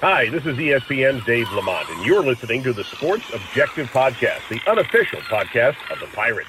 [0.00, 4.58] Hi, this is ESPN's Dave Lamont, and you're listening to the Sports Objective Podcast, the
[4.66, 6.48] unofficial podcast of the Pirates.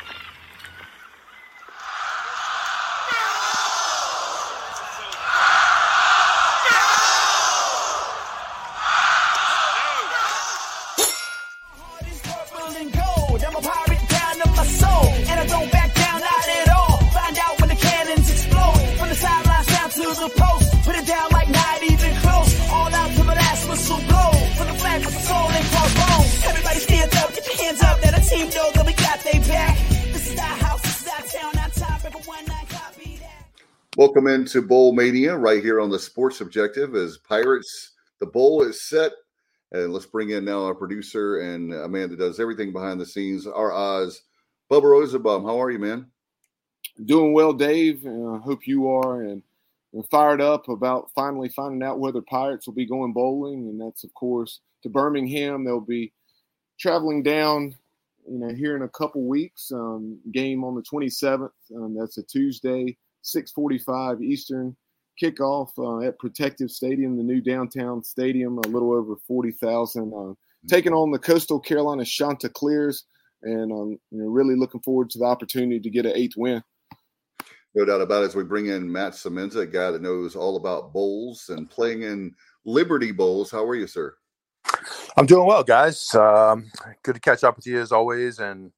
[34.53, 37.93] Into Bowl Mania right here on the Sports Objective as Pirates.
[38.19, 39.13] The bowl is set.
[39.71, 43.05] And let's bring in now our producer and a man that does everything behind the
[43.05, 44.23] scenes, our Oz,
[44.69, 45.45] Bubba Rosenbaum.
[45.45, 46.07] How are you, man?
[47.05, 48.05] Doing well, Dave.
[48.05, 49.21] I uh, hope you are.
[49.21, 49.41] And
[49.93, 53.69] we're fired up about finally finding out whether Pirates will be going bowling.
[53.69, 55.63] And that's, of course, to Birmingham.
[55.63, 56.11] They'll be
[56.77, 57.73] traveling down,
[58.29, 59.71] you know, here in a couple weeks.
[59.71, 61.51] Um, game on the 27th.
[61.73, 64.75] Um, that's a Tuesday 6:45 Eastern
[65.21, 70.13] kickoff uh, at Protective Stadium, the new downtown stadium, a little over 40,000.
[70.13, 70.33] Uh,
[70.67, 73.05] taking on the Coastal Carolina Chanticleers,
[73.43, 76.63] and um, you know, really looking forward to the opportunity to get an eighth win.
[77.73, 78.27] No doubt about it.
[78.27, 82.03] As we bring in Matt Semenza, a guy that knows all about bowls and playing
[82.03, 82.33] in
[82.65, 83.49] Liberty Bowls.
[83.49, 84.13] How are you, sir?
[85.17, 86.13] I'm doing well, guys.
[86.13, 86.69] Um,
[87.03, 88.71] good to catch up with you as always, and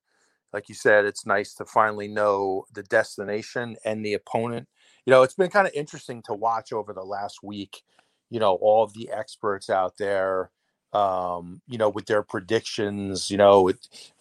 [0.54, 4.68] like you said, it's nice to finally know the destination and the opponent.
[5.06, 7.82] You know, it's been kind of interesting to watch over the last week,
[8.30, 10.52] you know, all the experts out there,
[10.94, 13.32] um, you know, with their predictions.
[13.32, 13.72] You know,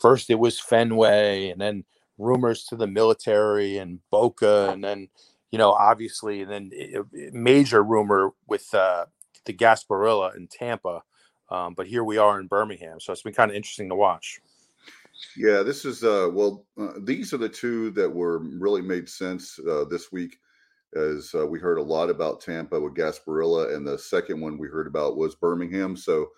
[0.00, 1.84] first it was Fenway and then
[2.18, 4.70] rumors to the military and Boca.
[4.72, 5.08] And then,
[5.50, 9.04] you know, obviously, and then it, it, major rumor with uh,
[9.44, 11.02] the Gasparilla in Tampa.
[11.50, 12.98] Um, but here we are in Birmingham.
[13.00, 14.40] So it's been kind of interesting to watch.
[15.36, 19.58] Yeah, this is uh well uh, these are the two that were really made sense
[19.68, 20.36] uh, this week
[20.94, 24.68] as uh, we heard a lot about Tampa with Gasparilla and the second one we
[24.68, 26.28] heard about was Birmingham so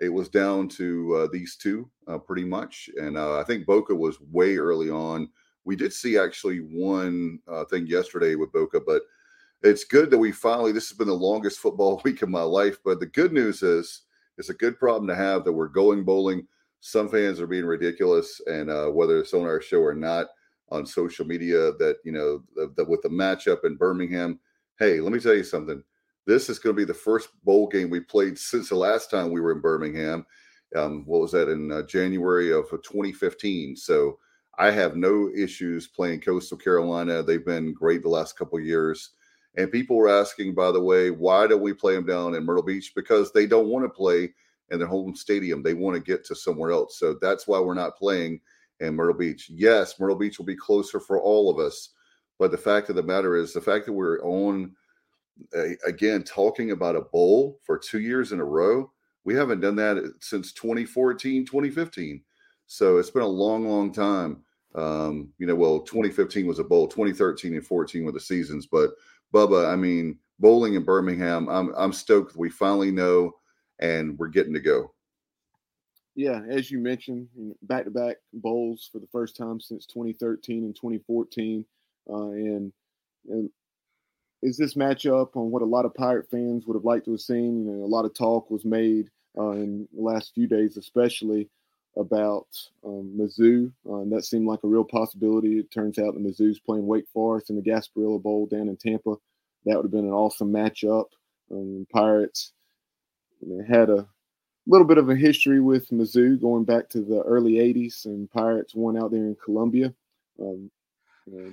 [0.00, 4.20] it was down to uh, these two uh, pretty much and I think Boca was
[4.20, 5.28] way early on.
[5.64, 9.02] We did see actually one uh, thing yesterday with Boca but
[9.62, 12.78] it's good that we finally this has been the longest football week of my life
[12.84, 14.02] but the good news is
[14.38, 16.46] it's a good problem to have that we're going bowling
[16.86, 20.26] some fans are being ridiculous, and uh, whether it's on our show or not
[20.68, 24.38] on social media, that you know, with the matchup in Birmingham.
[24.78, 25.82] Hey, let me tell you something.
[26.26, 29.30] This is going to be the first bowl game we played since the last time
[29.30, 30.26] we were in Birmingham.
[30.76, 33.76] Um, what was that in uh, January of 2015?
[33.76, 34.18] So
[34.58, 37.22] I have no issues playing Coastal Carolina.
[37.22, 39.12] They've been great the last couple years.
[39.56, 42.62] And people were asking, by the way, why don't we play them down in Myrtle
[42.62, 42.92] Beach?
[42.94, 44.34] Because they don't want to play
[44.70, 45.62] in their home stadium.
[45.62, 46.98] They want to get to somewhere else.
[46.98, 48.40] So that's why we're not playing
[48.80, 49.50] in Myrtle Beach.
[49.50, 51.90] Yes, Myrtle Beach will be closer for all of us.
[52.38, 54.72] But the fact of the matter is, the fact that we're on,
[55.86, 58.90] again, talking about a bowl for two years in a row,
[59.24, 62.22] we haven't done that since 2014, 2015.
[62.66, 64.42] So it's been a long, long time.
[64.74, 68.66] Um, you know, well, 2015 was a bowl, 2013 and 14 were the seasons.
[68.66, 68.90] But
[69.32, 72.36] Bubba, I mean, bowling in Birmingham, I'm I'm stoked.
[72.36, 73.32] We finally know
[73.78, 74.92] and we're getting to go.
[76.16, 77.28] Yeah, as you mentioned,
[77.62, 81.64] back to back bowls for the first time since 2013 and 2014.
[82.08, 82.72] Uh, and,
[83.28, 83.50] and
[84.42, 87.20] is this matchup on what a lot of Pirate fans would have liked to have
[87.20, 87.66] seen?
[87.66, 91.48] You know, a lot of talk was made uh, in the last few days, especially
[91.96, 92.46] about
[92.84, 93.72] um, Mizzou.
[93.88, 95.58] Uh, and that seemed like a real possibility.
[95.58, 99.16] It turns out the Mizzou's playing Wake Forest in the Gasparilla Bowl down in Tampa.
[99.64, 101.06] That would have been an awesome matchup.
[101.50, 102.52] Um, Pirates
[103.68, 104.06] had a
[104.66, 108.74] little bit of a history with Mizzou going back to the early 80s and Pirates
[108.74, 109.92] won out there in Columbia.
[110.40, 110.70] Um,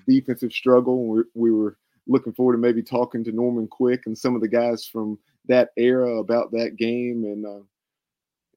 [0.07, 1.05] defensive struggle.
[1.07, 4.47] We, we were looking forward to maybe talking to Norman Quick and some of the
[4.47, 5.17] guys from
[5.47, 7.63] that era about that game and uh,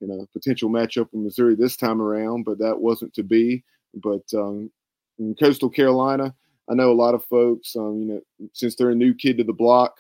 [0.01, 3.65] you know potential matchup with Missouri this time around, but that wasn't to be.
[3.95, 4.71] But um,
[5.19, 6.35] in Coastal Carolina,
[6.69, 7.77] I know a lot of folks.
[7.77, 9.97] Um, you know, since they're a new kid to the block,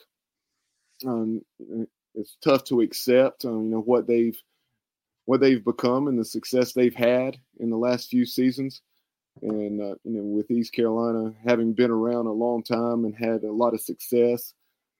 [1.06, 1.42] um,
[2.14, 3.44] it's tough to accept.
[3.44, 4.40] Um, you know what they've
[5.26, 8.82] what they've become and the success they've had in the last few seasons.
[9.42, 13.42] And uh, you know, with East Carolina having been around a long time and had
[13.42, 14.54] a lot of success,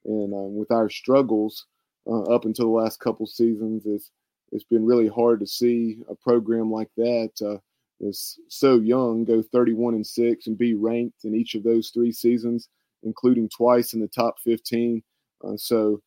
[0.05, 1.67] and uh, with our struggles
[2.07, 4.11] uh, up until the last couple seasons, it's
[4.51, 7.59] it's been really hard to see a program like that uh,
[8.01, 12.13] is so young go 31 and six and be ranked in each of those three
[12.13, 12.69] seasons,
[13.03, 15.03] including twice in the top 15.
[15.45, 16.01] Uh, so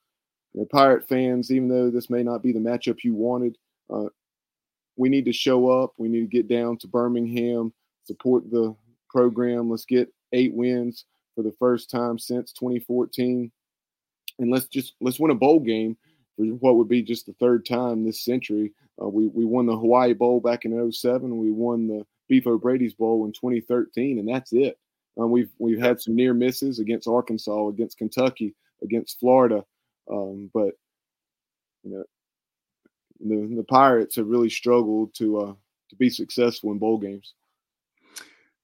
[0.57, 3.59] you know, Pirate fans, even though this may not be the matchup you wanted,
[3.93, 4.05] uh,
[4.95, 5.93] we need to show up.
[5.99, 7.71] We need to get down to Birmingham,
[8.05, 8.75] support the
[9.07, 9.69] program.
[9.69, 11.05] Let's get eight wins
[11.35, 13.51] for the first time since 2014,
[14.39, 15.95] and let's just let's win a bowl game
[16.35, 18.73] for what would be just the third time this century.
[18.99, 21.37] Uh, we we won the Hawaii Bowl back in 07.
[21.37, 24.79] We won the Beef O'Brady's Bowl in 2013, and that's it.
[25.19, 29.63] Um, we've we've had some near misses against Arkansas, against Kentucky, against Florida,
[30.11, 30.73] um, but
[31.83, 32.03] you know
[33.19, 35.53] the, the Pirates have really struggled to uh,
[35.89, 37.33] to be successful in bowl games.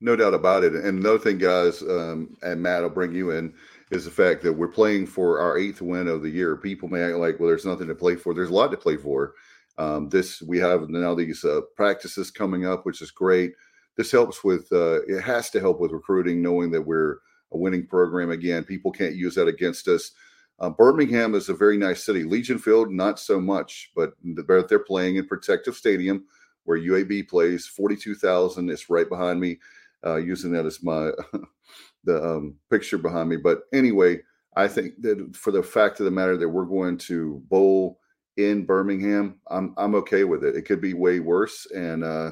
[0.02, 0.74] No doubt about it.
[0.74, 3.54] And another thing, guys, um, and Matt, I'll bring you in,
[3.90, 6.58] is the fact that we're playing for our eighth win of the year.
[6.58, 8.34] People may act like, well, there's nothing to play for.
[8.34, 9.34] There's a lot to play for.
[9.78, 13.54] Um, this we have now these uh, practices coming up, which is great.
[13.96, 17.20] This helps with uh, it has to help with recruiting, knowing that we're
[17.52, 18.66] a winning program again.
[18.66, 20.12] People can't use that against us.
[20.60, 22.24] Uh, Birmingham is a very nice city.
[22.24, 26.26] Legion Field, not so much, but they're playing in Protective Stadium
[26.66, 27.66] where UAB plays.
[27.68, 28.70] Forty-two thousand.
[28.70, 29.60] It's right behind me.
[30.06, 31.12] Uh, using that as my
[32.04, 33.38] the um, picture behind me.
[33.38, 34.20] But anyway,
[34.56, 38.00] I think that for the fact of the matter that we're going to bowl
[38.38, 40.56] in Birmingham, I'm I'm okay with it.
[40.56, 41.68] It could be way worse.
[41.76, 42.32] And uh,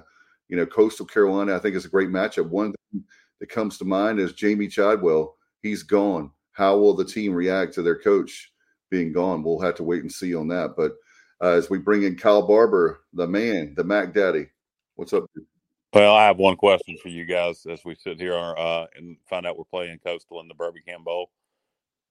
[0.50, 2.50] you know, Coastal Carolina, I think is a great matchup.
[2.50, 3.04] One thing
[3.40, 5.36] that comes to mind is Jamey Chadwell.
[5.62, 6.32] He's gone.
[6.54, 8.52] How will the team react to their coach
[8.90, 9.44] being gone?
[9.44, 10.76] We'll have to wait and see on that.
[10.76, 10.94] But
[11.42, 14.48] uh, as we bring in Kyle Barber, the man, the Mac Daddy,
[14.96, 15.26] what's up?
[15.36, 15.46] Dude?
[15.94, 19.46] Well, I have one question for you guys as we sit here uh, and find
[19.46, 21.32] out we're playing Coastal in the Birmingham Bowl.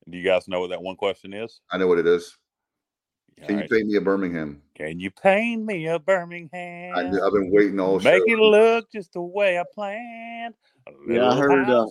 [0.08, 1.60] Do you guys know what that one question is?
[1.70, 2.36] I know what it is.
[3.46, 3.62] Can right.
[3.70, 4.60] you paint me a Birmingham?
[4.74, 6.94] Can you paint me a Birmingham?
[6.94, 7.98] I, have been waiting all.
[8.00, 8.34] Make show.
[8.34, 10.54] it look just the way I planned.
[11.08, 11.70] Yeah, I heard.
[11.70, 11.86] Uh,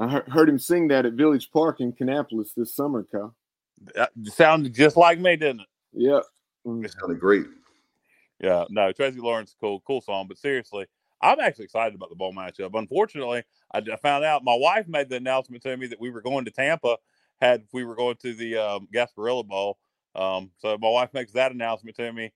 [0.00, 3.34] I heard him sing that at Village Park in Kannapolis this summer, Kyle.
[3.94, 5.66] That sounded just like me, didn't it?
[5.92, 6.20] Yeah,
[6.64, 7.46] it sounded great.
[8.40, 10.26] Yeah, no, Tracy Lawrence, cool, cool song.
[10.28, 10.86] But seriously,
[11.20, 12.70] I'm actually excited about the bowl matchup.
[12.74, 13.42] Unfortunately,
[13.72, 16.44] I, I, found out my wife made the announcement to me that we were going
[16.44, 16.96] to Tampa.
[17.40, 19.78] Had we were going to the um, Gasparilla Bowl,
[20.14, 22.32] um, so my wife makes that announcement to me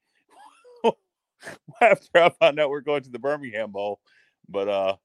[1.81, 4.01] after I find out we're going to the Birmingham Bowl.
[4.49, 4.97] But uh,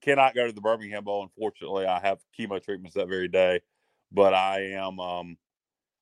[0.00, 1.22] cannot go to the Birmingham Bowl.
[1.22, 3.60] Unfortunately, I have chemo treatments that very day.
[4.12, 5.36] But I am um,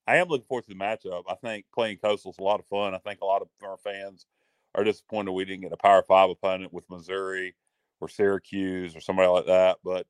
[0.07, 1.25] I am looking forward to the matchup.
[1.29, 2.95] I think playing Coastal is a lot of fun.
[2.95, 4.27] I think a lot of our fans
[4.75, 7.55] are disappointed we didn't get a Power Five opponent with Missouri
[8.01, 9.79] or Syracuse or somebody like that.
[9.85, 10.07] But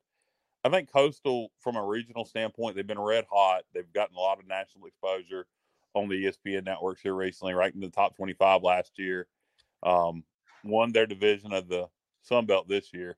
[0.64, 3.62] I think Coastal, from a regional standpoint, they've been red hot.
[3.75, 5.46] They've gotten a lot of national exposure
[5.94, 9.26] on the ESPN networks here recently, right in the top 25 last year.
[9.82, 10.25] Um,
[10.64, 11.88] won their division of the
[12.23, 13.17] Sun Belt this year.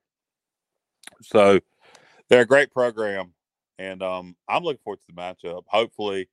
[1.23, 1.61] So
[2.29, 3.33] they're a great program.
[3.79, 5.62] And um, I'm looking forward to the matchup.
[5.67, 6.29] Hopefully,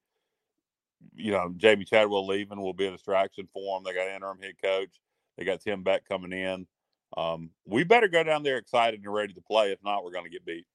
[1.16, 3.84] you know, Jamey Chadwell leaving will be a distraction for them.
[3.84, 4.90] They got interim head coach.
[5.38, 6.68] They got Tim Beck coming in.
[7.16, 9.72] Um, we better go down there excited and ready to play.
[9.72, 10.66] If not, we're going to get beat.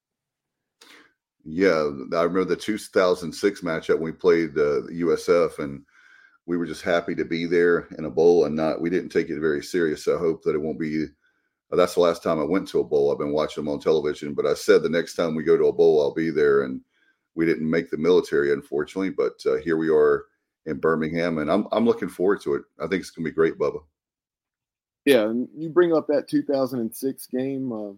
[1.45, 5.83] Yeah, I remember the 2006 matchup when we played the USF, and
[6.45, 8.81] we were just happy to be there in a bowl and not.
[8.81, 10.05] We didn't take it very serious.
[10.05, 11.05] So I hope that it won't be.
[11.73, 13.11] Uh, that's the last time I went to a bowl.
[13.11, 15.67] I've been watching them on television, but I said the next time we go to
[15.67, 16.79] a bowl, I'll be there, and
[17.33, 20.25] we didn't make the military, unfortunately, but uh, here we are
[20.67, 22.61] in Birmingham, and I'm I'm looking forward to it.
[22.79, 23.79] I think it's going to be great, Bubba.
[25.05, 27.97] Yeah, and you bring up that 2006 game um,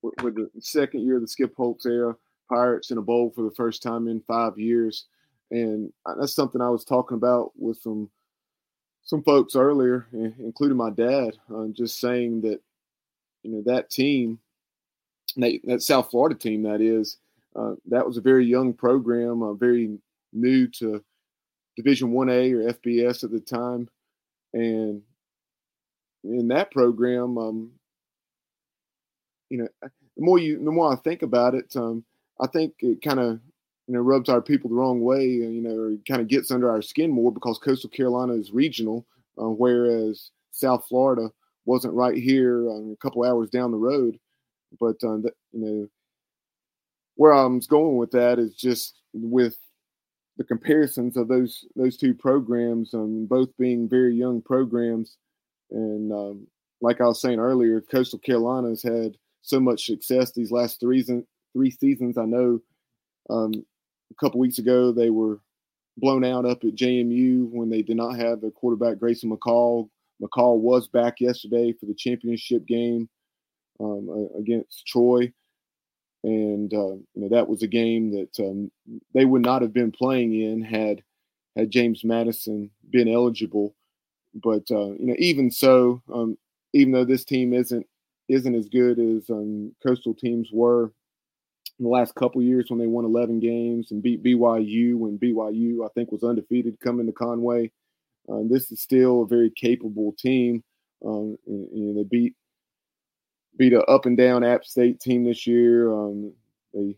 [0.00, 2.16] with, with, the second year of the Skip Holtz era,
[2.48, 5.06] Pirates in a bowl for the first time in five years,
[5.50, 8.08] and that's something I was talking about with some
[9.08, 12.60] some folks earlier, including my dad, uh, just saying that
[13.42, 14.38] you know that team,
[15.36, 17.16] that, that South Florida team, that is
[17.56, 19.98] uh, that was a very young program, uh, very
[20.34, 21.02] new to
[21.74, 23.88] Division One A or FBS at the time,
[24.52, 25.00] and
[26.24, 27.70] in that program, um,
[29.48, 32.04] you know, the more you, the more I think about it, um,
[32.38, 33.40] I think it kind of
[33.88, 36.82] you know rubs our people the wrong way, you know, kind of gets under our
[36.82, 39.06] skin more because Coastal Carolina is regional,
[39.40, 41.30] uh, whereas South Florida
[41.64, 44.18] wasn't right here um, a couple hours down the road.
[44.78, 45.88] But the, you know,
[47.16, 49.56] where I'm going with that is just with
[50.36, 55.16] the comparisons of those those two programs, um, both being very young programs,
[55.70, 56.46] and um,
[56.82, 61.02] like I was saying earlier, Coastal Carolina has had so much success these last three
[61.54, 62.18] three seasons.
[62.18, 62.60] I know
[63.30, 63.52] um,
[64.10, 65.40] a couple weeks ago they were
[65.96, 69.88] blown out up at JMU when they did not have their quarterback Grayson McCall.
[70.22, 73.08] McCall was back yesterday for the championship game
[73.80, 75.32] um, against Troy
[76.24, 78.70] and uh, you know that was a game that um,
[79.14, 81.02] they would not have been playing in had
[81.56, 83.74] had James Madison been eligible.
[84.34, 86.36] But uh, you know, even so, um,
[86.72, 87.86] even though this team isn't
[88.28, 90.92] isn't as good as um, coastal teams were
[91.78, 95.84] in the last couple years when they won 11 games and beat BYU when BYU
[95.84, 97.70] I think was undefeated coming to Conway.
[98.28, 100.62] Uh, this is still a very capable team.
[101.04, 102.34] Um, and, and they beat
[103.56, 105.92] beat a up and down App State team this year.
[105.92, 106.32] Um,
[106.74, 106.96] they,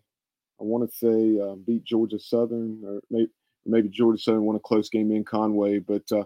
[0.61, 3.31] I want to say, uh, beat Georgia Southern, or maybe
[3.67, 5.79] maybe Georgia Southern won a close game in Conway.
[5.79, 6.25] But uh,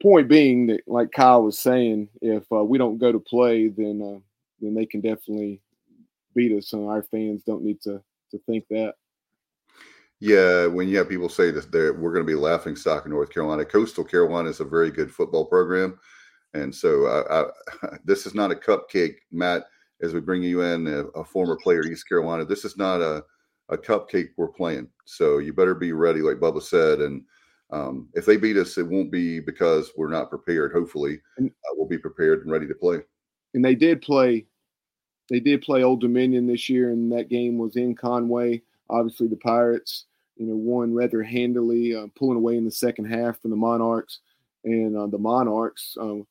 [0.00, 4.00] point being that, like Kyle was saying, if uh, we don't go to play, then
[4.02, 4.20] uh,
[4.60, 5.60] then they can definitely
[6.34, 8.94] beat us, and our fans don't need to to think that.
[10.20, 13.30] Yeah, when you have people say that we're going to be laughing stock in North
[13.30, 15.98] Carolina, Coastal Carolina is a very good football program.
[16.54, 19.64] And so I, I, this is not a cupcake, Matt.
[20.00, 23.24] As we bring you in, a, a, former player East Carolina, this is not a,
[23.68, 24.88] a cupcake we're playing.
[25.06, 27.00] So you better be ready, like Bubba said.
[27.00, 27.22] And
[27.70, 30.72] um, if they beat us, it won't be because we're not prepared.
[30.72, 32.98] Hopefully, uh, we'll be prepared and ready to play.
[33.54, 34.46] And they did play.
[35.32, 38.60] They did play Old Dominion this year, and that game was in Conway.
[38.90, 40.04] Obviously, the Pirates,
[40.36, 44.18] you know, won rather handily, uh, pulling away in the second half from the Monarchs,
[44.64, 46.26] and uh, the Monarchs um,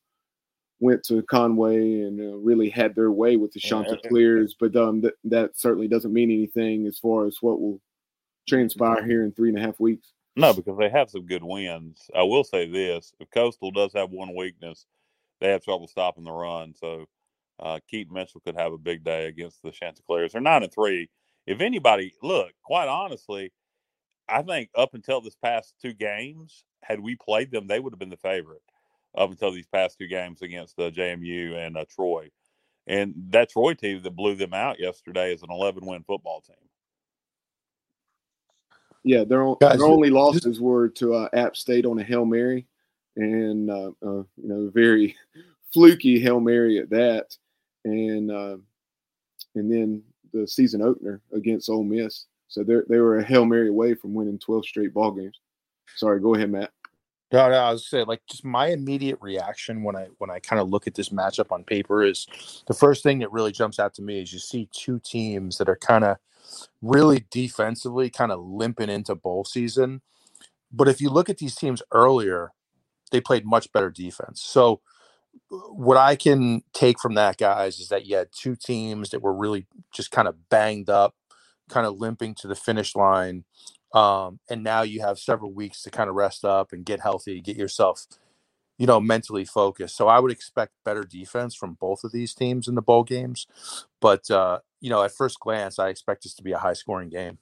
[0.80, 5.16] went to Conway and uh, really had their way with the Chanticleers, but um, th-
[5.24, 7.82] that certainly doesn't mean anything as far as what will
[8.48, 10.14] transpire here in three and a half weeks.
[10.36, 12.08] No, because they have some good wins.
[12.16, 14.86] I will say this: if Coastal does have one weakness,
[15.40, 16.76] they have trouble stopping the run.
[16.80, 17.08] So
[17.62, 20.32] uh, Keaton Mitchell could have a big day against the Chanticleers.
[20.32, 21.10] They're nine and three.
[21.46, 23.52] If anybody, look, quite honestly,
[24.28, 28.00] I think up until this past two games, had we played them, they would have
[28.00, 28.62] been the favorite
[29.16, 32.30] up until these past two games against uh, JMU and uh, Troy.
[32.88, 36.56] And that Troy team that blew them out yesterday is an 11 win football team.
[39.04, 42.68] Yeah, their, Guys, their only losses were to uh, App State on a Hail Mary
[43.16, 45.16] and, uh, uh, you know, very
[45.74, 47.36] fluky Hail Mary at that.
[47.84, 48.58] And, uh,
[49.56, 52.26] and then the season opener against Ole Miss.
[52.48, 55.40] So they they were a Hail Mary away from winning 12 straight ball games.
[55.96, 56.72] Sorry, go ahead, Matt.
[57.32, 60.62] No, no, I was say like just my immediate reaction when I when I kind
[60.62, 62.28] of look at this matchup on paper is
[62.68, 65.70] the first thing that really jumps out to me is you see two teams that
[65.70, 66.18] are kind of
[66.82, 70.02] really defensively kind of limping into bowl season.
[70.74, 72.52] But if you look at these teams earlier,
[73.12, 74.42] they played much better defense.
[74.42, 74.82] So
[75.50, 79.34] what I can take from that, guys, is that you had two teams that were
[79.34, 81.16] really just kind of banged up,
[81.70, 83.44] kind of limping to the finish line
[83.94, 87.42] um, and now you have several weeks to kind of rest up and get healthy,
[87.42, 88.06] get yourself,
[88.78, 89.98] you know, mentally focused.
[89.98, 93.48] So I would expect better defense from both of these teams in the bowl games.
[94.00, 97.10] But, uh, you know, at first glance, I expect this to be a high scoring
[97.10, 97.38] game.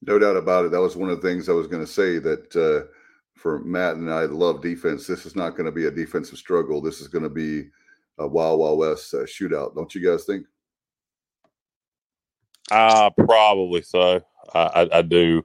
[0.00, 0.70] No doubt about it.
[0.70, 2.90] That was one of the things I was going to say that uh,
[3.34, 5.06] for Matt and I love defense.
[5.06, 6.80] This is not going to be a defensive struggle.
[6.80, 7.68] This is going to be
[8.18, 9.74] a Wild Wild West uh, shootout.
[9.74, 10.46] Don't you guys think?
[12.70, 14.22] Uh, probably so.
[14.54, 15.44] I, I, I, do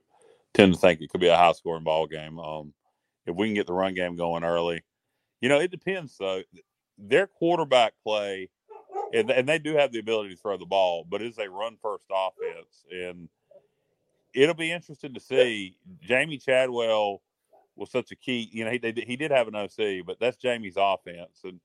[0.53, 2.39] tend to think it could be a high scoring ball game.
[2.39, 2.73] Um,
[3.25, 4.81] if we can get the run game going early,
[5.41, 6.41] you know, it depends though.
[6.97, 8.49] Their quarterback play,
[9.13, 11.77] and, and they do have the ability to throw the ball, but it's a run
[11.81, 13.29] first offense, and
[14.33, 15.75] it'll be interesting to see.
[16.07, 17.21] Jamey Chadwell
[17.79, 18.49] was such a key.
[18.51, 21.59] You know, he he did have an OC, but that's Jamey's offense, and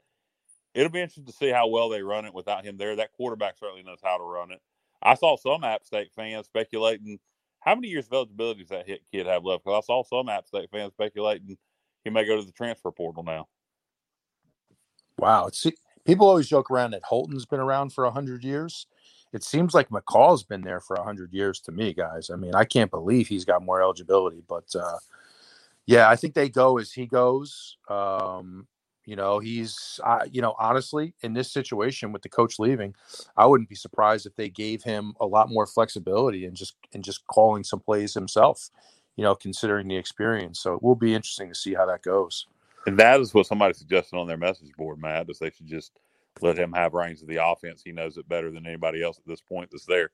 [0.74, 2.96] it'll be interesting to see how well they run it without him there.
[2.96, 4.60] That quarterback certainly knows how to run it.
[5.02, 7.18] I saw some App State fans speculating
[7.60, 9.64] how many years of eligibility does that hit kid have left?
[9.64, 11.56] Because I saw some App State fans speculating
[12.04, 13.48] he may go to the transfer portal now.
[15.18, 15.50] Wow,
[16.04, 18.86] people always joke around that Holton's been around for hundred years.
[19.32, 22.30] It seems like McCall's been there for hundred years to me, guys.
[22.30, 24.98] I mean, I can't believe he's got more eligibility, but uh,
[25.86, 27.76] yeah, I think they go as he goes.
[27.88, 28.66] Um,
[29.04, 32.94] you know, he's, uh, you know, honestly, in this situation with the coach leaving,
[33.36, 37.04] I wouldn't be surprised if they gave him a lot more flexibility and just and
[37.04, 38.70] just calling some plays himself.
[39.16, 42.46] You know, considering the experience, so it will be interesting to see how that goes.
[42.86, 45.92] And that is what somebody suggested on their message board, Matt, is they should just
[46.40, 47.80] let him have reins of the offense.
[47.84, 50.10] He knows it better than anybody else at this point that's there.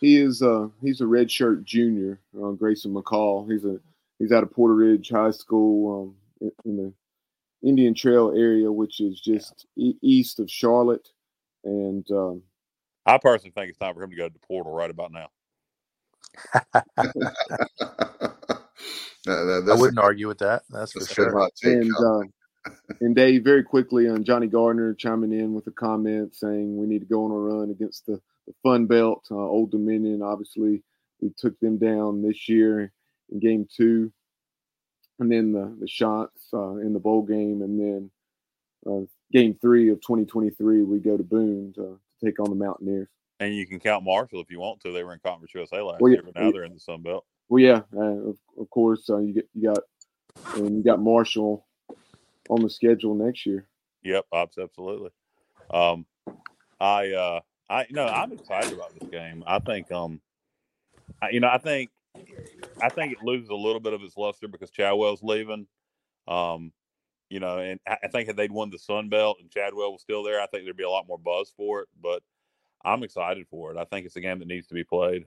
[0.00, 3.50] He is uh he's a redshirt junior, uh, Grayson McCall.
[3.50, 3.78] He's a
[4.18, 6.92] he's out of Porter Ridge High School um, in the
[7.62, 11.08] Indian Trail area, which is just e- east of Charlotte.
[11.64, 12.42] And um,
[13.06, 15.28] I personally think it's time for him to go to the portal right about now.
[19.28, 20.62] I wouldn't a, argue with that.
[20.70, 21.50] That's for sure.
[21.62, 26.76] And uh, and Dave, very quickly on Johnny Gardner chiming in with a comment saying
[26.76, 30.22] we need to go on a run against the, the Fun Belt, uh, Old Dominion.
[30.22, 30.82] Obviously,
[31.20, 32.92] we took them down this year
[33.32, 34.12] in game two.
[35.18, 37.62] And then the, the shots uh, in the bowl game.
[37.62, 38.10] And then
[38.86, 43.08] uh, game three of 2023, we go to Boone to, to, take on the Mountaineers.
[43.40, 44.92] And you can count Marshall if you want to.
[44.92, 46.52] They were in Conference USA last well, yeah, year, but now yeah.
[46.52, 47.24] they're in the Sun Belt.
[47.48, 49.10] Well, yeah, uh, of, of, course.
[49.10, 49.82] Uh, you, get, you got
[50.54, 51.66] and you got Marshall
[52.48, 53.66] on the schedule next year.
[54.04, 55.10] Yep, absolutely.
[55.72, 56.06] Um,
[56.80, 59.44] I uh, I know I'm excited about this game.
[59.46, 60.20] I think um,
[61.20, 61.90] I, you know I think
[62.82, 65.66] I think it loses a little bit of its luster because Chadwell's leaving.
[66.26, 66.72] Um,
[67.30, 70.22] you know, and I think if they'd won the Sun Belt and Chadwell was still
[70.22, 71.88] there, I think there'd be a lot more buzz for it.
[72.02, 72.22] But
[72.84, 73.78] I'm excited for it.
[73.78, 75.24] I think it's a game that needs to be played.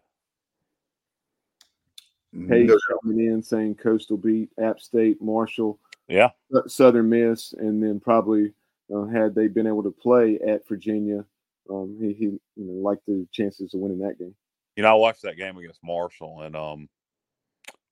[2.49, 2.77] Page no.
[3.01, 6.29] coming in saying Coastal beat App State, Marshall, yeah,
[6.67, 8.51] Southern Miss, and then probably
[8.93, 11.23] uh, had they been able to play at Virginia,
[11.69, 14.35] um, he, he you know liked the chances of winning that game.
[14.75, 16.89] You know, I watched that game against Marshall, and um,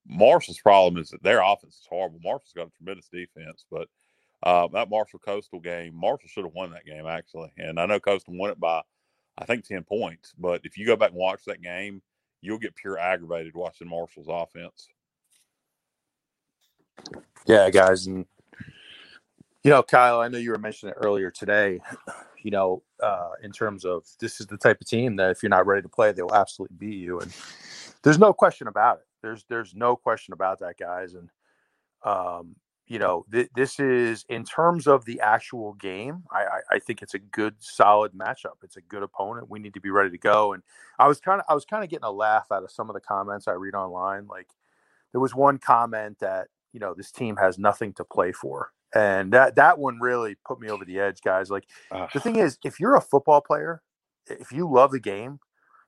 [0.06, 2.20] Marshall's problem is that their offense is horrible.
[2.22, 3.88] Marshall's got a tremendous defense, but
[4.42, 7.50] uh, that Marshall Coastal game, Marshall should have won that game actually.
[7.56, 8.82] And I know Coastal won it by,
[9.38, 10.32] I think, ten points.
[10.38, 12.02] But if you go back and watch that game,
[12.42, 14.88] you'll get pure aggravated watching Marshall's offense.
[17.46, 18.26] Yeah, guys, and
[19.62, 21.80] you know, Kyle, I know you were mentioning it earlier today.
[22.42, 25.50] You know, uh, in terms of this is the type of team that if you're
[25.50, 27.32] not ready to play, they will absolutely beat you, and
[28.02, 29.06] there's no question about it.
[29.24, 31.14] There's there's no question about that, guys.
[31.14, 31.30] And
[32.04, 36.24] um, you know, th- this is in terms of the actual game.
[36.30, 38.62] I, I, I think it's a good, solid matchup.
[38.62, 39.48] It's a good opponent.
[39.48, 40.52] We need to be ready to go.
[40.52, 40.62] And
[40.98, 42.94] I was kind of I was kind of getting a laugh out of some of
[42.94, 44.26] the comments I read online.
[44.26, 44.48] Like
[45.12, 49.32] there was one comment that you know this team has nothing to play for, and
[49.32, 51.50] that that one really put me over the edge, guys.
[51.50, 53.80] Like uh, the thing is, if you're a football player,
[54.26, 55.38] if you love the game,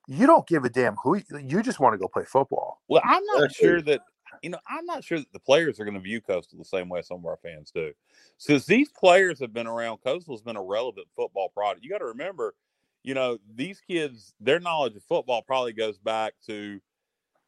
[0.07, 2.81] you don't give a damn who you just want to go play football.
[2.89, 4.01] Well, I'm not sure that
[4.43, 6.89] you know I'm not sure that the players are going to view Coastal the same
[6.89, 7.93] way some of our fans do.
[8.39, 11.85] Since these players have been around, Coastal's been a relevant football product.
[11.85, 12.55] You got to remember,
[13.03, 16.81] you know, these kids, their knowledge of football probably goes back to,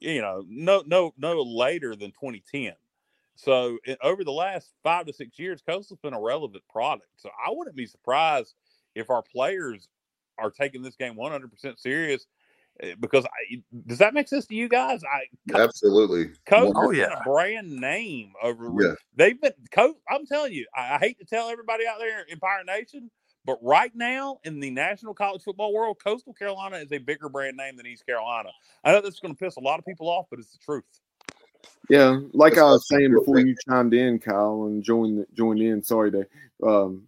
[0.00, 2.72] you know, no no no later than 2010.
[3.36, 7.08] So it, over the last five to six years, Coastal's been a relevant product.
[7.18, 8.54] So I wouldn't be surprised
[8.96, 9.88] if our players
[10.38, 12.37] are taking this game 100% serious Eh,
[13.00, 15.02] because I, does that make sense to you guys?
[15.04, 15.26] I
[15.58, 16.30] absolutely.
[16.46, 17.20] Coach oh, yeah.
[17.20, 18.70] a brand name over.
[18.80, 18.94] Yeah.
[19.16, 19.96] They've been coach.
[20.08, 23.10] I'm telling you, I, I, hate to tell everybody out there in Pirate Nation,
[23.44, 27.56] but right now in the national college football world, Coastal Carolina is a bigger brand
[27.56, 28.50] name than East Carolina.
[28.84, 30.58] I know this is going to piss a lot of people off, but it's the
[30.58, 30.84] truth.
[31.90, 35.82] Yeah, like I was saying before you chimed in, Kyle, and joined joined in.
[35.82, 36.26] Sorry, Dave.
[36.64, 37.04] Um,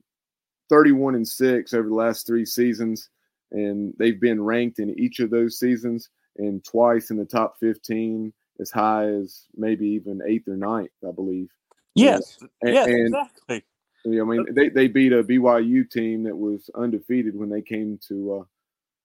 [0.69, 3.11] Thirty-one and six over the last three seasons
[3.53, 8.33] and they've been ranked in each of those seasons and twice in the top 15
[8.61, 11.51] as high as maybe even eighth or ninth i believe.
[11.95, 13.65] Yes and, yes and, exactly.
[14.07, 18.41] I mean they, they beat a byu team that was undefeated when they came to
[18.41, 18.45] uh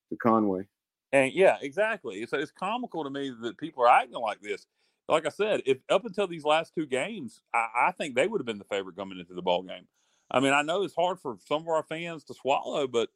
[0.10, 0.68] to conway.
[1.12, 2.26] And yeah exactly.
[2.26, 4.66] So it's comical to me that people are acting like this.
[5.08, 8.40] Like i said if up until these last two games i, I think they would
[8.40, 9.88] have been the favorite coming into the ball game
[10.32, 13.10] i mean i know it's hard for some of our fans to swallow but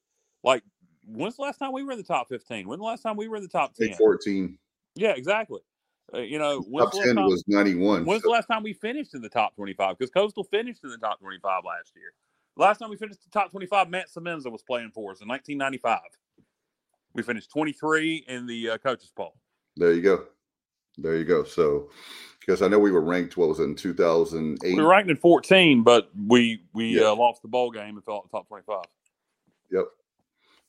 [0.44, 0.64] like
[1.06, 2.68] when's the last time we were in the top 15?
[2.68, 3.96] When's the last time we were in the top 10?
[3.96, 4.58] 14.
[4.96, 5.62] Yeah, exactly.
[6.14, 8.06] Uh, you know, top 10 time, was 91.
[8.06, 8.30] When's so.
[8.30, 9.98] the last time we finished in the top 25?
[9.98, 12.14] Because Coastal finished in the top 25 last year.
[12.58, 16.00] last time we finished the top 25, Matt Semenza was playing for us in 1995.
[17.14, 19.36] We finished 23 in the uh, coaches poll.
[19.76, 20.26] There you go.
[20.98, 21.44] There you go.
[21.44, 21.90] So,
[22.40, 24.76] because I know we were ranked, what was it in 2008?
[24.76, 27.08] We were ranked in 14, but we we yeah.
[27.08, 28.84] uh, lost the bowl game and fell out the top 25.
[29.72, 29.86] Yep.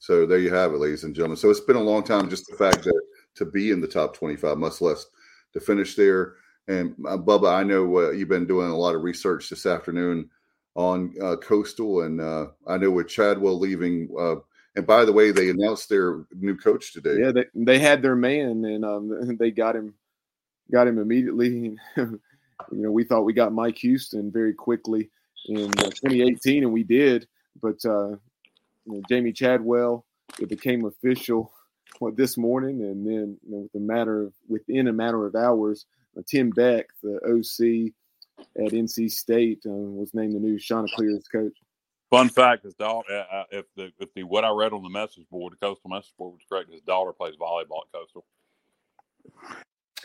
[0.01, 1.37] So there you have it, ladies and gentlemen.
[1.37, 3.01] So it's been a long time, just the fact that
[3.37, 5.07] to be in the top 25, much less
[5.53, 6.37] to finish there.
[6.69, 10.31] And uh, Bubba, I know uh, you've been doing a lot of research this afternoon
[10.75, 14.09] on uh, Coastal, and uh, I know with Chadwell leaving.
[14.19, 14.37] Uh,
[14.75, 17.17] and by the way, they announced their new coach today.
[17.21, 19.93] Yeah, they, they had their man, and um, they got him,
[20.73, 21.77] got him immediately.
[21.97, 22.21] you
[22.71, 25.11] know, we thought we got Mike Houston very quickly
[25.47, 27.29] in uh, 2018, and we did.
[27.61, 27.85] But
[28.85, 30.05] you know, Jamey Chadwell.
[30.39, 31.53] It became official
[31.99, 35.35] what, this morning, and then you know, with a matter of, within a matter of
[35.35, 37.93] hours, uh, Tim Beck, the OC
[38.65, 41.57] at NC State, uh, was named the new Chanticleer's coach.
[42.11, 44.89] Fun fact: His daughter, uh, uh, if the if the what I read on the
[44.89, 48.25] message board, the Coastal message board was correct, his daughter plays volleyball at Coastal.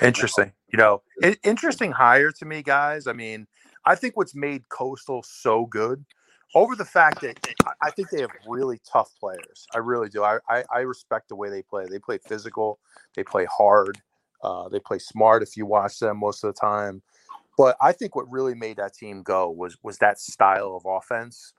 [0.02, 1.02] Interesting, you know,
[1.44, 3.08] interesting hire to me, guys.
[3.08, 3.48] I mean,
[3.86, 6.06] I think what's made Coastal so good
[6.54, 7.38] over the fact that
[7.82, 9.68] I think they have really tough players.
[9.74, 10.24] I really do.
[10.24, 11.86] I, I, I respect the way they play.
[11.90, 12.80] They play physical,
[13.16, 14.02] they play hard,
[14.44, 17.02] uh, they play smart if you watch them most of the time.
[17.58, 21.54] But I think what really made that team go was was that style of offense,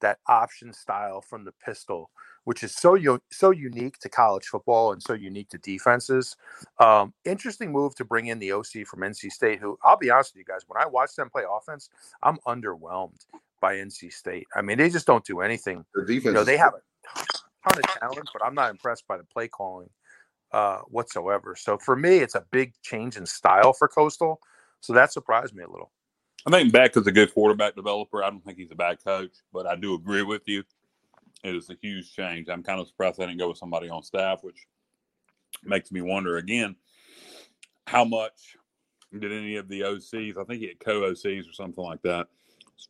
[0.00, 2.10] that option style from the pistol,
[2.44, 2.96] which is so
[3.30, 6.36] so unique to college football and so unique to defenses.
[6.78, 10.34] Um, interesting move to bring in the OC from NC State, who I'll be honest
[10.34, 11.90] with you guys, when I watch them play offense,
[12.22, 13.20] I'm underwhelmed
[13.62, 14.46] by NC State.
[14.54, 15.86] I mean, they just don't do anything.
[15.94, 17.18] The defense, You know, they have a
[17.66, 19.88] ton of talent, but I'm not impressed by the play calling
[20.52, 21.56] uh, whatsoever.
[21.56, 24.38] So for me, it's a big change in style for Coastal.
[24.80, 25.92] So that surprised me a little.
[26.44, 28.22] I think Beck is a good quarterback developer.
[28.22, 30.64] I don't think he's a bad coach, but I do agree with you.
[31.44, 32.48] It is a huge change.
[32.48, 34.66] I'm kind of surprised I didn't go with somebody on staff, which
[35.62, 36.74] makes me wonder again
[37.86, 38.56] how much
[39.12, 42.28] did any of the OCs, I think he had co OCs or something like that.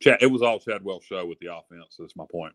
[0.01, 1.95] It was all Chadwell show with the offense.
[1.99, 2.53] That's my point.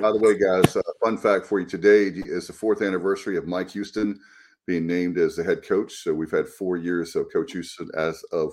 [0.00, 3.46] By the way, guys, uh, fun fact for you today is the fourth anniversary of
[3.46, 4.18] Mike Houston
[4.66, 5.92] being named as the head coach.
[6.02, 8.52] So we've had four years of Coach Houston as of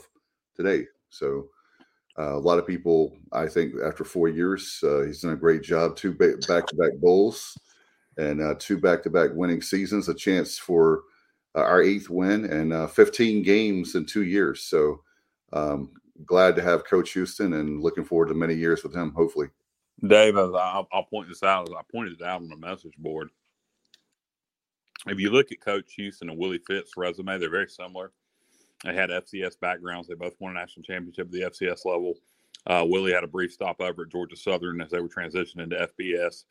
[0.55, 0.85] today.
[1.09, 1.49] So
[2.17, 5.61] uh, a lot of people, I think, after four years, uh, he's done a great
[5.61, 5.97] job.
[5.97, 7.57] Two back to back bowls
[8.17, 11.03] and uh, two back to back winning seasons, a chance for
[11.53, 14.63] uh, our eighth win and uh, 15 games in two years.
[14.63, 15.01] So
[15.51, 15.91] um,
[16.23, 19.47] glad to have Coach Houston and looking forward to many years with him, hopefully.
[20.07, 23.29] Dave, I'll, I'll point this out I pointed it out on the message board.
[25.07, 28.11] If you look at Coach Houston and Willie Fritz's resume, they're very similar.
[28.83, 30.07] They had FCS backgrounds.
[30.07, 32.15] They both won a national championship at the FCS level.
[32.67, 35.89] Uh, Willie had a brief stop over at Georgia Southern as they were transitioning into
[35.99, 36.45] FBS.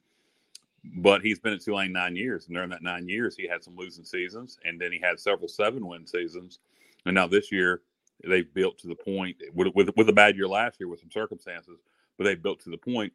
[0.97, 3.75] But he's been at Tulane nine years, and during that nine years, he had some
[3.75, 6.59] losing seasons, and then he had several seven-win seasons.
[7.07, 7.81] And now this year,
[8.27, 11.11] they've built to the point with, with with a bad year last year with some
[11.11, 11.81] circumstances,
[12.17, 13.13] but they've built to the point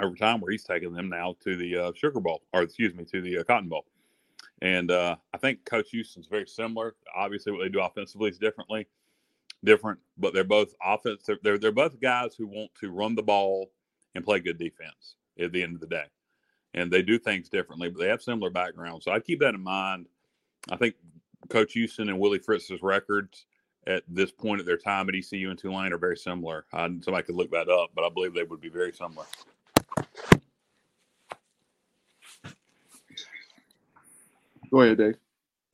[0.00, 3.04] over time where he's taking them now to the uh, Sugar Bowl, or excuse me,
[3.04, 3.86] to the uh, Cotton Bowl.
[4.62, 6.94] And uh, I think Coach Houston's very similar.
[7.14, 8.86] Obviously, what they do offensively is differently,
[9.64, 11.28] different, but they're both offense.
[11.42, 13.70] They're they're both guys who want to run the ball
[14.14, 16.04] and play good defense at the end of the day.
[16.74, 19.04] And they do things differently, but they have similar backgrounds.
[19.04, 20.06] So I'd keep that in mind.
[20.70, 20.94] I think
[21.48, 23.46] Coach Houston and Willie Fritz's records
[23.86, 26.64] at this point of their time at ECU and Tulane are very similar.
[26.72, 29.24] I, somebody could look that up, but I believe they would be very similar.
[34.70, 35.14] Go ahead, Dave.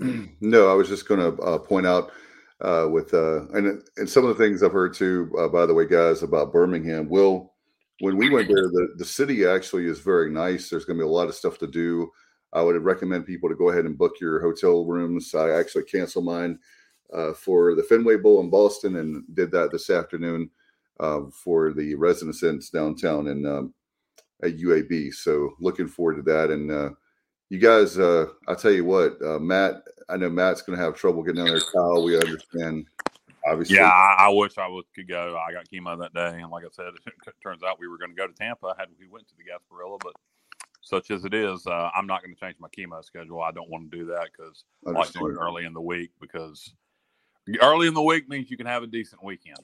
[0.41, 2.11] No, I was just going to uh, point out
[2.61, 5.33] uh, with uh, and and some of the things I've heard too.
[5.39, 7.09] Uh, by the way, guys, about Birmingham.
[7.09, 7.53] Will
[8.01, 10.69] when we went there, the the city actually is very nice.
[10.69, 12.11] There's going to be a lot of stuff to do.
[12.53, 15.35] I would recommend people to go ahead and book your hotel rooms.
[15.37, 16.59] I actually canceled mine
[17.15, 20.51] uh, for the Fenway Bowl in Boston and did that this afternoon
[21.01, 23.75] uh, for the Residence Inns downtown in um,
[24.43, 25.13] at UAB.
[25.15, 26.95] So looking forward to that and
[27.53, 30.95] you guys, uh, I tell you what, uh, Matt, I know Matt's going to have
[30.95, 31.61] trouble getting down there.
[31.61, 32.87] Kyle, we understand.
[33.47, 35.39] Obviously, yeah, I, I wish I was, could go.
[35.47, 38.09] I got chemo that day, and like I said, it turns out we were going
[38.09, 38.75] to go to Tampa.
[38.79, 40.15] Had we went to the Gasparilla, but
[40.81, 43.43] such as it is, uh, I'm not going to change my chemo schedule.
[43.43, 46.13] I don't want to do that because I like doing it early in the week
[46.23, 46.73] because
[47.61, 49.59] early in the week means you can have a decent weekend.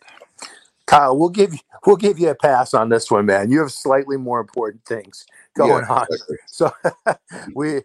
[0.87, 3.51] Kyle, we'll give you we'll give you a pass on this one, man.
[3.51, 6.07] You have slightly more important things going yeah, on.
[6.11, 6.37] Exactly.
[6.47, 6.73] So
[7.55, 7.83] we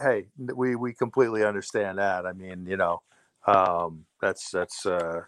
[0.00, 2.26] hey, we we completely understand that.
[2.26, 3.02] I mean, you know,
[3.46, 5.22] um, that's that's uh,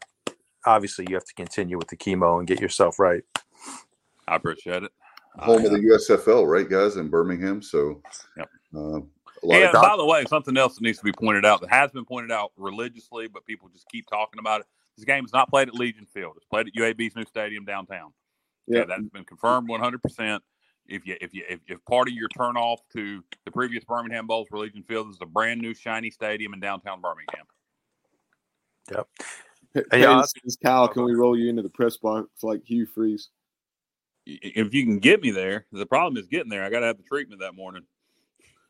[0.65, 3.25] obviously you have to continue with the chemo and get yourself right.
[4.29, 4.93] I appreciate it.
[5.39, 7.61] Home uh, of the USFL, right, guys, in Birmingham.
[7.61, 8.01] So,
[8.37, 8.49] yep.
[8.75, 9.01] Uh,
[9.51, 12.05] and by the way, something else that needs to be pointed out that has been
[12.05, 15.69] pointed out religiously, but people just keep talking about it this game is not played
[15.69, 16.35] at Legion Field.
[16.37, 18.13] It's played at UAB's new stadium downtown.
[18.67, 20.03] Yeah, that's been confirmed 100.
[20.03, 20.43] percent
[20.87, 24.27] If you if you if, if part of your turn off to the previous Birmingham
[24.27, 27.45] Bowls for Legion Field is a brand new shiny stadium in downtown Birmingham.
[28.91, 29.09] Yep.
[29.91, 30.23] Hey, yeah,
[30.63, 33.29] Kyle, can we roll you into the press box like Hugh Freeze?
[34.25, 36.65] If you can get me there, the problem is getting there.
[36.65, 37.83] I got to have the treatment that morning.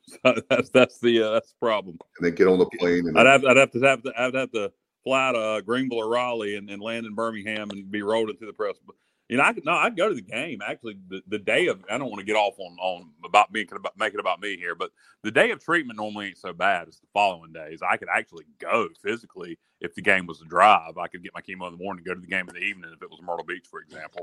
[0.23, 1.99] So that's that's the uh, that's the problem.
[2.19, 3.09] And then get on the plane.
[3.09, 4.73] And I'd have I'd have to have to I'd have to
[5.07, 8.45] fly to uh, Greenville or Raleigh and, and land in Birmingham and be rolled into
[8.45, 8.77] the press.
[8.85, 8.97] But,
[9.29, 10.61] you know, I could no, I'd go to the game.
[10.67, 13.69] Actually, the, the day of I don't want to get off on on about being
[13.73, 14.91] about make it about me here, but
[15.23, 17.81] the day of treatment normally ain't so bad as the following days.
[17.89, 20.99] I could actually go physically if the game was a drive.
[20.99, 22.91] I could get my chemo in the morning, go to the game in the evening
[22.95, 24.23] if it was Myrtle Beach, for example.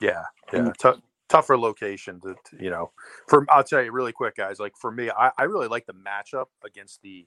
[0.00, 0.22] Yeah,
[0.52, 2.90] yeah, T- tougher location to, to, you know.
[3.28, 4.58] For I'll tell you really quick, guys.
[4.58, 7.26] Like for me, I, I really like the matchup against the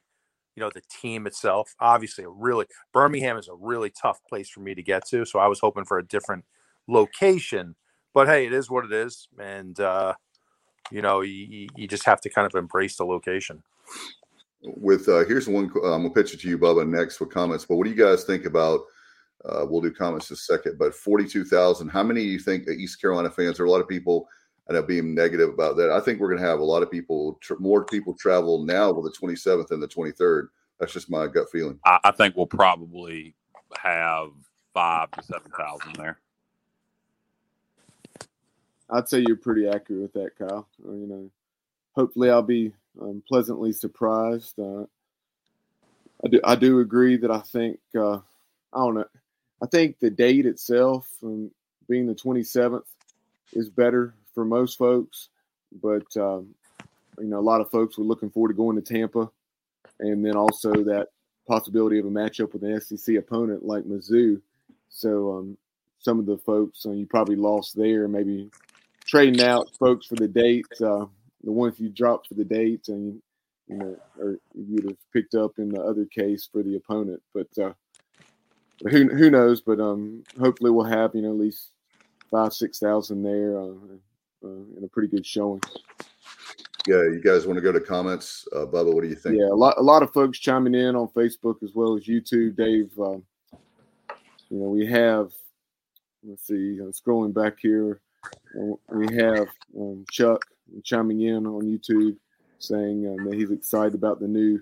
[0.55, 1.75] you know the team itself.
[1.79, 5.39] Obviously, a really Birmingham is a really tough place for me to get to, so
[5.39, 6.45] I was hoping for a different
[6.87, 7.75] location.
[8.13, 10.15] But hey, it is what it is, and uh,
[10.91, 13.63] you know you, you just have to kind of embrace the location.
[14.63, 17.65] With uh, here's one I'm gonna pitch it to you, Bubba, next with comments.
[17.65, 18.81] But what do you guys think about?
[19.45, 20.77] Uh, we'll do comments in a second.
[20.77, 21.89] But 42,000.
[21.89, 23.57] How many do you think East Carolina fans?
[23.57, 24.27] There are a lot of people
[24.67, 25.91] and I know being negative about that.
[25.91, 28.91] I think we're going to have a lot of people, tr- more people travel now
[28.91, 30.47] with the 27th and the 23rd.
[30.79, 31.79] That's just my gut feeling.
[31.85, 33.35] I, I think we'll probably
[33.77, 34.29] have
[34.73, 36.19] five to seven thousand there.
[38.89, 40.67] I'd say you're pretty accurate with that, Kyle.
[40.83, 41.29] Uh, you know,
[41.93, 44.57] hopefully I'll be um, pleasantly surprised.
[44.59, 44.85] Uh,
[46.25, 46.39] I do.
[46.43, 48.15] I do agree that I think uh,
[48.73, 49.05] I don't know.
[49.61, 51.51] I think the date itself, um,
[51.87, 52.83] being the 27th,
[53.53, 55.29] is better for most folks.
[55.81, 56.53] But um,
[57.19, 59.29] you know, a lot of folks were looking forward to going to Tampa,
[59.99, 61.09] and then also that
[61.47, 64.41] possibility of a matchup with an SEC opponent like Mizzou.
[64.89, 65.57] So um,
[65.99, 68.49] some of the folks uh, you probably lost there, maybe
[69.05, 71.05] trading out folks for the date, uh,
[71.43, 73.21] the ones you dropped for the date, and
[73.67, 77.21] you know, or you'd have picked up in the other case for the opponent.
[77.33, 77.73] But uh,
[78.89, 79.61] who who knows?
[79.61, 81.69] But um, hopefully we'll have you know at least
[82.29, 83.73] five six thousand there uh,
[84.43, 85.61] uh, in a pretty good showing.
[86.87, 88.93] Yeah, you guys want to go to comments, uh, Bubba?
[88.93, 89.37] What do you think?
[89.37, 92.55] Yeah, a lot a lot of folks chiming in on Facebook as well as YouTube.
[92.55, 93.23] Dave, um,
[94.49, 95.31] you know, we have.
[96.23, 97.99] Let's see, uh, scrolling back here,
[98.55, 100.45] uh, we have um, Chuck
[100.83, 102.15] chiming in on YouTube
[102.59, 104.61] saying um, that he's excited about the new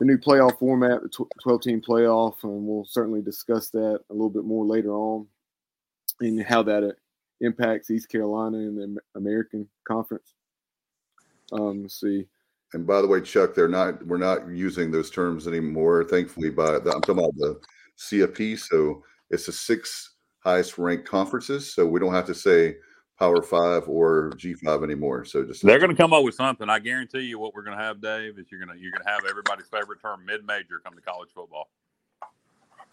[0.00, 4.30] the new playoff format, the 12 team playoff, and we'll certainly discuss that a little
[4.30, 5.26] bit more later on
[6.20, 6.92] and how that uh,
[7.42, 10.34] impacts East Carolina and the American Conference.
[11.52, 12.26] Um, see.
[12.72, 14.04] And by the way, Chuck, they're not.
[14.06, 16.04] We're not using those terms anymore.
[16.04, 17.60] Thankfully, by the, I'm talking about the
[17.98, 18.58] CFP.
[18.58, 21.74] So it's the six highest ranked conferences.
[21.74, 22.76] So we don't have to say
[23.20, 25.26] Power Five or G Five anymore.
[25.26, 26.70] So just they're going to come up with something.
[26.70, 29.04] I guarantee you, what we're going to have, Dave, is you're going to you're going
[29.04, 31.68] to have everybody's favorite term, mid major, come to college football.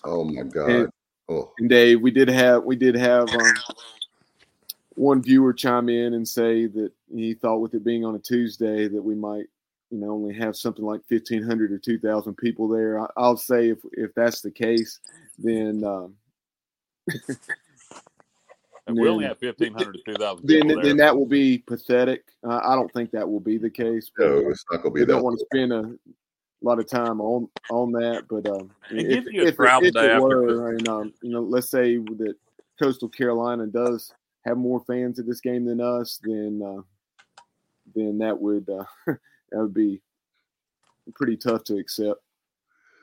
[0.04, 0.70] Oh my god!
[0.70, 0.90] And,
[1.30, 1.54] oh.
[1.58, 3.54] and Dave, we did have we did have um,
[4.96, 8.90] one viewer chime in and say that he thought with it being on a Tuesday
[8.90, 9.46] that we might
[9.92, 13.78] you know only have something like 1500 or 2000 people there I, will say if
[13.94, 15.00] if that's the case
[15.40, 16.16] then um,
[18.96, 20.84] we only have 1500 to 2000 then, there.
[20.84, 22.24] then that will be pathetic.
[22.48, 25.00] Uh, i don't think that will be the case no it's not going to be
[25.02, 25.98] we that don't want to spend a
[26.62, 29.96] lot of time on on that but um, it if, gives you a if, if
[29.96, 32.36] it were, and, um, you know let's say that
[32.82, 34.14] coastal carolina does
[34.46, 36.82] have more fans at this game than us then uh,
[37.96, 40.02] then that would uh, that would be
[41.16, 42.22] pretty tough to accept.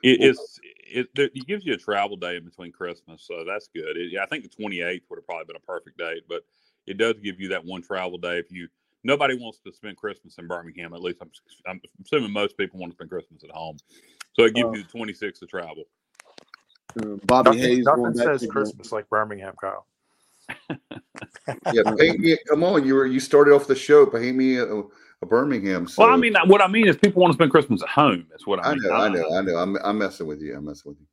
[0.03, 3.97] It, it's it, it gives you a travel day in between Christmas, so that's good.
[3.97, 6.45] It, I think the 28th would have probably been a perfect date, but
[6.85, 8.37] it does give you that one travel day.
[8.37, 8.67] If you
[9.03, 11.31] nobody wants to spend Christmas in Birmingham, at least I'm,
[11.67, 13.77] I'm assuming most people want to spend Christmas at home,
[14.33, 15.83] so it gives uh, you the 26th to travel.
[16.99, 19.85] Uh, Bobby nothing, Hayes nothing says Christmas like Birmingham, Kyle.
[21.73, 22.37] yeah, paint me.
[22.49, 24.05] Come on, you were you started off the show.
[24.05, 24.83] Paint me a, a
[25.21, 25.87] Birmingham.
[25.87, 26.03] So.
[26.03, 28.27] Well, I mean, what I mean is people want to spend Christmas at home.
[28.29, 28.83] That's what I, I mean.
[28.83, 28.93] know.
[28.93, 29.37] I know.
[29.37, 29.57] I know.
[29.57, 30.55] I'm, I'm messing with you.
[30.55, 31.07] I'm messing with you.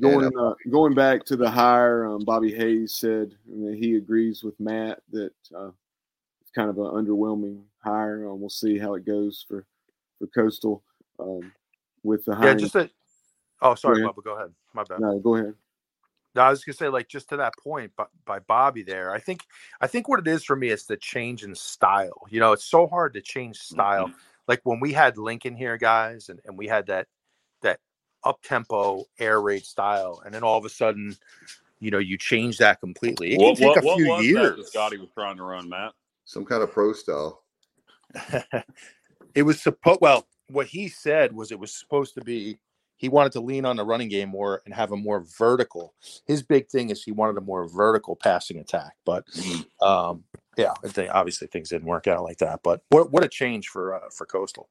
[0.00, 3.94] Going And, uh, uh, going back to the hire, um, Bobby Hayes said that he
[3.94, 5.70] agrees with Matt that uh,
[6.40, 8.28] it's kind of an underwhelming hire.
[8.28, 9.64] Um, we'll see how it goes for
[10.18, 10.82] for Coastal
[11.20, 11.52] um,
[12.02, 12.90] with the Yeah, just a.
[13.62, 14.08] Oh, sorry, Yeah.
[14.08, 14.24] Bubba.
[14.24, 14.52] Go ahead.
[14.72, 15.00] My bad.
[15.00, 15.54] no, go ahead.
[16.34, 19.20] No, I was gonna say, like, just to that point, by, by Bobby there, I
[19.20, 19.42] think,
[19.80, 22.22] I think what it is for me is the change in style.
[22.30, 24.08] You know, it's so hard to change style.
[24.08, 24.18] Mm-hmm.
[24.48, 27.06] Like when we had Lincoln here, guys, and, and we had that
[27.62, 27.80] that
[28.24, 31.16] up tempo air raid style, and then all of a sudden,
[31.80, 33.34] you know, you change that completely.
[33.34, 34.56] It What, can take what, a what few was that years.
[34.56, 35.92] that Scotty was trying to run, Matt?
[36.24, 37.42] some kind of pro style.
[39.34, 40.00] it was supposed.
[40.00, 42.58] Well, what he said was it was supposed to be.
[42.96, 45.94] He wanted to lean on the running game more and have a more vertical.
[46.26, 49.24] His big thing is he wanted a more vertical passing attack, but
[49.82, 50.24] um,
[50.56, 52.60] yeah, think obviously things didn't work out like that.
[52.62, 54.68] But what what a change for uh, for Coastal.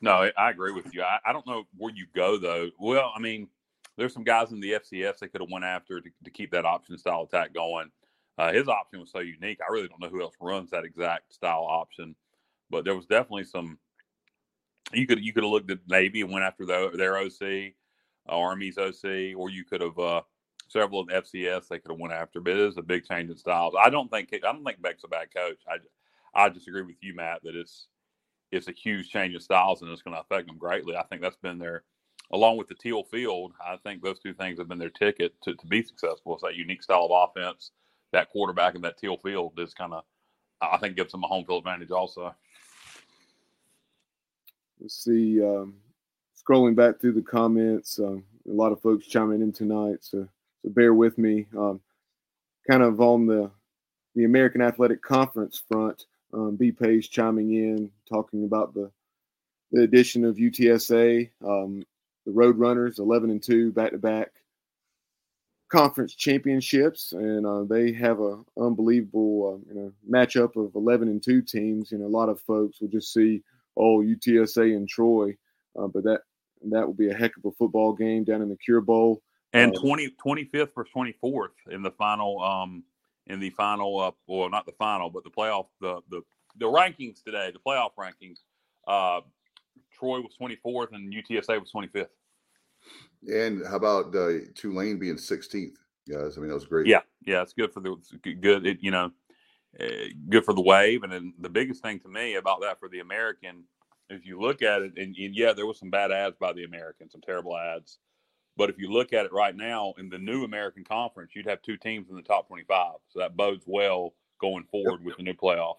[0.00, 1.02] No, I- I agree with you.
[1.02, 2.70] I, I don't know where you go though.
[2.78, 3.48] Well, I mean,
[3.96, 6.64] there's some guys in the FCS they could have went after to, to keep that
[6.64, 7.90] option style attack going.
[8.38, 9.58] Uh, his option was so unique.
[9.60, 12.14] I really don't know who else runs that exact style option,
[12.70, 13.78] but there was definitely some.
[14.92, 17.74] You could you could have looked at Navy and went after their, their OC,
[18.28, 20.22] uh, Army's OC, or you could have uh,
[20.68, 22.40] several of the FCS they could have went after.
[22.40, 23.74] But it is a big change in styles.
[23.78, 25.58] I don't think I don't think Beck's a bad coach.
[25.68, 25.78] I
[26.34, 27.86] I disagree with you, Matt, that it's
[28.50, 30.96] it's a huge change in styles and it's going to affect them greatly.
[30.96, 31.84] I think that's been their,
[32.32, 35.54] along with the teal field, I think those two things have been their ticket to,
[35.54, 36.34] to be successful.
[36.34, 37.70] It's that unique style of offense,
[38.12, 40.04] that quarterback and that teal field is kind of,
[40.60, 42.34] I think, gives them a home field advantage also.
[44.80, 45.42] Let's see.
[45.42, 45.74] Um,
[46.34, 50.26] scrolling back through the comments, uh, a lot of folks chiming in tonight, so,
[50.62, 51.46] so bear with me.
[51.56, 51.80] Um,
[52.68, 53.50] kind of on the
[54.14, 58.90] the American Athletic Conference front, um, B Page chiming in, talking about the
[59.72, 61.84] the addition of UTSA, um,
[62.24, 64.30] the Roadrunners, eleven and two, back to back
[65.70, 71.22] conference championships, and uh, they have a unbelievable uh, you know matchup of eleven and
[71.22, 71.92] two teams.
[71.92, 73.42] You know, a lot of folks will just see
[73.76, 75.36] oh UTSA and Troy,
[75.78, 76.20] uh, but that
[76.70, 79.22] that will be a heck of a football game down in the Cure Bowl.
[79.52, 82.84] And um, 20, 25th versus 24th in the final um,
[83.26, 86.22] in the final uh, well not the final but the playoff the the
[86.58, 88.38] the rankings today the playoff rankings
[88.86, 89.20] uh,
[89.92, 92.08] Troy was 24th and UTSA was 25th.
[93.28, 95.74] And how about uh, Tulane being 16th,
[96.08, 96.36] guys?
[96.36, 96.86] I mean, that was great.
[96.86, 97.96] Yeah, yeah, it's good for the
[98.40, 98.66] good.
[98.66, 99.08] It, you know, uh,
[99.78, 101.02] good for the wave.
[101.02, 103.64] And then the biggest thing to me about that for the American,
[104.08, 106.64] if you look at it, and, and yeah, there was some bad ads by the
[106.64, 107.98] American, some terrible ads.
[108.56, 111.62] But if you look at it right now in the new American Conference, you'd have
[111.62, 112.94] two teams in the top 25.
[113.08, 115.06] So that bodes well going forward yep.
[115.06, 115.76] with the new playoff.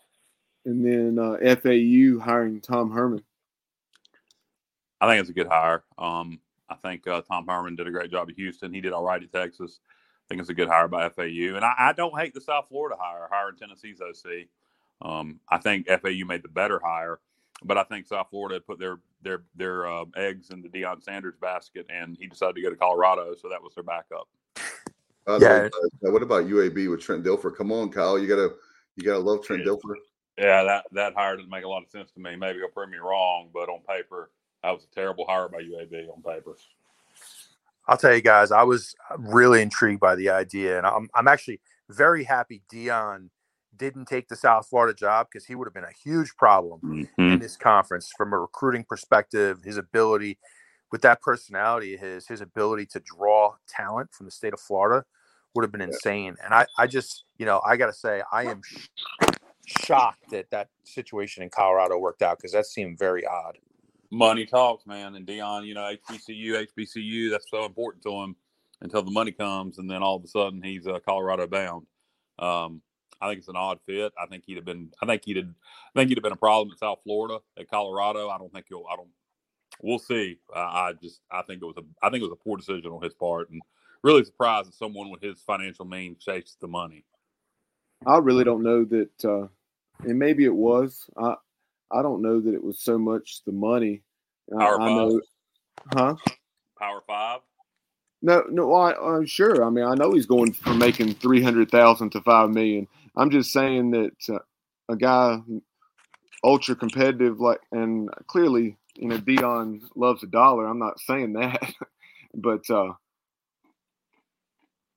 [0.65, 3.23] And then uh, FAU hiring Tom Herman.
[4.99, 5.83] I think it's a good hire.
[5.97, 8.73] Um, I think uh, Tom Herman did a great job at Houston.
[8.73, 9.79] He did all right at Texas.
[10.31, 11.57] I think it's a good hire by FAU.
[11.57, 14.47] And I, I don't hate the South Florida hire, hiring Tennessee's OC.
[15.01, 17.19] Um, I think FAU made the better hire,
[17.65, 21.33] but I think South Florida put their their their uh, eggs in the Deion Sanders
[21.41, 24.29] basket, and he decided to go to Colorado, so that was their backup.
[25.27, 25.67] Uh, yeah.
[25.67, 27.53] Uh, what about UAB with Trent Dilfer?
[27.53, 28.53] Come on, Kyle, you gotta
[28.95, 29.73] you gotta love Trent yeah.
[29.73, 29.95] Dilfer.
[30.37, 32.37] Yeah, that that hire doesn't make a lot of sense to me.
[32.37, 34.29] Maybe he'll prove me wrong, but on paper,
[34.63, 36.55] that was a terrible hire by UAB on paper.
[37.87, 41.61] I'll tell you guys, I was really intrigued by the idea, and I'm I'm actually
[41.89, 43.29] very happy Deion
[43.75, 47.33] didn't take the South Florida job because he would have been a huge problem mm-hmm.
[47.33, 49.61] in this conference from a recruiting perspective.
[49.63, 50.37] His ability,
[50.91, 55.03] with that personality, his his ability to draw talent from the state of Florida
[55.53, 56.35] would have been insane.
[56.43, 58.87] And I, I just, you know, I got to say, I am sh-
[59.65, 63.57] shocked that that situation in Colorado worked out because that seemed very odd.
[64.11, 65.15] Money talks, man.
[65.15, 68.35] And Deion, you know, HBCU, HBCU, that's so important to him
[68.81, 71.85] until the money comes, and then all of a sudden he's uh, Colorado bound.
[72.39, 72.81] Um,
[73.21, 74.11] I think it's an odd fit.
[74.21, 74.91] I think he'd have been.
[75.01, 75.45] I think he'd have.
[75.95, 78.29] I think he'd have been a problem at South Florida, at Colorado.
[78.29, 78.85] I don't think he'll.
[78.91, 79.09] I don't.
[79.81, 80.39] We'll see.
[80.53, 81.21] I just.
[81.31, 81.83] I think it was a.
[82.05, 83.61] I think it was a poor decision on his part, and
[84.03, 87.05] really surprised that someone with his financial means chased the money.
[88.05, 89.47] I really don't know that, uh,
[90.03, 91.07] and maybe it was.
[91.15, 91.35] I.
[91.93, 94.01] I don't know that it was so much the money.
[94.51, 95.21] Power I, I know,
[95.93, 96.15] huh?
[96.77, 97.41] Power five.
[98.21, 99.65] No, no, I, I'm sure.
[99.65, 102.87] I mean, I know he's going from making three hundred thousand to five million.
[103.15, 104.39] I'm just saying that uh,
[104.89, 105.39] a guy
[106.43, 110.67] ultra competitive like and clearly you know Deion loves a dollar.
[110.67, 111.73] I'm not saying that,
[112.33, 112.93] but uh,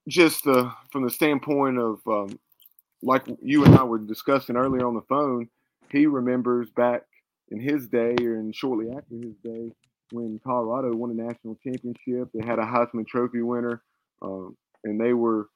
[0.07, 2.39] just uh, from the standpoint of um,
[3.01, 5.49] like you and I were discussing earlier on the phone,
[5.95, 7.03] he remembers back
[7.49, 9.71] in his day or and shortly after his day
[10.11, 12.29] when Colorado won a national championship.
[12.33, 13.81] They had a Heisman Trophy winner,
[14.21, 15.49] um, and they were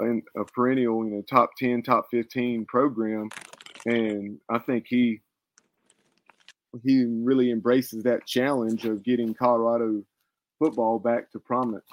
[0.00, 3.28] in a perennial, you know, top 10, top 15 program.
[3.86, 5.20] And I think he
[6.84, 10.02] he really embraces that challenge of getting Colorado
[10.58, 11.86] football back to prominence.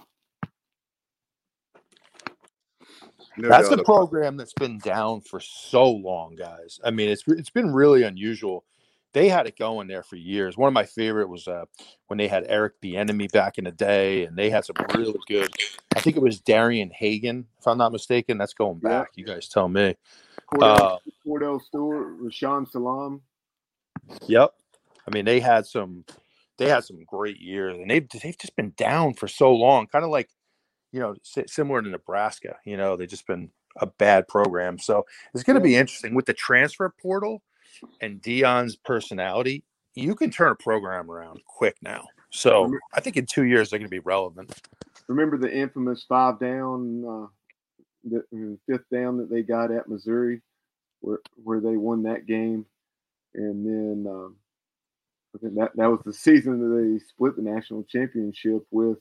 [3.38, 6.80] No that's a program that's been down for so long, guys.
[6.84, 8.64] I mean, it's it's been really unusual.
[9.14, 10.58] They had it going there for years.
[10.58, 11.66] One of my favorite was uh,
[12.08, 15.50] when they had Eric Bieniemy back in the day, and they had some really good.
[15.96, 18.38] I think it was Darian Hagan, if I'm not mistaken.
[18.38, 19.10] That's going back.
[19.16, 19.22] Yeah.
[19.22, 19.96] You guys tell me.
[20.54, 23.22] Kordell, uh, Kordell Stewart, Rashaan Salaam.
[24.28, 24.52] Yep.
[25.08, 26.04] I mean, they had some.
[26.58, 29.88] They had some great years, and they've they've just been down for so long.
[29.88, 30.30] Kind of like,
[30.96, 32.56] you know, similar to Nebraska.
[32.64, 34.80] You know, they've just been a bad program.
[34.80, 37.42] So it's going to be interesting with the transfer portal
[38.00, 42.06] and Deion's personality, you can turn a program around quick now.
[42.30, 44.54] So I think in two years they're going to be relevant.
[45.10, 47.28] Remember the infamous five down, uh,
[48.10, 50.42] the fifth down that they got at Missouri,
[51.02, 52.66] where where they won that game,
[53.34, 54.36] and then um,
[55.42, 58.98] that that was the season that they split the national championship with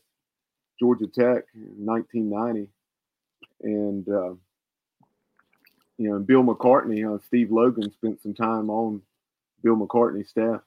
[0.78, 2.68] Georgia Tech in 1990,
[3.62, 4.34] and uh,
[5.98, 9.00] you know, Bill McCartney, uh, Steve Logan spent some time on
[9.62, 10.60] Bill McCartney's staff.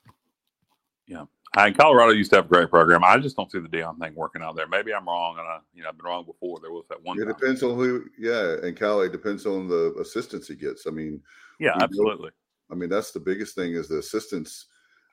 [1.08, 3.04] Yeah, and Colorado used to have a great program.
[3.04, 4.68] I just don't see the Deion thing working out there.
[4.68, 6.60] Maybe I'm wrong, and I, you know, I've been wrong before.
[6.62, 7.18] There was that one.
[7.20, 7.34] It time.
[7.34, 8.06] depends on who.
[8.18, 10.88] Yeah, and Cal, it depends on the assistance he gets.
[10.88, 11.22] I mean,
[11.60, 12.32] Yeah, we know- absolutely.
[12.70, 14.66] I mean that's the biggest thing is the assistance.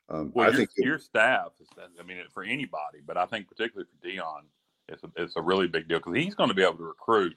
[0.09, 1.67] Um, Well, I your, think your staff is.
[1.99, 4.41] I mean, for anybody, but I think particularly for Deion,
[4.87, 7.35] it's a, it's a really big deal because he's going to be able to recruit.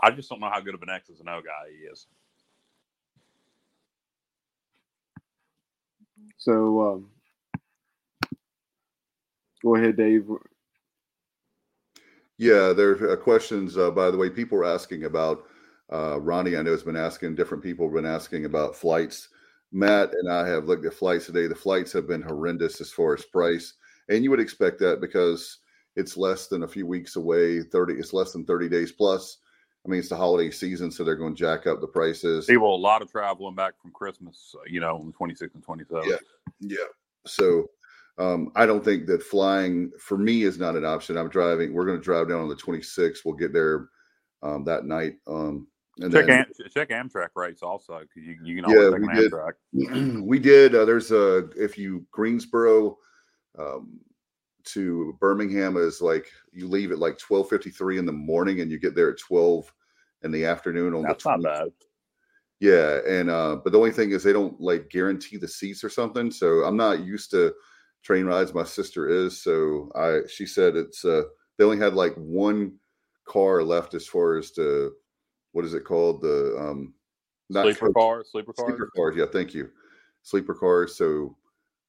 [0.00, 2.06] I just don't know how good of an X's and O guy he is.
[6.38, 7.10] So um,
[9.62, 10.28] go ahead, Dave.
[12.38, 13.78] Yeah, there are questions.
[13.78, 15.44] Uh, by the way, people are asking about
[15.92, 16.56] uh, Ronnie.
[16.56, 17.34] I know has been asking.
[17.34, 19.30] Different people have been asking about flights.
[19.72, 21.46] Matt and I have looked at flights today.
[21.46, 23.74] The flights have been horrendous as far as price,
[24.08, 25.58] and you would expect that because
[25.96, 27.62] it's less than a few weeks away.
[27.62, 27.94] Thirty.
[27.94, 29.38] It's less than thirty days plus.
[29.84, 32.46] I mean, it's the holiday season, so they're going to jack up the prices.
[32.46, 35.64] People, a lot of traveling back from Christmas, uh, you know, on the 26th and
[35.64, 36.06] 27th.
[36.08, 36.16] Yeah.
[36.58, 36.76] Yeah.
[37.24, 37.70] So
[38.18, 41.16] um, I don't think that flying for me is not an option.
[41.16, 41.72] I'm driving.
[41.72, 43.18] We're going to drive down on the 26th.
[43.24, 43.88] We'll get there
[44.42, 45.18] um, that night.
[45.28, 45.68] Um,
[45.98, 49.02] and Check, then, Am- check Amtrak rates also because you, you can Yeah, always take
[49.02, 49.32] we an did.
[49.32, 50.22] Amtrak.
[50.26, 50.74] we did.
[50.74, 52.98] Uh, there's a if you Greensboro
[53.58, 54.00] um,
[54.66, 58.94] to Birmingham is like you leave at like 12:53 in the morning and you get
[58.94, 59.72] there at 12
[60.22, 61.68] in the afternoon on That's the not bad.
[62.60, 65.90] Yeah, and uh, but the only thing is they don't like guarantee the seats or
[65.90, 66.30] something.
[66.30, 67.54] So I'm not used to
[68.02, 68.54] train rides.
[68.54, 71.24] My sister is, so I she said it's uh
[71.58, 72.72] they only had like one
[73.26, 74.94] car left as far as the
[75.52, 76.94] what is it called the um
[77.50, 78.68] not Sleeper coach- cars, sleeper cars.
[78.70, 79.14] sleeper cars.
[79.16, 79.70] Yeah, thank you,
[80.22, 80.96] sleeper cars.
[80.96, 81.36] So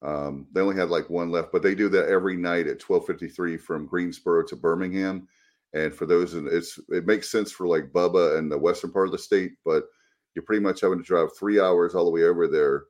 [0.03, 3.59] um they only had like one left, but they do that every night at 12:53
[3.59, 5.27] from Greensboro to Birmingham.
[5.73, 9.07] And for those, in it's it makes sense for like Bubba and the western part
[9.07, 9.85] of the state, but
[10.35, 12.85] you're pretty much having to drive three hours all the way over there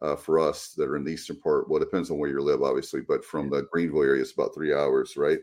[0.00, 1.68] uh, for us that are in the eastern part.
[1.68, 4.54] Well, it depends on where you live, obviously, but from the Greenville area, it's about
[4.54, 5.40] three hours, right?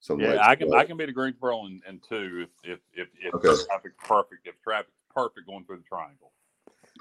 [0.00, 0.76] Something Yeah, like I can that.
[0.76, 3.62] I can be to Greensboro in, in two if if if, if Okay.
[3.66, 4.46] traffic's perfect.
[4.46, 6.32] If traffic's perfect going through the triangle.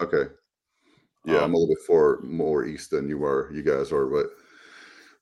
[0.02, 0.32] Okay.
[1.26, 4.06] Yeah, I'm Um, a little bit far more east than you are, you guys are,
[4.08, 4.28] but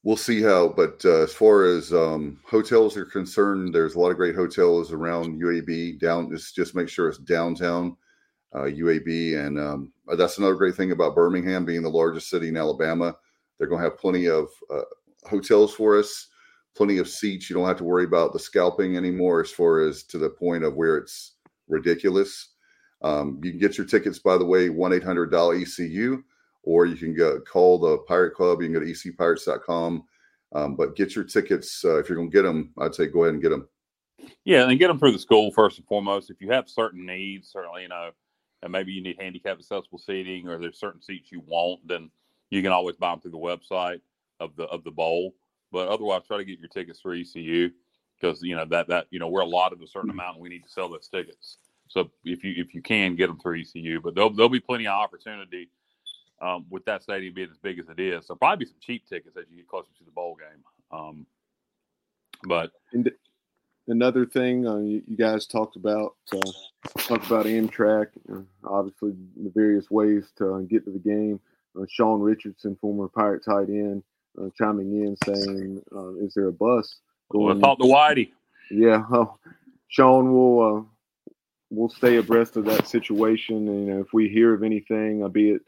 [0.04, 0.70] we'll see how.
[0.70, 4.92] But uh, as far as um, hotels are concerned, there's a lot of great hotels
[4.92, 6.00] around UAB.
[6.00, 7.98] Down, just just make sure it's downtown
[8.54, 12.58] uh, UAB, and um, that's another great thing about Birmingham being the largest city in
[12.58, 13.16] Alabama.
[13.58, 14.82] They're going to have plenty of uh,
[15.26, 16.28] hotels for us,
[16.76, 17.50] plenty of seats.
[17.50, 20.64] You don't have to worry about the scalping anymore, as far as to the point
[20.64, 21.34] of where it's
[21.68, 22.54] ridiculous.
[23.02, 26.24] Um, you can get your tickets, by the way, 1 800 ECU,
[26.64, 28.62] or you can go call the Pirate Club.
[28.62, 30.04] You can go to ecpirates.com.
[30.54, 31.84] Um, but get your tickets.
[31.84, 33.68] Uh, if you're going to get them, I'd say go ahead and get them.
[34.46, 36.30] Yeah, and get them through the school first and foremost.
[36.30, 38.12] If you have certain needs, certainly you know,
[38.64, 42.10] and maybe you need handicap accessible seating, or there's certain seats you want, then
[42.50, 44.02] you can always buy them through the website
[44.40, 45.36] of the of the bowl.
[45.72, 47.70] But otherwise, try to get your tickets through ECU
[48.20, 50.64] because you know that that you know we're allotted a certain amount, and we need
[50.64, 51.58] to sell those tickets.
[51.90, 54.88] So if you if you can get them through ECU, but there'll there'll be plenty
[54.88, 55.70] of opportunity
[56.42, 58.26] um, with that stadium being as big as it is.
[58.26, 61.00] So probably some cheap tickets as you get closer to the bowl game.
[61.00, 61.26] Um,
[62.44, 63.12] but And
[63.88, 66.52] another thing uh, you, you guys talked about uh,
[67.00, 71.40] talked about Amtrak, uh, obviously the various ways to uh, get to the game.
[71.80, 74.04] Uh, Sean Richardson, former Pirate tight end,
[74.40, 77.00] uh, chiming in saying, uh, "Is there a bus
[77.32, 78.32] we'll going?" talk to Whitey.
[78.70, 79.38] Yeah, oh,
[79.88, 80.88] Sean will
[81.70, 85.52] will stay abreast of that situation, and you know, if we hear of anything, be
[85.52, 85.62] it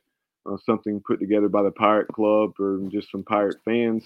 [0.45, 4.04] uh, something put together by the Pirate Club or just some Pirate fans,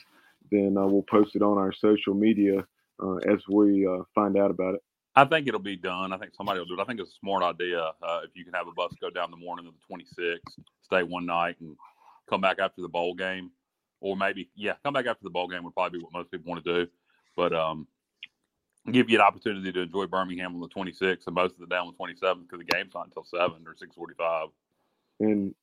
[0.52, 2.66] then uh, we'll post it on our social media
[3.02, 4.82] uh, as we uh, find out about it.
[5.16, 6.12] I think it'll be done.
[6.12, 6.80] I think somebody will do it.
[6.80, 7.80] I think it's a smart idea.
[8.02, 10.40] Uh, if you can have a bus go down the morning of the 26th,
[10.82, 11.76] stay one night, and
[12.30, 13.52] come back after the bowl game,
[14.02, 16.50] or maybe yeah, come back after the bowl game would probably be what most people
[16.50, 16.92] want to do.
[17.36, 17.88] But um,
[18.92, 21.78] give you an opportunity to enjoy Birmingham on the 26th and most of the day
[21.78, 24.50] on the 27th because the game's not until seven or 6:45.
[25.20, 25.56] And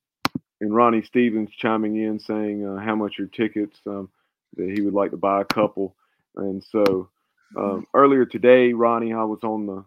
[0.59, 4.09] and Ronnie Stevens chiming in saying uh, how much are tickets um,
[4.57, 5.95] that he would like to buy a couple.
[6.35, 7.09] And so
[7.57, 9.85] um, earlier today, Ronnie, I was on the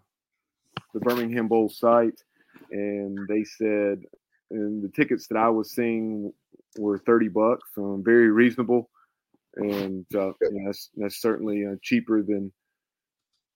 [0.93, 2.23] the Birmingham Bowl site,
[2.71, 4.03] and they said,
[4.51, 6.33] and the tickets that I was seeing
[6.77, 8.91] were thirty bucks, um, very reasonable,
[9.57, 12.53] and uh, you know, that's that's certainly uh, cheaper than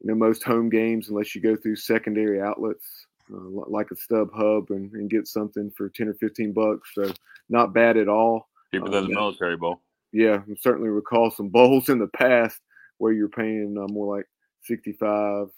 [0.01, 4.30] you know most home games unless you go through secondary outlets uh, like a stub
[4.34, 7.12] hub and, and get something for 10 or 15 bucks so
[7.49, 9.14] not bad at all Cheaper than the yeah.
[9.14, 9.80] military bowl.
[10.12, 12.61] yeah I certainly recall some bowls in the past
[12.99, 14.26] where you're paying uh, more like
[14.62, 15.49] 65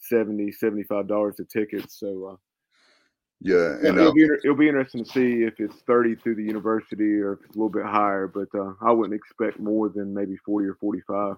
[0.00, 2.36] 70 75 dollars a ticket so uh,
[3.40, 6.44] Yeah, and it'll, uh, be, it'll be interesting to see if it's 30 through the
[6.44, 10.12] university or if it's a little bit higher, but uh, I wouldn't expect more than
[10.12, 11.36] maybe 40 or 45.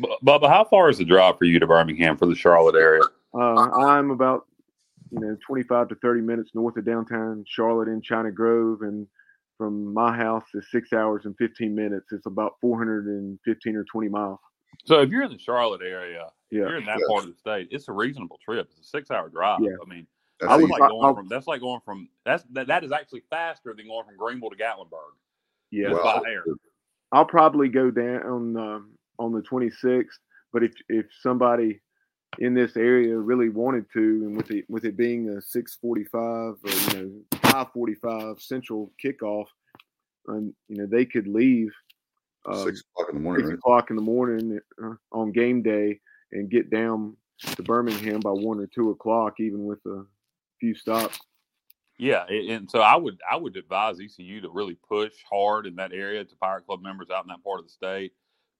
[0.00, 3.02] Bu- Bubba, how far is the drive for you to Birmingham for the Charlotte area?
[3.34, 4.46] Uh, I'm about
[5.10, 9.06] you know 25 to 30 minutes north of downtown Charlotte in China Grove, and
[9.58, 12.12] from my house is six hours and 15 minutes.
[12.12, 14.38] It's about 415 or 20 miles.
[14.84, 16.66] So if you're in the Charlotte area, if Yeah.
[16.68, 17.06] you're in that Yeah.
[17.08, 18.66] part of the state, it's a reasonable trip.
[18.70, 19.60] It's a six hour drive.
[19.60, 19.70] Yeah.
[19.80, 20.06] I mean,
[20.40, 22.90] that's I that's like going I'll- from that's like going from that's that, that is
[22.90, 25.14] actually faster than going from Greenville to Gatlinburg.
[25.70, 26.22] Yeah, Just Wow.
[26.24, 26.44] by air.
[27.12, 30.18] I'll probably go down um, on the 26th.
[30.52, 31.80] But if if somebody
[32.38, 36.96] in this area really wanted to, and with it with it being a 6:45 or
[36.96, 39.46] you know 5:45 Central kickoff,
[40.28, 41.72] and you know they could leave
[42.46, 43.58] um, Six o'clock in the morning, six right?
[43.58, 46.00] o'clock in the morning uh, on game day
[46.32, 50.04] and get down to Birmingham by one or two o'clock, even with a
[50.60, 51.18] few stops.
[51.98, 55.92] Yeah, and so I would I would advise ECU to really push hard in that
[55.92, 58.12] area to Pirate Club members out in that part of the state.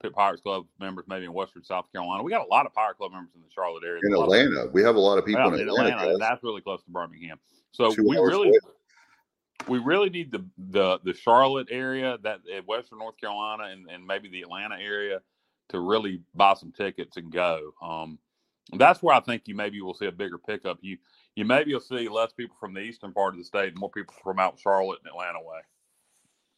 [0.03, 2.23] Pit Pirates Club members maybe in Western South Carolina.
[2.23, 4.01] We got a lot of Pirate Club members in the Charlotte area.
[4.05, 5.97] In A lot of- Atlanta, we have a lot of people Yeah, in in Atlanta.
[5.97, 7.39] Atlanta, that's really close to Birmingham.
[7.73, 8.59] So Two we really, away.
[9.69, 14.07] we really need the the the Charlotte area, that uh, Western North Carolina, and, and
[14.07, 15.21] maybe the Atlanta area
[15.71, 17.73] to really buy some tickets and go.
[17.81, 18.19] Um,
[18.75, 20.79] that's where I think you maybe will see a bigger pickup.
[20.83, 20.99] You
[21.37, 23.91] you maybe you'll see less people from the eastern part of the state, and more
[23.91, 25.61] people from out Charlotte and Atlanta way.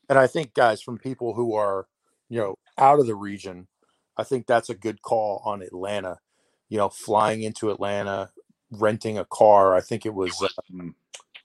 [0.08, 1.86] And I think, guys, from people who are,
[2.28, 3.68] you know, out of the region,
[4.16, 6.18] I think that's a good call on Atlanta.
[6.68, 8.30] You know, flying into Atlanta,
[8.72, 9.76] renting a car.
[9.76, 10.94] I think it was uh, Mm.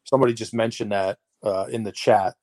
[0.05, 2.35] somebody just mentioned that uh, in the chat.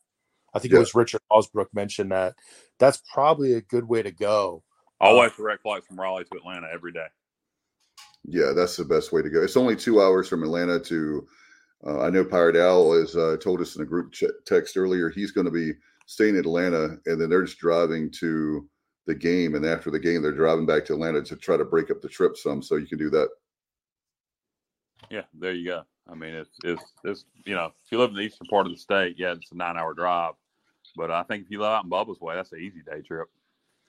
[0.55, 0.79] I think Yeah.
[0.79, 2.37] it was Richard Osbrook mentioned that.
[2.79, 4.65] That's probably a good way to go.
[5.01, 7.07] I Always direct flights from Raleigh to Atlanta every day.
[8.25, 9.43] Yeah, that's the best way to go.
[9.43, 11.29] It's only two hours from Atlanta to.
[11.87, 15.11] Uh, I know Pirate Owl has uh, told us in a group ch- text earlier
[15.11, 15.73] he's going to be
[16.09, 18.67] staying in Atlanta, and then they're just driving to
[19.07, 21.91] the game, and after the game they're driving back to Atlanta to try to break
[21.91, 23.29] up the trip some, so you can do that.
[25.11, 25.83] Yeah, there you go.
[26.11, 28.73] I mean, it's it's it's you know, if you live in the eastern part of
[28.73, 30.33] the state, yeah, it's a nine hour drive.
[30.97, 33.29] But I think if you live out in Bubba's way, that's an easy day trip.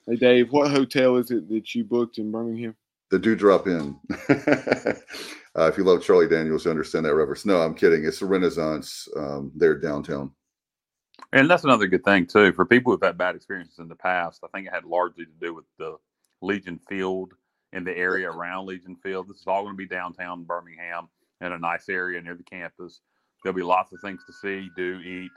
[0.06, 2.76] Hey Dave, what hotel is it that you booked in Birmingham?
[3.12, 3.98] The do drop in.
[4.30, 7.46] uh, if you love Charlie Daniels, you understand that reference.
[7.46, 8.04] No, I'm kidding.
[8.04, 10.32] It's the Renaissance um, there downtown.
[11.34, 14.42] And that's another good thing too for people who've had bad experiences in the past.
[14.44, 15.98] I think it had largely to do with the
[16.42, 17.34] Legion Field
[17.74, 19.28] and the area around Legion Field.
[19.28, 21.08] This is all going to be downtown Birmingham
[21.42, 23.02] in a nice area near the campus.
[23.44, 25.32] There'll be lots of things to see, do, eat.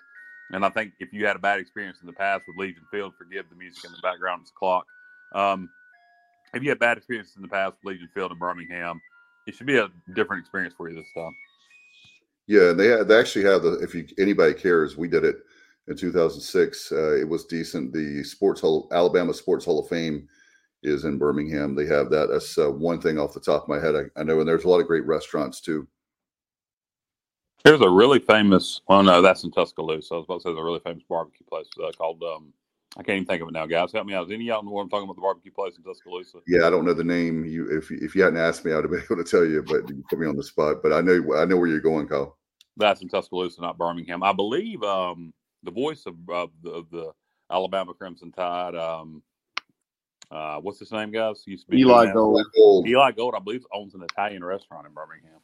[0.52, 3.14] And I think if you had a bad experience in the past with Legion Field,
[3.16, 4.86] forgive the music in the background, it's a clock.
[5.34, 5.70] Um,
[6.54, 9.00] if you had bad experiences in the past with Legion Field in Birmingham,
[9.46, 11.34] it should be a different experience for you this time.
[12.46, 13.74] Yeah, they they actually have the.
[13.78, 15.36] If you anybody cares, we did it
[15.88, 16.92] in 2006.
[16.92, 17.92] Uh, it was decent.
[17.92, 20.28] The Sports Hall, Alabama Sports Hall of Fame,
[20.82, 21.74] is in Birmingham.
[21.74, 22.28] They have that.
[22.30, 23.94] That's uh, one thing off the top of my head.
[23.94, 25.86] I, I know, and there's a lot of great restaurants too.
[27.64, 28.80] There's a really famous.
[28.88, 30.14] Well, no, that's in Tuscaloosa.
[30.14, 32.22] I was about to say there's a really famous barbecue place uh, called.
[32.22, 32.52] Um,
[32.96, 33.92] I can't even think of it now, guys.
[33.92, 34.24] Help me out.
[34.28, 35.14] Does any y'all know what I'm talking about?
[35.14, 36.38] The barbecue place in Tuscaloosa.
[36.46, 37.44] Yeah, I don't know the name.
[37.44, 39.44] You, if you- if you hadn't asked me, I would have been able to tell
[39.44, 39.62] you.
[39.62, 40.78] But you put me on the spot.
[40.82, 42.36] But I know I know where you're going, Kyle.
[42.76, 44.22] That's in Tuscaloosa, not Birmingham.
[44.24, 47.12] I believe um, the voice of, of, the, of the
[47.50, 48.74] Alabama Crimson Tide.
[48.74, 49.22] Um,
[50.30, 51.42] uh, what's his name, guys?
[51.44, 52.12] He used to be Eli.
[52.12, 52.44] Gold.
[52.56, 52.88] Gold.
[52.88, 55.40] Eli Gold, I believe, owns an Italian restaurant in Birmingham.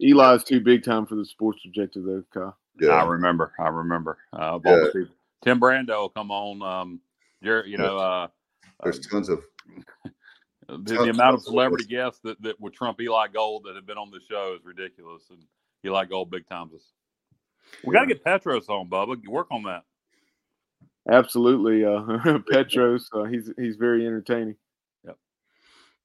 [0.00, 2.56] Eli's too big time for the sports objective though, Kyle.
[2.90, 3.52] I remember.
[3.58, 4.18] I remember.
[4.32, 4.70] Uh, Yeah.
[4.72, 5.14] all the people.
[5.42, 6.62] Tim Brando will come on.
[6.62, 7.00] Um,
[7.42, 8.28] Jer- you know, uh,
[8.82, 9.42] there's tons of
[10.04, 10.12] the,
[10.68, 13.76] Tons- the amount of tons of celebrity guests that, that would trump Eli Gold that
[13.76, 15.22] have been on the show is ridiculous.
[15.30, 15.42] And
[15.84, 16.82] Eli Gold big times us.
[17.84, 19.26] We got to get Petros on, Bubba.
[19.28, 19.84] Work on that.
[21.10, 23.08] Absolutely, uh, Petros.
[23.12, 24.56] Uh, he's he's very entertaining.
[25.04, 25.16] Yep.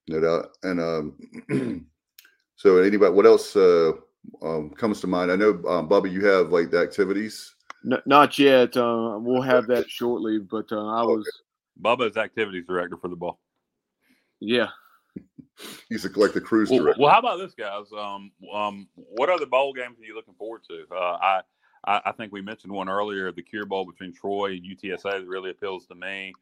[0.08, 0.50] No doubt.
[0.64, 1.88] And um,
[2.56, 3.92] so anybody, what else uh,
[4.42, 5.32] um, comes to mind?
[5.32, 7.54] I know, um, Bubba, you have like the activities.
[7.86, 8.78] N- not yet.
[8.78, 10.40] Uh, we'll have that shortly.
[10.40, 11.30] But uh, I was,
[11.82, 13.40] Bubba's activities director for the ball.
[14.40, 14.68] yeah.
[15.90, 17.02] He's the, like the cruise Well, director.
[17.02, 17.86] well, how about this, guys?
[17.98, 20.86] Um, um, what other bowl games are you looking forward to?
[20.92, 21.42] Uh, I,
[21.86, 25.28] I, I think we mentioned one earlier, the Cure Bowl between Troy and UTSA that
[25.28, 26.34] really appeals to me.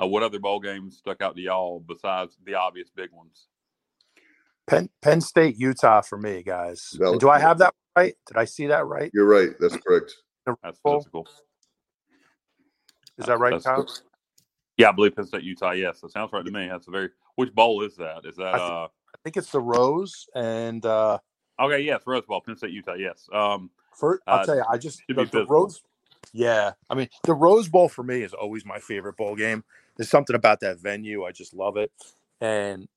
[0.00, 3.48] Uh, what other bowl games stuck out to y'all besides the obvious big ones?
[4.68, 6.90] Penn, Penn State, Utah for me, guys.
[6.98, 8.14] That do I have that right?
[8.26, 9.10] Did I see that right?
[9.14, 9.50] You're right.
[9.58, 10.14] That's correct.
[10.62, 10.98] That's Bowl?
[10.98, 11.26] physical.
[13.18, 13.86] Is that right, Kyle?
[14.76, 15.72] Yeah, I believe Penn State, Utah.
[15.72, 16.68] Yes, that sounds right to me.
[16.68, 17.10] That's a very.
[17.38, 18.24] Which bowl is that?
[18.24, 18.88] Is that I thi- uh?
[18.88, 21.18] I think it's the Rose, and uh,
[21.60, 22.94] Okay, yes, Rose Bowl, Penn State, Utah.
[22.94, 23.28] Yes.
[23.32, 25.46] Um, For, I'll Uh, tell you, I just the, the.
[25.46, 25.82] Rose.
[26.32, 29.64] Yeah, I mean the Rose Bowl for me is always my favorite bowl game.
[29.96, 31.24] There's something about that venue.
[31.24, 31.90] I just love it,
[32.40, 32.88] and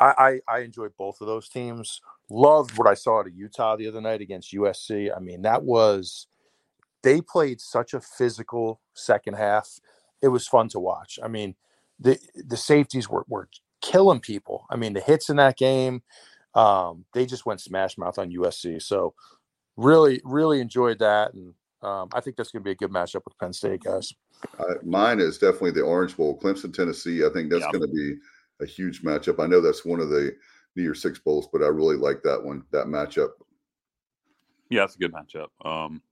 [0.00, 2.00] I I, I enjoyed both of those teams.
[2.30, 5.10] Loved what I saw at Utah the other night against USC.
[5.14, 6.28] I mean that was
[7.02, 9.80] they played such a physical second half.
[10.22, 11.18] It was fun to watch.
[11.22, 11.56] I mean
[12.00, 13.48] the the safeties were were
[13.80, 14.66] killing people.
[14.70, 16.02] I mean the hits in that game.
[16.54, 18.82] Um, they just went smash mouth on USC.
[18.82, 19.14] So
[19.76, 23.20] really, really enjoyed that, and um, I think that's going to be a good matchup
[23.24, 24.12] with Penn State guys.
[24.58, 27.24] Uh, mine is definitely the Orange Bowl, Clemson, Tennessee.
[27.24, 27.70] I think that's Yeah.
[27.72, 28.16] going to be
[28.60, 29.38] a huge matchup.
[29.42, 30.34] I know that's one of the
[30.74, 33.30] New Year's Six bowls, but I really like that one, that matchup.
[34.70, 35.48] Yeah, it's a good matchup.
[35.64, 36.02] Um,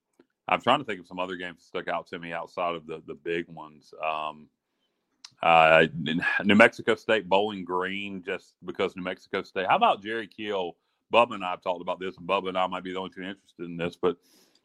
[0.49, 2.87] I'm trying to think of some other games that stuck out to me outside of
[2.87, 3.93] the the big ones.
[4.05, 4.49] Um,
[5.43, 5.87] uh,
[6.45, 9.67] New Mexico State Bowling Green, just because New Mexico State.
[9.69, 10.77] How about Jerry Kill?
[11.13, 13.11] Bubba and I have talked about this, and Bubba and I might be the only
[13.11, 13.97] two interested in this.
[13.97, 14.17] But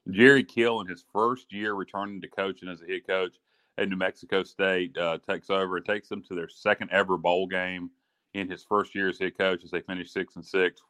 [0.09, 3.36] Jerry Kill, in his first year returning to coaching as a head coach
[3.78, 5.78] at New Mexico State, uh, takes over.
[5.78, 7.91] It takes them to their second ever bowl game
[8.34, 10.82] in his first year as head coach, as they finished six and six.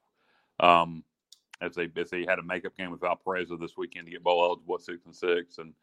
[0.59, 1.03] Um,
[1.61, 4.43] as they as they had a makeup game with Valparaiso this weekend to get bowl
[4.43, 5.73] eligible six and six, and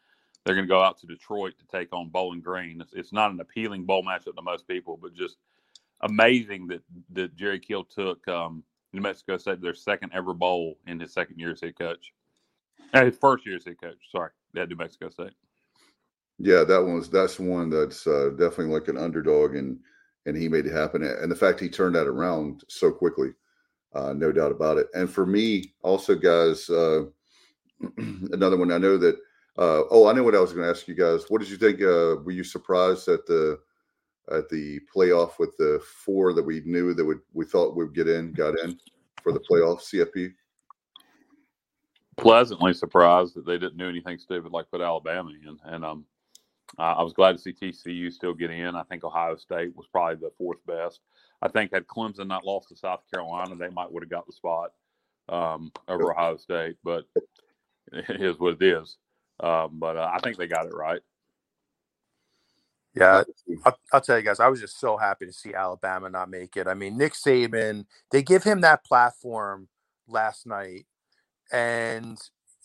[0.49, 2.81] they're going to go out to Detroit to take on Bowling Green.
[2.81, 5.37] It's, it's not an appealing bowl matchup to most people, but just
[6.01, 6.81] amazing that
[7.11, 8.63] that Jerry Kill took um,
[8.95, 12.15] New Mexico State their second ever bowl in his second year as head coach.
[12.95, 13.99] Uh, his first year as head coach.
[14.11, 15.35] Sorry, at New Mexico State.
[16.39, 19.79] Yeah, that one was that's one that's uh, definitely like an underdog, and
[20.25, 21.03] and he made it happen.
[21.03, 23.33] And the fact he turned that around so quickly,
[23.93, 24.87] uh, no doubt about it.
[24.95, 27.05] And for me, also, guys, uh,
[27.99, 28.73] another one.
[28.73, 29.19] I know that.
[29.59, 31.25] Uh, oh, I know what I was going to ask you guys.
[31.29, 31.83] What did you think?
[31.83, 33.59] Uh, were you surprised at the
[34.31, 38.09] at the playoff with the four that we knew that would we thought would get
[38.09, 38.79] in, got in
[39.21, 40.33] for the playoff CFP?
[42.17, 46.05] Pleasantly surprised that they didn't do anything stupid like put Alabama in, and um,
[46.79, 48.77] I was glad to see TCU still get in.
[48.77, 51.01] I think Ohio State was probably the fourth best.
[51.43, 54.33] I think had Clemson not lost to South Carolina, they might would have got the
[54.33, 54.71] spot
[55.29, 56.77] um, over Ohio State.
[56.85, 57.07] But
[57.93, 58.99] it is what it is.
[59.41, 61.01] Um, but uh, I think they got it right.
[62.95, 63.23] Yeah,
[63.65, 66.57] I'll, I'll tell you guys, I was just so happy to see Alabama not make
[66.57, 66.67] it.
[66.67, 69.69] I mean, Nick Saban, they give him that platform
[70.09, 70.87] last night,
[71.53, 72.19] and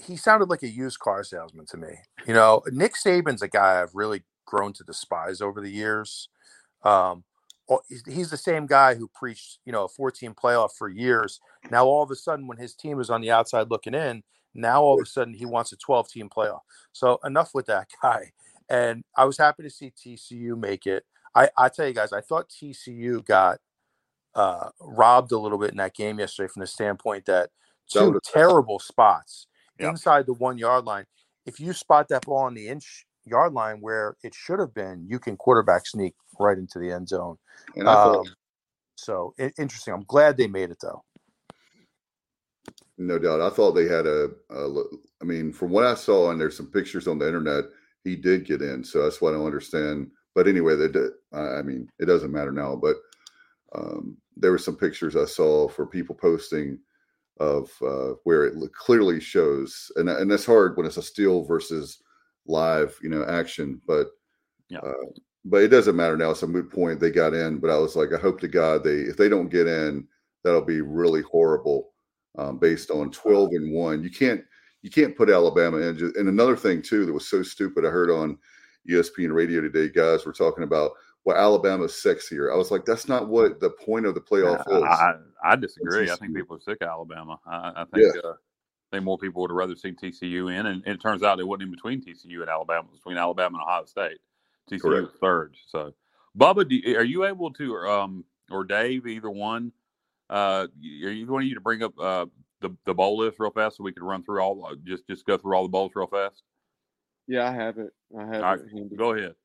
[0.05, 1.89] he sounded like a used car salesman to me.
[2.27, 6.29] You know, Nick Saban's a guy I've really grown to despise over the years.
[6.83, 7.23] Um,
[7.89, 11.39] he's- he's the same guy who preached, you know, a 14 playoff for years.
[11.71, 14.23] Now, all of a sudden, when his team is on the outside looking in,
[14.53, 16.61] now all of a sudden he wants a 12 team playoff.
[16.91, 18.31] So enough with that guy.
[18.69, 21.03] And I was happy to see TCU make it.
[21.35, 23.59] I, I tell you guys, I thought TCU got
[24.35, 27.49] uh, robbed a little bit in that game yesterday from the standpoint that
[27.87, 29.47] two terrible spots
[29.79, 29.89] Yeah.
[29.89, 31.05] inside the one yard line.
[31.45, 35.05] If you spot that ball on the inch yard line where it should have been,
[35.07, 37.37] you can quarterback sneak right into the end zone.
[37.85, 38.35] Um,
[38.95, 39.93] so interesting.
[39.93, 41.03] I'm glad they made it though.
[43.07, 43.41] No doubt.
[43.41, 44.83] I thought they had a, a
[45.21, 47.65] I mean, from what I saw, and there's some pictures on the internet,
[48.03, 48.83] he did get in.
[48.83, 50.09] So that's why I don't understand.
[50.35, 51.11] But anyway, they did.
[51.33, 52.75] I I mean, it doesn't matter now.
[52.75, 52.95] But
[53.75, 56.79] um, there were some pictures I saw for people posting
[57.39, 62.01] of uh, where it clearly shows, and and that's hard when it's a still versus
[62.45, 63.81] live, you know, action.
[63.87, 64.07] But
[64.69, 64.79] Yeah.
[64.79, 64.93] uh,
[65.45, 66.31] but it doesn't matter now.
[66.31, 66.99] It's a moot point.
[66.99, 69.49] They got in, but I was like, I hope to God they if they don't
[69.49, 70.07] get in,
[70.43, 71.92] that'll be really horrible.
[72.37, 74.43] Um, based on twelve and one, you can't
[74.81, 76.13] you can't put Alabama in.
[76.17, 78.37] And another thing too that was so stupid, I heard on
[78.89, 80.91] ESPN radio today, guys were talking about
[81.25, 82.51] well, Alabama's sexier.
[82.51, 84.83] I was like, that's not what the point of the playoff I, is.
[84.83, 85.13] I,
[85.43, 86.11] I disagree.
[86.11, 87.39] I think people are sick of Alabama.
[87.45, 90.83] I, I think uh, I think more people would have rather seen TCU in, and,
[90.85, 92.87] and it turns out it wasn't in between TCU and Alabama.
[92.87, 94.19] It was between Alabama and Ohio State.
[94.69, 95.03] TCU Correct.
[95.03, 95.55] was third.
[95.67, 95.93] So,
[96.37, 99.71] Bubba, do, you- are you able to, um, or Dave, either one?
[100.33, 100.65] Uh,
[101.05, 102.25] are you wanting you to bring up uh,
[102.59, 105.27] the the bowl list real fast so we could run through all uh, just just
[105.27, 106.41] go through all the bowls real fast?
[107.27, 107.93] Yeah, I have it.
[108.17, 108.97] I have right, it.
[108.97, 109.35] Go ahead.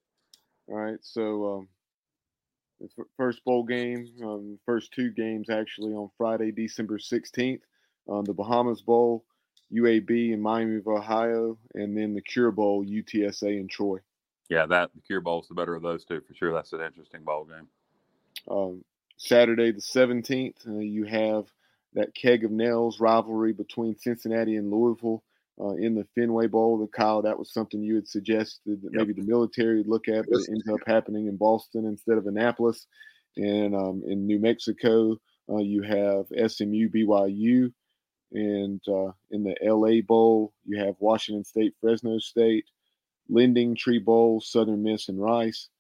[0.67, 1.69] All right, so um,
[2.81, 7.61] the first bowl game, um, first two games actually on Friday, December sixteenth,
[8.09, 9.27] um, the Bahamas Bowl,
[9.71, 13.99] UAB in Miami of Ohio, and then the Cure Bowl, UTSA and Troy.
[14.49, 16.55] Yeah, that the Cure Bowl is the better of those two for sure.
[16.55, 17.69] That's an interesting bowl game.
[18.51, 18.83] Um,
[19.19, 21.47] Saturday the seventeenth, uh, you have
[21.95, 25.23] that keg of nails rivalry between Cincinnati and Louisville.
[25.61, 29.09] Uh, in the Fenway Bowl, the Kyle, that was something you had suggested that Yep.
[29.09, 32.29] maybe the military would look at, but it ends up happening in Boston instead of
[32.29, 32.87] Annapolis.
[33.37, 35.17] And um, in New Mexico,
[35.51, 37.73] uh, you have SMU BYU.
[38.31, 42.67] And uh, in the LA Bowl, you have Washington State, Fresno State,
[43.29, 45.71] Lending Tree Bowl, Southern Miss and Rice,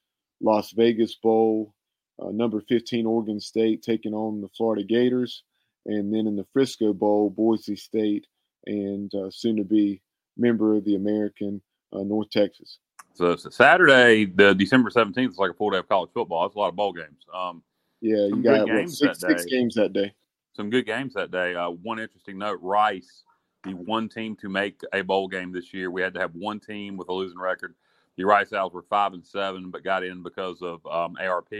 [0.40, 1.72] Las Vegas Bowl,
[2.20, 5.42] uh, number 15 Oregon State taking on the Florida Gators,
[5.86, 8.26] and then in the Frisco Bowl, Boise State
[8.66, 10.02] and uh, soon to be
[10.36, 11.60] member of the American
[11.92, 12.78] uh, North Texas.
[13.14, 16.42] So, Saturday, the December 17th is like a full day of college football.
[16.42, 17.24] That's a lot of bowl games.
[17.34, 17.62] Um,
[18.00, 20.12] yeah, you got what, six, six games that day.
[20.54, 21.54] Some good games that day.
[21.54, 23.24] Uh, one interesting note: Rice,
[23.64, 25.90] the one team to make a bowl game this year.
[25.90, 27.74] We had to have one team with a losing record.
[28.16, 31.52] The Rice Owls were five and seven, but got in because of um, ARP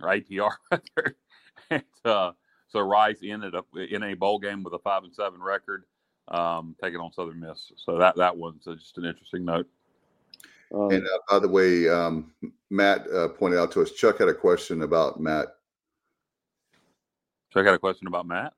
[0.00, 0.50] or APR.
[1.70, 2.32] and, uh,
[2.68, 5.84] so Rice ended up in a bowl game with a five and seven record,
[6.28, 7.72] um, taking on Southern Miss.
[7.76, 9.68] So that that one's just an interesting note.
[10.74, 12.32] Um, and uh, by the way, um,
[12.70, 13.92] Matt uh, pointed out to us.
[13.92, 15.46] Chuck had a question about Matt.
[17.52, 18.54] Chuck had a question about Matt.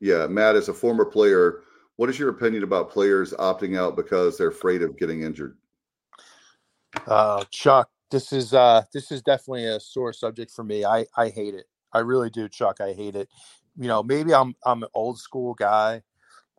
[0.00, 1.62] Yeah, Matt, as a former player,
[1.96, 5.56] what is your opinion about players opting out because they're afraid of getting injured?
[7.06, 10.84] Uh, Chuck, this is uh, this is definitely a sore subject for me.
[10.84, 11.66] I I hate it.
[11.92, 12.80] I really do, Chuck.
[12.80, 13.28] I hate it.
[13.76, 16.02] You know, maybe I'm I'm an old school guy,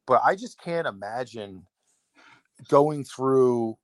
[0.05, 1.65] but I just can't imagine
[2.67, 3.77] going through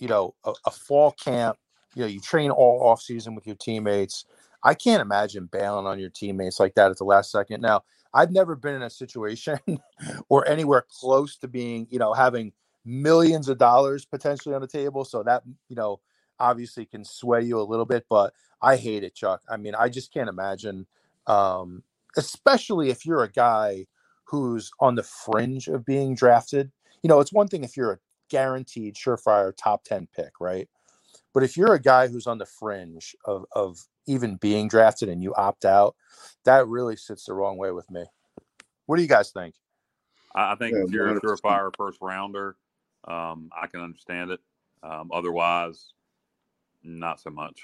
[0.00, 1.58] you know a, a, fall camp
[1.94, 4.24] you know you train all off season with your teammates
[4.62, 7.82] i can't imagine bailing on your teammates like that at the last second now
[8.14, 9.58] i've never been in a situation
[10.28, 12.52] or anywhere close to being you know having
[12.84, 16.00] millions of dollars potentially on the table so that you know
[16.38, 19.88] obviously can sway you a little bit but i hate it chuck i mean i
[19.88, 20.86] just can't imagine
[21.26, 21.82] um
[22.16, 23.86] especially if you're a guy
[24.24, 26.70] who's on the fringe of being drafted
[27.02, 27.98] you know it's one thing if you're a
[28.32, 30.68] guaranteed surefire top 10 pick, right?
[31.34, 35.22] But if you're a guy who's on the fringe of, of even being drafted and
[35.22, 35.94] you opt out,
[36.44, 38.04] that really sits the wrong way with me.
[38.86, 39.54] What do you guys think?
[40.34, 41.16] I think yeah, if you're 100%.
[41.16, 42.56] a surefire first rounder,
[43.06, 44.40] um, I can understand it.
[44.82, 45.92] Um, otherwise,
[46.82, 47.62] not so much.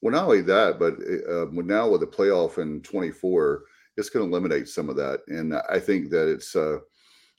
[0.00, 0.94] Well, not only that, but
[1.30, 3.64] uh, now with the playoff in 24,
[3.96, 5.20] it's going to eliminate some of that.
[5.28, 6.78] And I think that it's uh,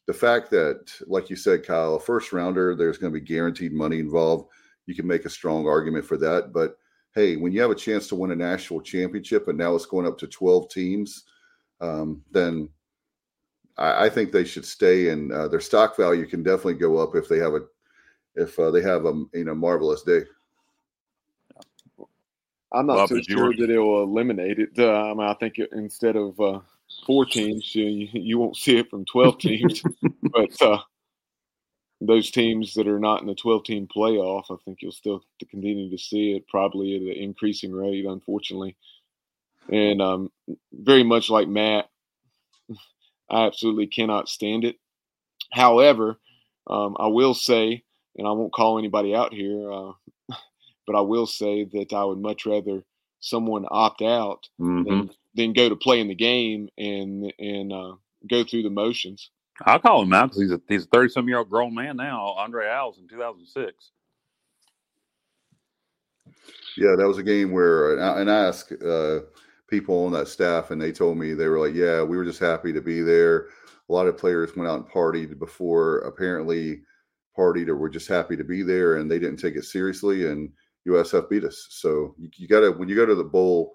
[0.08, 4.00] the fact that, like you said, Kyle, first rounder, there's going to be guaranteed money
[4.00, 4.50] involved.
[4.86, 6.54] You can make a strong argument for that.
[6.54, 6.78] But
[7.16, 10.08] hey, when you have a chance to win a national championship and now it's going
[10.08, 11.24] up to 12 teams,
[11.82, 12.70] um, then
[13.78, 17.16] I, I, think they should stay and uh, their stock value can definitely go up
[17.16, 17.62] if they have a
[18.36, 20.24] if uh, they have a you know marvelous day.
[22.74, 24.72] I'm not well, so sure that it will eliminate it.
[24.78, 26.60] Uh, I mean, I think it, instead of uh,
[27.06, 29.84] four teams, you, you won't see it from 12 teams.
[30.24, 30.80] but uh,
[32.02, 35.90] those teams that are not in the 12 team playoff, I think you'll still continue
[35.92, 38.76] to see it probably at an increasing rate, unfortunately.
[39.70, 40.32] And um,
[40.72, 41.90] very much like Matt,
[43.30, 44.78] I absolutely cannot stand it.
[45.52, 46.20] However,
[46.68, 47.84] um, I will say,
[48.18, 49.92] and I won't call anybody out here, uh,
[50.86, 52.84] but I will say that I would much rather
[53.20, 54.84] someone opt out mm-hmm.
[54.84, 57.94] than than go to play in the game and and uh,
[58.30, 59.32] go through the motions.
[59.66, 61.98] I'll call him out because he's a he's a thirty some year old grown man
[61.98, 62.34] now.
[62.38, 63.92] Andre Owls in two thousand six.
[66.78, 69.20] Yeah, that was a game where and I, and I asked uh,
[69.68, 72.40] people on that staff, and they told me they were like, "Yeah, we were just
[72.40, 73.48] happy to be there."
[73.90, 76.82] A lot of players went out and partied before, apparently
[77.38, 80.28] partied, or were just happy to be there, and they didn't take it seriously.
[80.28, 80.52] And
[80.88, 81.68] USF beat us.
[81.70, 83.74] So you, you got to when you go to the bowl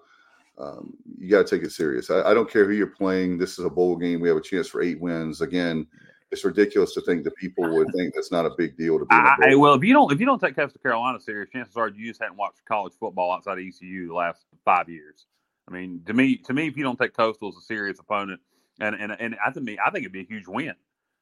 [0.59, 2.09] um, you got to take it serious.
[2.09, 3.37] I, I, don't care who you're playing.
[3.37, 4.19] This is a bowl game.
[4.19, 5.39] We have a chance for eight wins.
[5.39, 5.87] Again,
[6.31, 9.15] it's ridiculous to think that people would think that's not a big deal to be.
[9.15, 12.09] I, well, if you don't if you don't take Coastal Carolina serious, chances are you
[12.09, 15.25] just hadn't watched college football outside of ECU the last five years.
[15.67, 18.41] I mean, to me, to me, if you don't take Coastal as a serious opponent,
[18.81, 20.73] and and and I think I think it'd be a huge win.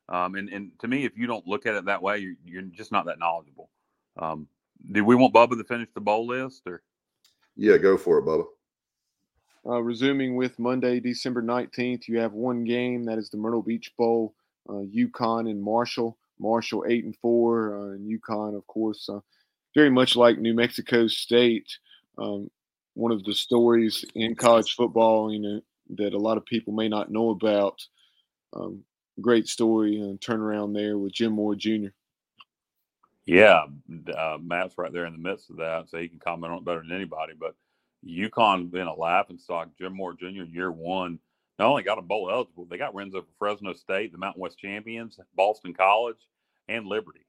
[0.09, 2.61] Um, and and to me, if you don't look at it that way, you're, you're
[2.63, 3.69] just not that knowledgeable.
[4.17, 4.47] Um,
[4.91, 6.81] do we want Bubba to finish the bowl list or?
[7.55, 8.45] Yeah, go for it, Bubba.
[9.65, 13.91] Uh, resuming with Monday, December 19th, you have one game that is the Myrtle Beach
[13.97, 14.33] Bowl,
[14.69, 16.17] uh, UConn and Marshall.
[16.39, 19.19] Marshall eight and four, uh, and UConn, of course, uh,
[19.75, 21.67] very much like New Mexico State.
[22.17, 22.49] Um,
[22.93, 25.61] one of the stories in college football, you know,
[25.95, 27.79] that a lot of people may not know about.
[28.53, 28.83] Um,
[29.19, 31.88] great story and turnaround there with Jim Mora Jr.
[33.28, 33.65] Yeah,
[34.17, 36.65] uh, Matt's right there in the midst of that, so he can comment on it
[36.65, 37.34] better than anybody.
[37.38, 37.55] But
[38.07, 39.69] UConn been a laughing stock.
[39.78, 40.43] Jim Mora Jr.
[40.43, 41.19] year one
[41.59, 44.59] not only got them bowl eligible, they got wins over Fresno State, the Mountain West
[44.59, 46.28] champions, Boston College,
[46.69, 47.25] and Liberty.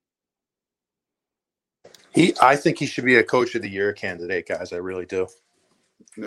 [2.15, 4.73] He, I think he should be a coach of the year candidate, guys.
[4.73, 5.27] I really do.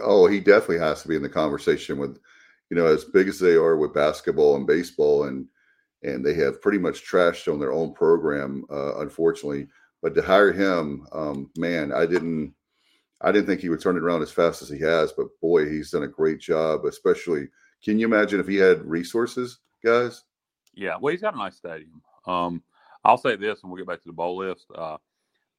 [0.01, 2.17] Oh, he definitely has to be in the conversation with,
[2.69, 5.47] you know, as big as they are with basketball and baseball, and
[6.03, 9.67] and they have pretty much trashed on their own program, uh, unfortunately.
[10.01, 12.53] But to hire him, um, man, I didn't.
[13.23, 15.69] I didn't think he would turn it around as fast as he has, but boy,
[15.69, 16.85] he's done a great job.
[16.85, 17.49] Especially,
[17.83, 20.23] can you imagine if he had resources, guys?
[20.73, 22.01] Yeah, well, he's got a nice stadium.
[22.25, 22.63] Um,
[23.03, 24.65] I'll say this, and we'll get back to the bowl list.
[24.73, 24.97] Uh,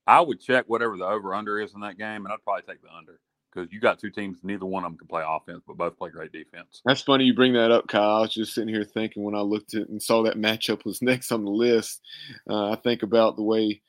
[0.09, 2.82] I would check whatever the over under is in that game, and I'd probably take
[2.82, 3.20] the under
[3.53, 4.38] because you got two teams.
[4.42, 6.80] Neither one of them can play offense, but both play great defense.
[6.84, 8.16] That's funny you bring that up, Kyle.
[8.16, 11.03] I was just sitting here thinking when I looked at and saw that matchup was
[11.03, 12.00] next on the list.
[12.48, 13.82] Uh, I think about the way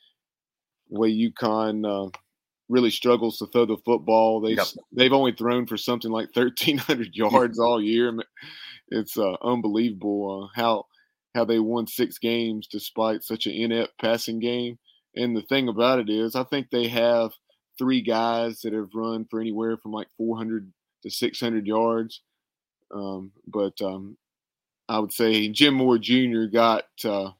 [0.89, 2.09] way UConn uh,
[2.69, 4.41] really struggles to throw the football.
[4.41, 4.67] They yep.
[4.91, 8.13] they've only thrown for something like thirteen hundred yards all year.
[8.89, 10.85] It's uh, unbelievable uh, how
[11.33, 14.77] how they won six games despite such an inept passing game.
[15.15, 17.31] And the thing about it is, I think they have
[17.77, 20.71] three guys that have run for anywhere from like 400
[21.03, 22.21] to 600 yards.
[22.93, 24.17] Um, but um,
[24.87, 26.45] I would say Jim Mora Jr.
[26.51, 27.31] got uh,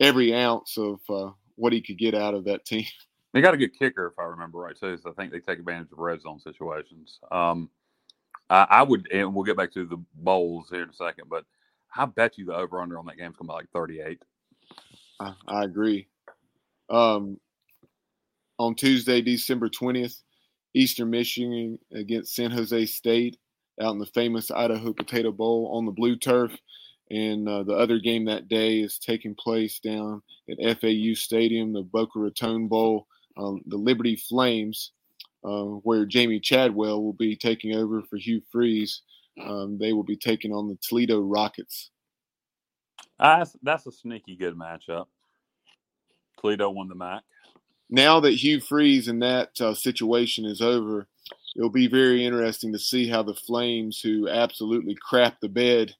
[0.00, 2.86] every ounce of uh, what he could get out of that team.
[3.32, 4.96] They got a good kicker, if I remember right, too.
[4.96, 7.18] So I think they take advantage of red zone situations.
[7.30, 7.68] Um,
[8.48, 11.44] I, I, would, and we'll get back to the bowls here in a second, but
[11.94, 14.22] I bet you the over under on that game is going to be like 38.
[15.20, 16.08] I, I agree.
[16.88, 17.38] Um,
[18.58, 20.22] on Tuesday, December 20th,
[20.74, 23.38] Eastern Michigan against San Jose State
[23.80, 26.52] out in the famous Idaho Potato Bowl on the blue turf.
[27.10, 31.82] And uh, the other game that day is taking place down at FAU Stadium, the
[31.82, 34.92] Boca Raton Bowl, um, the Liberty Flames,
[35.44, 39.02] uh, where Jamey Chadwell will be taking over for Hugh Freeze.
[39.40, 41.90] Um, they will be taking on the Toledo Rockets.
[43.20, 45.06] Uh, that's, that's a sneaky good matchup.
[46.40, 47.22] Toledo won the MAC
[47.88, 51.06] now that Hugh Freeze and that uh, situation is over,
[51.56, 55.94] it'll be very interesting to see how the Flames, who absolutely crapped the bed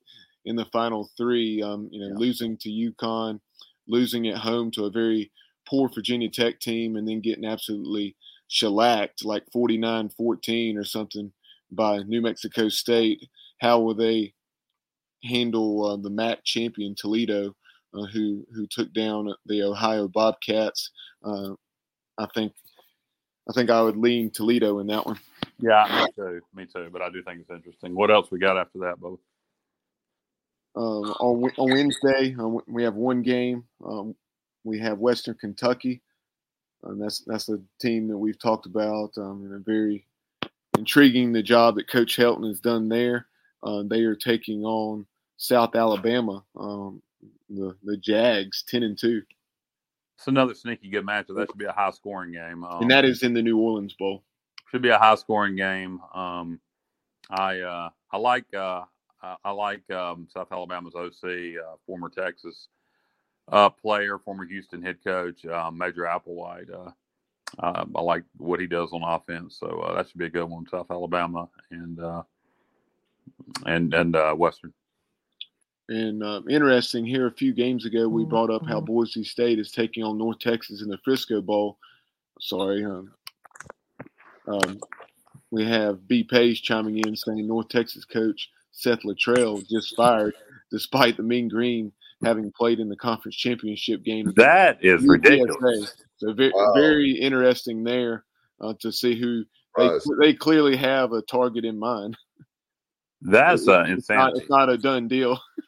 [0.44, 2.18] in the final three, um, you know, yeah.
[2.18, 3.40] losing to UConn,
[3.88, 5.30] losing at home to a very
[5.68, 8.16] poor Virginia Tech team, and then getting absolutely
[8.48, 11.32] shellacked like 49 14 or something
[11.70, 13.28] by New Mexico State.
[13.60, 14.34] How will they
[15.24, 17.54] handle uh, the MAC champion Toledo,
[17.94, 20.90] uh, who who took down the Ohio Bobcats
[21.24, 21.54] uh,
[22.18, 22.52] I think
[23.48, 25.18] I think I would lean Toledo in that one.
[25.60, 26.40] Yeah, me too.
[26.54, 26.88] Me too.
[26.92, 27.94] But I do think it's interesting.
[27.94, 29.18] What else we got after that, Bo?
[30.74, 33.64] Um, on on Wednesday, um, we have one game.
[33.84, 34.14] Um,
[34.64, 36.02] we have Western Kentucky,
[36.84, 39.16] and that's that's a team that we've talked about.
[39.16, 40.04] Um, and a very
[40.76, 43.26] intriguing the job that Coach Helton has done there.
[43.62, 45.06] Uh, they are taking on
[45.38, 47.00] South Alabama, um,
[47.48, 49.22] the the Jags, ten and two.
[50.16, 51.36] It's another sneaky good matchup.
[51.36, 52.64] That should be a high scoring game.
[52.64, 54.22] Um, and that is in the New Orleans Bowl.
[54.70, 56.00] Should be a high scoring game.
[56.14, 56.58] Um,
[57.30, 58.84] I uh, I like uh,
[59.44, 62.68] I like um, South Alabama's OC, uh, former Texas
[63.52, 66.70] uh, player, former Houston head coach, uh, Major Applewhite.
[66.72, 66.90] Uh,
[67.94, 70.66] I like what he does on offense, so that should be a good one.
[70.68, 72.00] South Alabama and
[73.66, 74.72] and and Western.
[75.88, 78.86] And uh, interesting here, a few games ago, we brought up how mm-hmm.
[78.86, 81.78] Boise State is taking on North Texas in the Frisco Bowl.
[82.40, 82.84] Sorry.
[82.84, 83.12] Um,
[84.48, 84.80] um,
[85.50, 86.24] we have B.
[86.24, 90.34] Page chiming in saying North Texas coach Seth Littrell just fired
[90.70, 91.92] despite the Mean Green
[92.24, 94.32] having played in the conference championship game.
[94.36, 95.08] That is UTSA.
[95.08, 95.94] ridiculous.
[96.16, 96.72] So very, wow.
[96.74, 98.24] very interesting there
[98.60, 99.44] uh, to see who
[99.76, 99.88] they,
[100.20, 102.16] they clearly have a target in mind.
[103.20, 105.40] That's uh, it's not, it's not a done deal.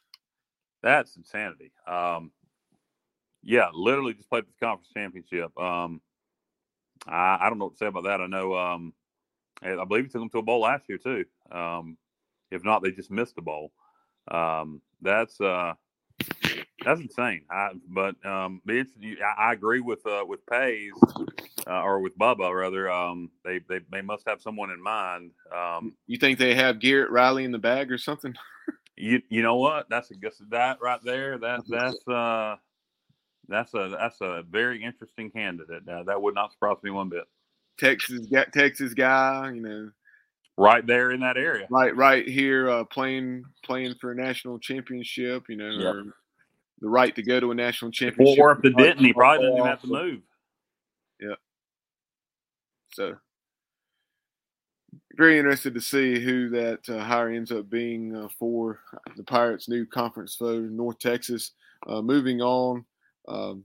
[0.83, 1.73] That's insanity.
[1.87, 2.31] Um,
[3.43, 5.59] yeah, literally just played for the conference championship.
[5.59, 6.01] Um,
[7.07, 8.21] I, I, don't know what to say about that.
[8.21, 8.93] I know, um,
[9.63, 11.25] I believe he took them to a bowl last year too.
[11.51, 11.97] Um,
[12.51, 13.73] if not, they just missed the bowl.
[14.31, 15.75] Um, that's uh,
[16.85, 17.43] that's insane.
[17.51, 18.85] I, but um, I,
[19.37, 20.93] I, agree with uh, with Pays
[21.67, 22.91] uh, or with Bubba rather.
[22.91, 25.33] Um, they, they they must have someone in mind.
[25.55, 28.35] Um, you think they have Garrett Riley in the bag or something?
[29.01, 29.89] You you know what?
[29.89, 31.39] That's a guess that right there.
[31.39, 32.57] That that's uh
[33.49, 35.89] that's a that's a very interesting candidate.
[35.89, 37.25] Uh, that would not surprise me one bit.
[37.79, 39.91] Texas Texas guy, you know,
[40.57, 45.45] right there in that area, right right here, uh, playing playing for a national championship.
[45.49, 46.15] You know, yep.
[46.81, 48.39] the right to go to a national championship.
[48.41, 50.21] Or if they didn't, he probably didn't even have to move.
[51.21, 51.35] Yeah.
[52.91, 53.17] So
[55.19, 58.79] very interested to see who that uh, hire ends up being uh, for
[59.17, 61.53] the Pirates' new conference foe, North Texas.
[61.87, 62.85] Uh, moving on,
[63.27, 63.65] um,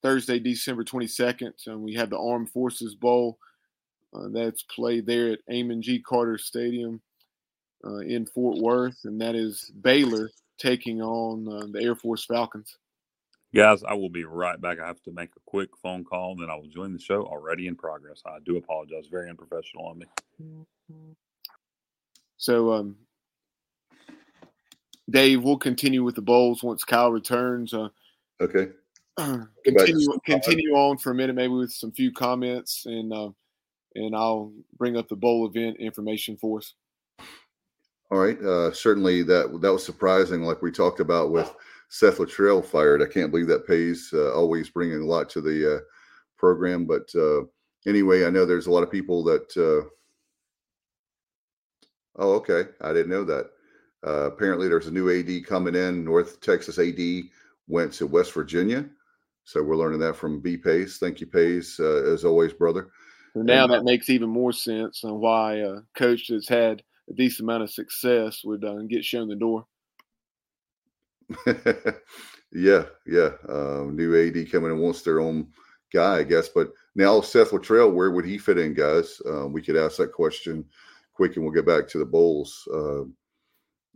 [0.00, 3.38] Thursday, December 22nd, um, we have the Armed Forces Bowl.
[4.14, 5.98] Uh, that's played there at Amon G.
[5.98, 7.02] Carter Stadium
[7.84, 12.76] uh, in Fort Worth, and that is Baylor taking on uh, the Air Force Falcons.
[13.54, 14.80] Guys, I will be right back.
[14.80, 17.24] I have to make a quick phone call, and then I will join the show
[17.24, 18.22] already in progress.
[18.26, 19.06] I do apologize.
[19.10, 20.06] Very unprofessional on me.
[22.36, 22.96] So, um,
[25.08, 27.72] Dave, we'll continue with the bowls once Kyle returns.
[27.72, 27.88] Uh,
[28.40, 28.68] okay.
[29.64, 33.30] continue continue on for a minute, maybe with some few comments, and uh,
[33.94, 36.74] and I'll bring up the bowl event information for us.
[38.10, 38.38] All right.
[38.40, 40.42] Uh, certainly, that that was surprising.
[40.42, 41.54] Like we talked about with
[41.88, 43.02] Seth Littrell fired.
[43.02, 44.10] I can't believe that pays.
[44.12, 45.80] Uh, always bringing a lot to the uh,
[46.36, 46.84] program.
[46.84, 47.42] But uh,
[47.86, 49.56] anyway, I know there's a lot of people that.
[49.56, 49.88] Uh,
[52.16, 52.64] oh, okay.
[52.80, 53.50] I didn't know that.
[54.06, 56.04] Uh, apparently, there's a new AD coming in.
[56.04, 57.00] North Texas AD
[57.68, 58.84] went to West Virginia.
[59.44, 60.98] So we're learning that from B Pace.
[60.98, 62.90] Thank you, Pace, uh, as always, brother.
[63.34, 67.46] Now and, that makes even more sense on why a coach that's had a decent
[67.46, 69.66] amount of success would get shown the door.
[72.52, 73.30] yeah, yeah.
[73.48, 75.48] Um, new AD coming in wants their own
[75.92, 76.48] guy, I guess.
[76.48, 79.20] But now Seth Littrell, where would he fit in, guys?
[79.26, 80.64] Um, we could ask that question
[81.14, 82.66] quick, and we'll get back to the Bulls.
[82.72, 83.02] Uh,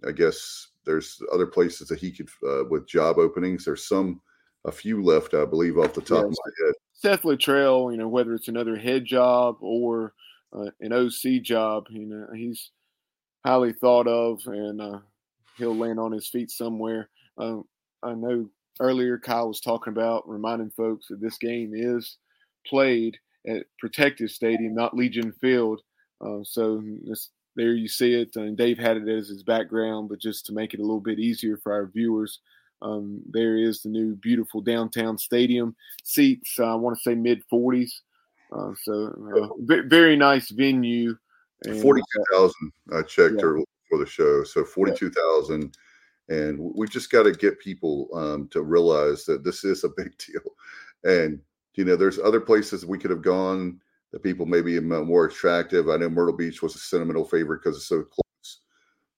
[0.07, 3.64] I guess there's other places that he could uh, with job openings.
[3.64, 4.20] There's some,
[4.64, 6.33] a few left, I believe, off the top yes.
[6.33, 6.74] of my head.
[6.93, 10.12] Seth Littrell, you know, whether it's another head job or
[10.53, 12.70] uh, an OC job, you know, he's
[13.45, 14.99] highly thought of, and uh,
[15.57, 17.09] he'll land on his feet somewhere.
[17.41, 17.64] Um,
[18.03, 18.49] I know
[18.80, 22.18] earlier Kyle was talking about reminding folks that this game is
[22.66, 23.16] played
[23.47, 25.80] at Protective Stadium, not Legion Field.
[26.20, 28.36] Uh, so this, there you see it.
[28.36, 31.18] And Dave had it as his background, but just to make it a little bit
[31.18, 32.41] easier for our viewers,
[32.82, 35.74] um, there is the new beautiful downtown stadium
[36.05, 36.57] seats.
[36.59, 37.91] Uh, I want to say mid 40s.
[38.53, 41.16] Uh, so uh, very nice venue.
[41.82, 42.72] Forty-two thousand.
[42.91, 43.62] I checked yeah.
[43.88, 44.43] for the show.
[44.45, 45.62] So forty-two thousand.
[45.62, 45.68] Yeah
[46.31, 50.16] and we've just got to get people um, to realize that this is a big
[50.16, 50.55] deal.
[51.05, 51.41] And
[51.74, 53.81] you know, there's other places we could have gone
[54.12, 55.89] that people maybe more attractive.
[55.89, 58.61] I know Myrtle Beach was a sentimental favorite because it's so close.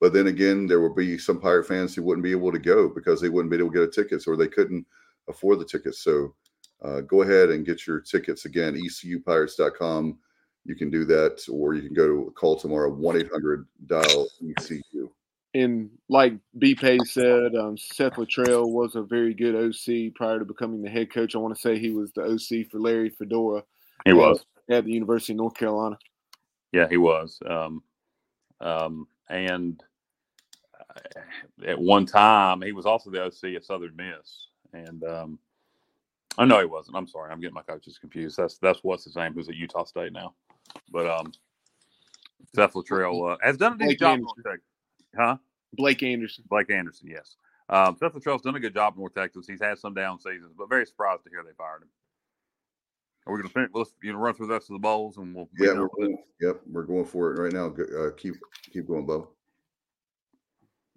[0.00, 2.88] But then again, there will be some pirate fans who wouldn't be able to go
[2.88, 4.86] because they wouldn't be able to get a tickets or they couldn't
[5.28, 6.00] afford the tickets.
[6.00, 6.34] So
[6.82, 10.18] uh, go ahead and get your tickets again, ecupirates.com.
[10.64, 15.10] You can do that, or you can go to call tomorrow, 1 800 dial ECU
[15.54, 20.44] and like B Pace said, um, Seth Littrell was a very good OC prior to
[20.44, 21.34] becoming the head coach.
[21.34, 23.62] I want to say he was the OC for Larry Fedora.
[24.04, 25.98] He was at the University of North Carolina.
[26.72, 27.38] Yeah, he was.
[27.46, 27.82] Um,
[28.60, 29.82] um, and
[30.78, 31.20] uh,
[31.66, 34.46] at one time, he was also the OC at Southern Miss.
[34.72, 35.38] And um,
[36.38, 36.96] oh no, he wasn't.
[36.96, 38.38] I'm sorry, I'm getting my coaches confused.
[38.38, 40.34] That's that's what's his name, who's at Utah State now.
[40.90, 41.32] But um,
[42.54, 44.20] Seth Littrell uh, has done a decent job.
[45.16, 45.36] Huh?
[45.72, 46.44] Blake Anderson.
[46.48, 47.36] Blake Anderson, yes.
[47.68, 49.46] Um, Seth Littrell's done a good job in North Texas.
[49.46, 51.88] He's had some down seasons, but very surprised to hear they fired him.
[53.26, 53.70] Are we going to finish?
[53.72, 55.48] Let's you know run through the rest of the bowls, and we'll.
[55.56, 57.66] Yeah, we're going, yep, we're going for it right now.
[57.66, 58.34] Uh, keep
[58.72, 59.28] keep going, Bo.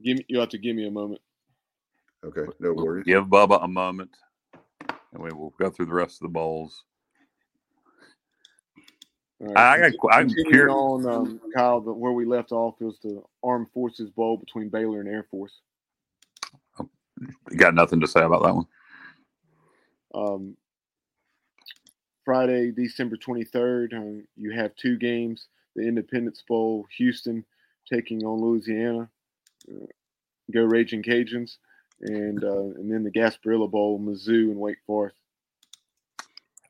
[0.03, 1.21] Give me, you have to give me a moment.
[2.25, 3.05] Okay, no worries.
[3.05, 4.09] Give Bubba a moment,
[5.13, 6.83] and we will go through the rest of the bowls.
[9.39, 9.57] Right.
[9.57, 9.93] I got.
[10.11, 11.81] I'm curious on um, Kyle.
[11.81, 15.59] The, where we left off was the Armed Forces Bowl between Baylor and Air Force.
[16.79, 18.67] You got nothing to say about that one.
[20.13, 20.57] Um,
[22.23, 25.47] Friday, December 23rd, um, you have two games.
[25.75, 27.45] The Independence Bowl, Houston
[27.91, 29.09] taking on Louisiana.
[29.69, 29.85] Uh,
[30.51, 31.57] go Raging Cajuns.
[32.01, 35.17] And, uh, and then the Gasparilla Bowl, Mizzou and Wake Forest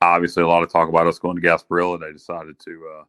[0.01, 1.99] obviously a lot of talk about us going to Gasparilla.
[1.99, 3.03] They decided to uh,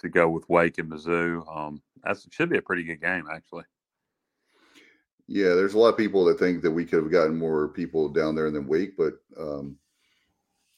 [0.00, 1.44] to go with Wake and Mizzou.
[1.54, 3.64] Um, that should be a pretty good game, actually.
[5.28, 8.08] Yeah, there's a lot of people that think that we could have gotten more people
[8.08, 9.76] down there than Wake, but um,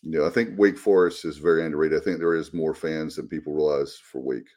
[0.03, 2.01] you know, I think Wake Forest is very underrated.
[2.01, 4.49] I think there is more fans than people realize for Wake,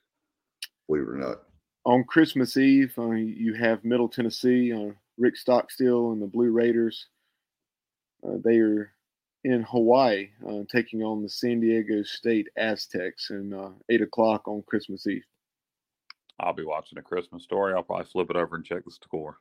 [0.87, 1.39] believe it or not.
[1.83, 7.07] On Christmas Eve, uh, you have Middle Tennessee, uh, Rick Stockstill and the Blue Raiders.
[8.25, 8.93] Uh, they are
[9.43, 14.63] in Hawaii, uh, taking on the San Diego State Aztecs, and uh, eight o'clock on
[14.67, 15.25] Christmas Eve.
[16.39, 17.73] I'll be watching a Christmas story.
[17.73, 19.37] I'll probably flip it over and check the score.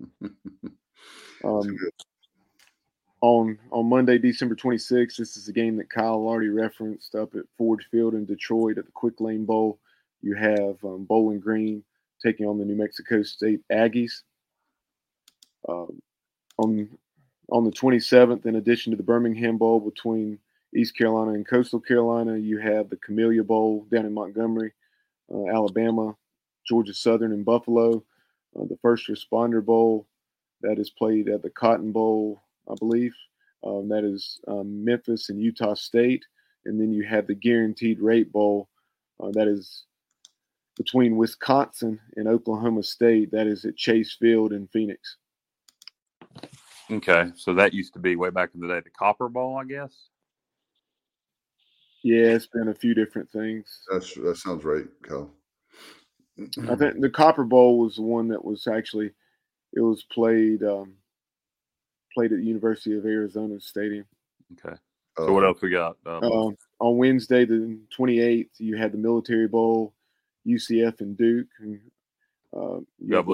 [1.44, 1.78] um,
[3.20, 7.44] on on Monday, December 26th, this is a game that Kyle already referenced up at
[7.56, 9.78] Ford Field in Detroit at the Quick Lane Bowl.
[10.20, 11.82] You have um, Bowling Green
[12.22, 14.22] taking on the New Mexico State Aggies.
[15.68, 16.00] Um,
[16.58, 16.88] on
[17.50, 20.38] on the 27th, in addition to the Birmingham Bowl between
[20.74, 24.72] East Carolina and Coastal Carolina, you have the Camellia Bowl down in Montgomery,
[25.32, 26.16] uh, Alabama,
[26.66, 28.04] Georgia Southern, and Buffalo,
[28.58, 30.06] uh, the First Responder Bowl
[30.62, 33.14] that is played at the Cotton Bowl, I believe.
[33.64, 36.24] Um, that is um, Memphis and Utah State,
[36.64, 38.68] and then you have the Guaranteed Rate Bowl.
[39.20, 39.84] Uh, that is
[40.76, 43.30] between Wisconsin and Oklahoma State.
[43.30, 45.16] That is at Chase Field in Phoenix.
[46.90, 49.64] Okay, so that used to be way back in the day the Copper Bowl, I
[49.64, 50.08] guess.
[52.02, 53.80] Yeah, it's been a few different things.
[53.90, 55.30] That's that sounds right, Cal.
[56.68, 59.12] I think the Copper Bowl was the one that was actually
[59.72, 60.94] it was played um,
[62.14, 64.04] played at the University of Arizona Stadium.
[64.52, 64.76] Okay.
[65.16, 65.96] So Uh, what else we got?
[66.06, 69.94] Uh, Um, on Wednesday, the 28th, you had the Military Bowl,
[70.46, 71.48] UCF and Duke.
[71.60, 71.80] And,
[72.56, 73.26] uh, you, got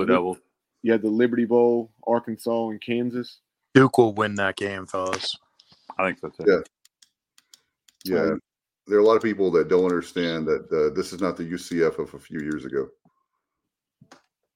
[0.79, 0.83] had Blue the, Lib- Devils.
[0.83, 3.39] you had the Liberty Bowl, Arkansas and Kansas.
[3.75, 5.37] Duke will win that game, fellas.
[5.99, 6.45] I think so too.
[6.51, 6.61] Yeah.
[8.05, 8.41] Yeah, Um,
[8.87, 11.45] there are a lot of people that don't understand that uh, this is not the
[11.45, 12.89] UCF of a few years ago.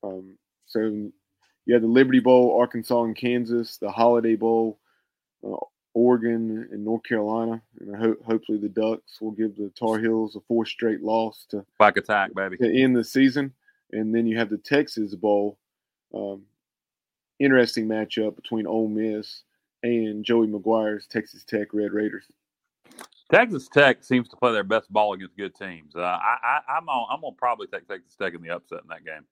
[0.02, 4.78] Um, so you had the Liberty Bowl, Arkansas and Kansas, the Holiday Bowl,
[5.46, 5.56] uh,
[5.94, 7.60] Oregon and North Carolina.
[7.80, 11.44] And I hope hopefully the Ducks will give the Tar Heels a fourth straight loss
[11.50, 12.56] to Back attack, baby.
[12.58, 13.52] to end the season.
[13.92, 15.58] And then you have the Texas Bowl.
[16.14, 16.42] Um,
[17.38, 19.42] interesting matchup between Ole Miss
[19.82, 22.24] and Joey McGuire's Texas Tech Red Raiders.
[23.32, 25.96] Texas Tech seems to play their best ball against good teams.
[25.96, 28.88] Uh, I, I, I'm on, I'm gonna probably take Texas Tech in the upset in
[28.88, 29.24] that game.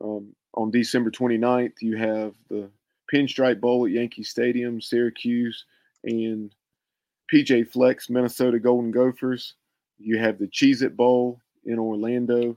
[0.00, 2.70] Um, on December 29th, you have the
[3.12, 5.64] Pinstripe Bowl at Yankee Stadium, Syracuse,
[6.04, 6.54] and
[7.32, 9.54] PJ Fleck, Minnesota Golden Gophers.
[9.98, 12.56] You have the Cheez It Bowl in Orlando.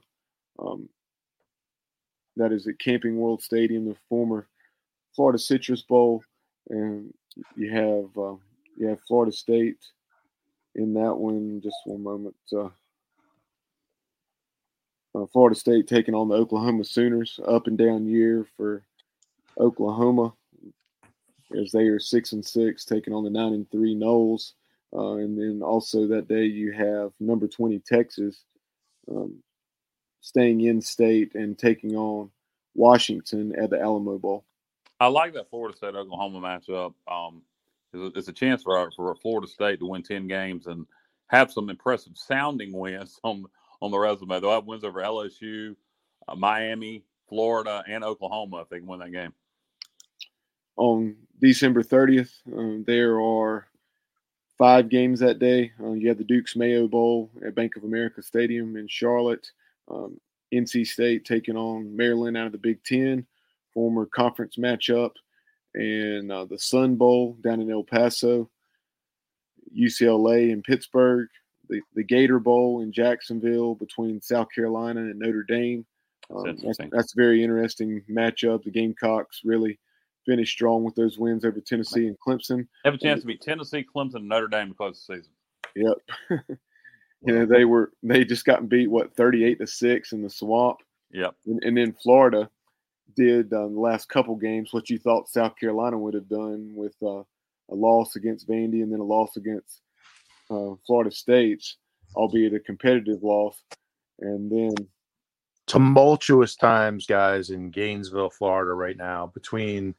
[0.58, 0.88] Um,
[2.40, 4.48] that is at Camping World Stadium, the former
[5.14, 6.22] Florida Citrus Bowl.
[6.70, 7.12] And
[7.54, 8.36] you have uh,
[8.76, 9.78] you have Florida State
[10.74, 11.60] in that one.
[11.62, 12.36] Just one moment.
[12.52, 12.70] Uh,
[15.14, 17.38] uh, Florida State taking on the Oklahoma Sooners.
[17.46, 18.84] Up and down year for
[19.58, 20.32] Oklahoma,
[21.60, 24.52] as they are six and six, taking on the nine and three Noles.
[24.92, 28.44] Uh, and then also that day you have number twenty Texas
[29.10, 29.42] um,
[30.20, 32.30] staying in state and taking on
[32.74, 34.44] Washington at the Alamo Bowl.
[35.00, 36.94] I like that Florida State Oklahoma matchup.
[37.10, 37.42] Um,
[37.92, 40.86] it's, a, it's a chance for for Florida State to win ten games and
[41.28, 43.44] have some impressive sounding wins on
[43.80, 44.40] on the resume.
[44.40, 45.74] They'll have wins over LSU,
[46.28, 49.32] uh, Miami, Florida, and Oklahoma if they can win that game.
[50.76, 52.32] on December 30th.
[52.54, 53.66] Um, there are
[54.58, 55.72] five games that day.
[55.82, 59.50] Uh, you have the Duke's Mayo Bowl at Bank of America Stadium in Charlotte.
[59.90, 60.20] Um,
[60.52, 63.26] NC State taking on Maryland out of the Big Ten,
[63.72, 65.12] former conference matchup,
[65.74, 68.50] and uh, the Sun Bowl down in El Paso.
[69.76, 71.28] UCLA in Pittsburgh,
[71.68, 75.86] the, the Gator Bowl in Jacksonville between South Carolina and Notre Dame.
[76.28, 78.64] That's Um, that's, that's a very interesting matchup.
[78.64, 79.78] The Gamecocks really
[80.26, 82.66] finished strong with those wins over Tennessee and Clemson.
[82.84, 85.32] Have a chance to beat Tennessee, Clemson, and Notre Dame to close the season.
[85.76, 86.48] Yep.
[87.22, 90.78] you know, they were they just got beat what 38 to 6 in the swamp.
[91.12, 91.34] Yep.
[91.46, 92.48] And, and then Florida
[93.16, 96.94] did um, the last couple games what you thought South Carolina would have done with
[97.02, 97.20] uh,
[97.70, 99.82] a loss against Vandy and then a loss against
[100.50, 101.64] uh, Florida State,
[102.14, 103.62] albeit a competitive loss.
[104.20, 104.74] And then
[105.66, 109.94] tumultuous times, guys, in Gainesville, Florida, right now, between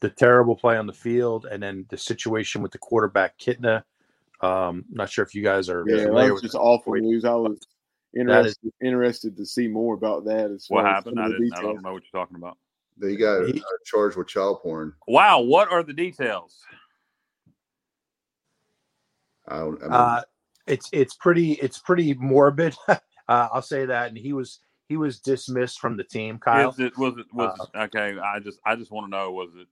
[0.00, 3.84] the terrible play on the field and then the situation with the quarterback Kitna.
[4.42, 7.10] Um, not sure if you guys are yeah, familiar that was just that awful situation.
[7.10, 7.24] news.
[7.24, 7.58] I was
[8.14, 10.50] That is- interested interested to see more about that.
[10.50, 11.20] As What far as happened?
[11.20, 11.54] I didn't.
[11.56, 12.58] I don't know what you're talking about.
[12.98, 14.94] They got He- uh, charged with child porn.
[15.06, 15.40] Wow.
[15.40, 16.58] What are the details?
[19.48, 19.78] I don't.
[19.80, 20.22] I mean, Uh,
[20.66, 22.76] it's it's pretty it's pretty morbid.
[22.88, 22.98] uh,
[23.28, 24.08] I'll say that.
[24.08, 26.70] And he was he was dismissed from the team, Kyle.
[26.70, 28.18] Is it was it was Uh, it, okay?
[28.18, 29.68] I just I just want to know was it?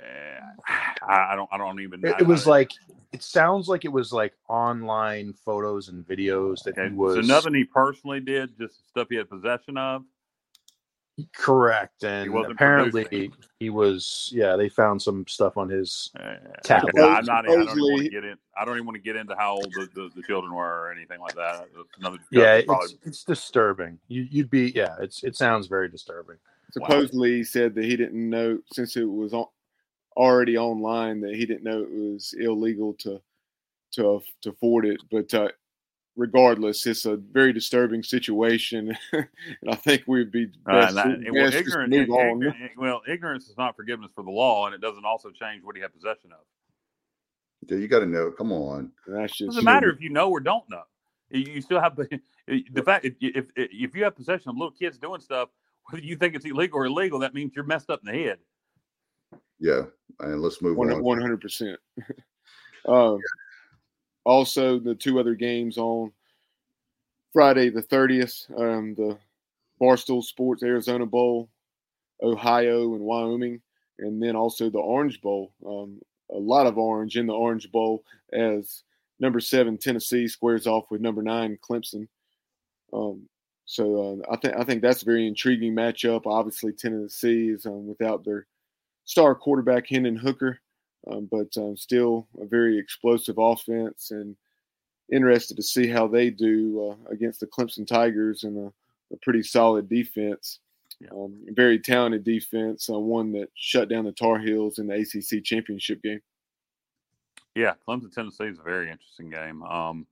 [0.00, 2.04] Uh, I, I don't I don't even.
[2.04, 2.72] It, it was like
[3.12, 7.20] it sounds like it was like online photos and videos that okay, he was so
[7.20, 10.04] nothing he personally did, just stuff he had possession of.
[11.32, 13.34] correct, and wasn't apparently producing.
[13.60, 14.30] he was.
[14.34, 16.10] Yeah, they found some stuff on his.
[16.18, 16.34] Uh,
[16.64, 16.90] Tablet.
[16.96, 17.44] okay, I'm not.
[17.44, 18.36] I don't even want to get in.
[18.58, 20.90] I don't even want to get into how old the, the, the children were or
[20.90, 21.68] anything like that.
[21.98, 22.84] Another Yeah, discussion, probably.
[22.86, 23.98] it's, it's disturbing.
[24.08, 24.96] You, you'd be yeah.
[25.00, 26.36] It's it sounds very disturbing.
[26.72, 29.46] Supposedly, he said that he didn't know since it was on,
[30.16, 33.20] already online that he didn't know it was illegal to
[33.92, 35.00] to to forward it.
[35.10, 35.48] But uh,
[36.16, 39.26] regardless, it's a very disturbing situation, and
[39.68, 42.54] I think we'd be Uh, best, and that- well, best just ignorant, move on.
[42.76, 45.82] well, ignorance is not forgiveness for the law, and it doesn't also change what he
[45.82, 46.38] had possession of.
[47.68, 48.30] yeah, you got to know.
[48.30, 48.92] Come on.
[49.06, 50.82] That's It just doesn't matter if you know or don't know.
[51.30, 52.06] You you still have the
[52.72, 55.48] the fact if if if you have possession of little kids doing stuff
[55.90, 58.38] whether you think it's illegal or illegal, that means you're messed up in the head.
[59.64, 59.84] Yeah,
[60.20, 61.02] and let's move on.
[61.02, 61.78] One hundred percent.
[62.86, 63.18] Um,
[64.26, 66.12] also, the two other games on
[67.32, 69.16] Friday the thirtieth, um, the
[69.80, 71.48] Barstool Sports Arizona Bowl,
[72.22, 73.62] Ohio and Wyoming,
[73.98, 75.54] and then also the Orange Bowl.
[75.66, 75.98] Um,
[76.30, 78.04] a lot of orange in the Orange Bowl
[78.34, 78.82] as
[79.18, 82.06] number seven Tennessee squares off with number nine Clemson.
[82.92, 83.30] Um,
[83.64, 86.26] so uh, I think I think that's a very intriguing matchup.
[86.26, 88.46] Obviously, Tennessee is um, without their
[89.04, 90.60] star quarterback Hendon Hooker,
[91.10, 94.36] um, but um, still a very explosive offense, and
[95.12, 98.72] interested to see how they do uh, against the Clemson Tigers and a,
[99.12, 100.60] a pretty solid defense.
[101.12, 105.44] Um, very talented defense, uh, one that shut down the Tar Heels in the ACC
[105.44, 106.22] championship game.
[107.54, 109.62] Yeah, Clemson Tennessee is a very interesting game.
[109.62, 110.06] Um,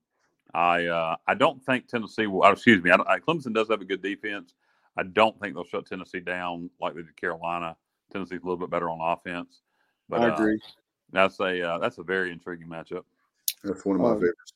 [0.54, 2.44] I uh, I don't think Tennessee will.
[2.44, 2.90] Oh, excuse me.
[2.90, 4.54] I I, Clemson does have a good defense.
[4.96, 7.76] I don't think they'll shut Tennessee down like they did Carolina.
[8.12, 9.60] Tennessee's a little bit better on offense.
[10.08, 10.54] But, I uh, agree.
[10.54, 10.70] Uh,
[11.12, 13.04] that's a uh, that's a very intriguing matchup.
[13.62, 14.52] That's one of my um, favorites.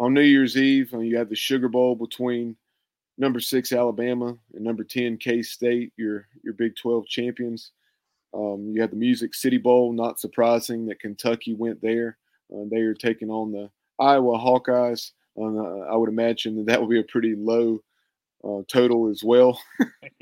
[0.00, 2.56] On New Year's Eve, uh, you have the Sugar Bowl between
[3.16, 7.72] number six Alabama and number ten K State, your your Big Twelve champions.
[8.34, 9.92] Um, you have the Music City Bowl.
[9.92, 12.18] Not surprising that Kentucky went there.
[12.52, 15.12] Uh, they are taking on the Iowa Hawkeyes.
[15.36, 17.80] Uh, I would imagine that that would be a pretty low
[18.44, 19.60] uh, total as well.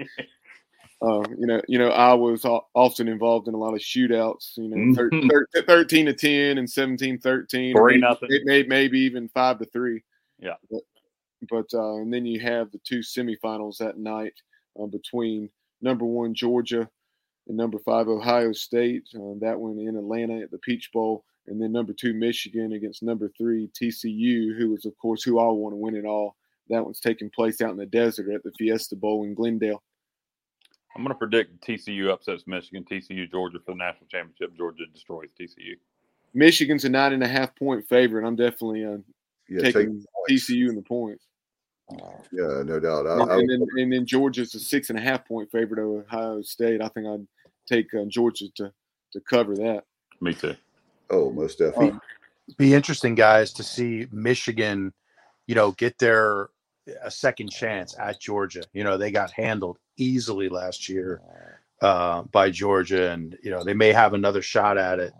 [1.02, 4.56] uh, you know, you know, I was often involved in a lot of shootouts.
[4.56, 5.28] You know, mm-hmm.
[5.28, 10.02] 13, 13 to ten and 17 13 three nothing, maybe, maybe even five to three.
[10.38, 10.82] Yeah, but,
[11.50, 14.34] but uh, and then you have the two semifinals that night
[14.80, 15.50] uh, between
[15.80, 16.88] number one Georgia
[17.48, 19.04] and number five Ohio State.
[19.14, 23.02] Uh, that one in Atlanta at the Peach Bowl and then number two Michigan against
[23.02, 26.36] number three TCU, who was of course who all want to win it all.
[26.68, 29.82] That one's taking place out in the desert at the Fiesta Bowl in Glendale.
[30.94, 34.56] I'm going to predict TCU upsets Michigan, TCU Georgia for the national championship.
[34.56, 35.76] Georgia destroys TCU.
[36.34, 38.26] Michigan's a nine and a half point favorite.
[38.26, 38.98] I'm definitely uh,
[39.48, 41.26] yeah, taking TCU in the points.
[42.32, 43.06] Yeah, no doubt.
[43.06, 45.80] I, and, I, and, then, and then Georgia's a six and a half point favorite
[45.80, 46.80] over Ohio State.
[46.80, 47.26] I think I'd
[47.66, 48.72] take uh, Georgia to
[49.12, 49.84] to cover that.
[50.20, 50.54] Me too.
[51.10, 51.98] Oh, most definitely.
[52.56, 54.92] Be interesting, guys, to see Michigan,
[55.46, 56.48] you know, get their
[57.02, 58.62] a second chance at Georgia.
[58.72, 61.22] You know, they got handled easily last year
[61.80, 65.12] uh, by Georgia, and you know they may have another shot at it.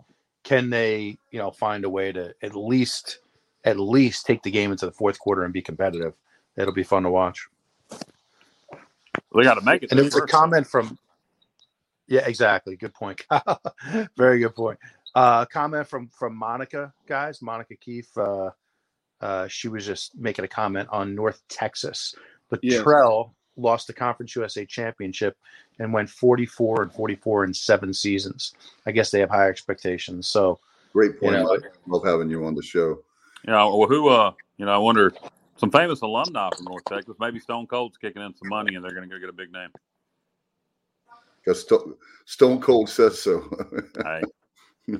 [0.43, 3.19] Can they, you know, find a way to at least,
[3.63, 6.13] at least take the game into the fourth quarter and be competitive?
[6.57, 7.47] It'll be fun to watch.
[9.35, 9.91] They got to make it.
[9.91, 10.97] And there was a comment from.
[12.07, 12.75] Yeah, exactly.
[12.75, 13.25] Good point.
[14.17, 14.79] Very good point.
[15.15, 17.41] Uh, comment from from Monica, guys.
[17.41, 18.17] Monica Keefe.
[18.17, 18.49] Uh,
[19.21, 22.13] uh, she was just making a comment on North Texas.
[22.49, 22.81] But yes.
[22.83, 25.37] Trell lost the Conference USA Championship
[25.79, 28.53] and went 44 and 44 in seven seasons.
[28.85, 30.27] I guess they have high expectations.
[30.27, 30.59] So
[30.91, 31.37] great point.
[31.37, 33.03] You know, Love having you on the show.
[33.47, 33.65] Yeah.
[33.65, 34.09] Well, who?
[34.09, 35.13] Uh, you know, I wonder
[35.57, 37.15] some famous alumni from North Texas.
[37.19, 39.51] Maybe Stone Cold's kicking in some money, and they're going to go get a big
[39.51, 39.69] name.
[41.43, 41.65] Because
[42.25, 43.49] Stone Cold says so.
[44.03, 44.21] hey,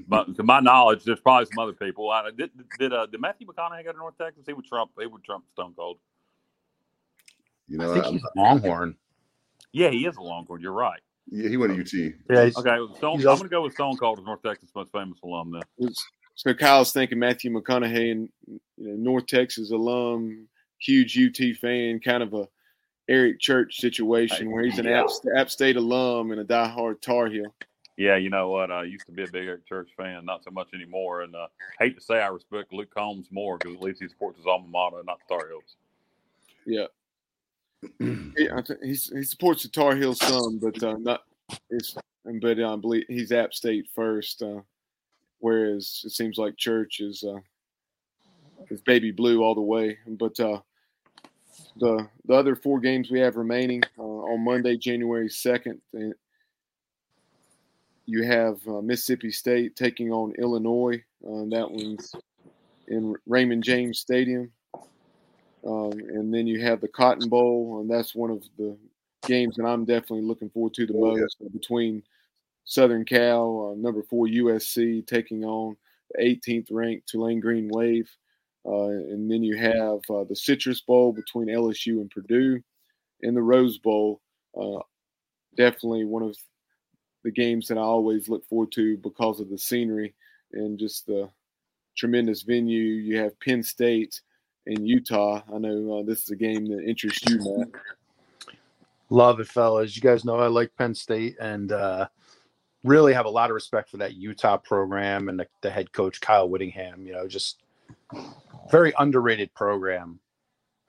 [0.08, 2.10] but to my knowledge, there's probably some other people.
[2.10, 4.44] I, did did, uh, did Matthew McConaughey go to North Texas?
[4.46, 4.92] He would trump.
[5.00, 5.98] He would trump Stone Cold.
[7.68, 8.96] You know, I think he's a Longhorn.
[9.72, 10.62] Yeah, he is a Longhorn.
[10.62, 11.00] You're right.
[11.32, 12.14] Yeah, he went to UT.
[12.30, 12.38] Yeah.
[12.38, 15.60] Okay, Stone, I'm going to go with Stone Cold as North Texas' most famous alum.
[15.80, 15.94] Then.
[16.36, 20.48] So Kyle's thinking Matthew McConaughey and you know, North Texas alum,
[20.80, 22.48] huge UT fan, kind of a
[23.08, 27.54] Eric Church situation where he's an App, App State alum and a diehard Tar Heel.
[27.98, 28.72] Yeah, you know what?
[28.72, 31.22] I used to be a big Eric Church fan, not so much anymore.
[31.22, 31.48] And uh,
[31.80, 34.68] hate to say I respect Luke Combs more because at least he supports his alma
[34.68, 35.76] mater, not the Tar Heels.
[36.66, 36.86] Yeah.
[38.00, 38.48] He,
[38.84, 41.24] he supports the Tar Heels some, but uh, not.
[41.70, 41.96] It's,
[42.42, 44.62] but I believe he's App State first, uh,
[45.40, 47.40] whereas it seems like Church is uh,
[48.70, 49.98] is baby blue all the way.
[50.08, 50.60] But uh,
[51.78, 55.82] the the other four games we have remaining uh, on Monday, January second,
[58.06, 61.04] you have uh, Mississippi State taking on Illinois.
[61.22, 62.14] That one's
[62.88, 64.52] in Raymond James Stadium.
[65.66, 68.78] Um, and then you have the Cotton Bowl, and that's one of the
[69.26, 71.48] games that I'm definitely looking forward to the oh, most yeah.
[71.54, 72.04] between
[72.66, 75.76] Southern Cal, uh, number four USC, taking on
[76.12, 78.10] the 18th ranked Tulane Green Wave.
[78.66, 82.62] Uh, and then you have uh, the Citrus Bowl between LSU and Purdue,
[83.22, 84.22] and the Rose Bowl.
[84.60, 84.80] Uh,
[85.56, 86.38] definitely one of
[87.24, 90.14] the games that I always look forward to because of the scenery
[90.54, 91.30] and just the
[91.98, 92.80] tremendous venue.
[92.80, 94.20] You have Penn State
[94.66, 95.42] and Utah.
[95.54, 97.70] I know uh, this is a game that interests you, Matt.
[99.10, 99.96] Love it, fellas.
[99.96, 102.08] You guys know I like Penn State and uh,
[102.84, 106.20] really have a lot of respect for that Utah program and the, the head coach
[106.22, 107.06] Kyle Whittingham.
[107.06, 107.62] You know, just
[108.72, 110.20] very underrated program.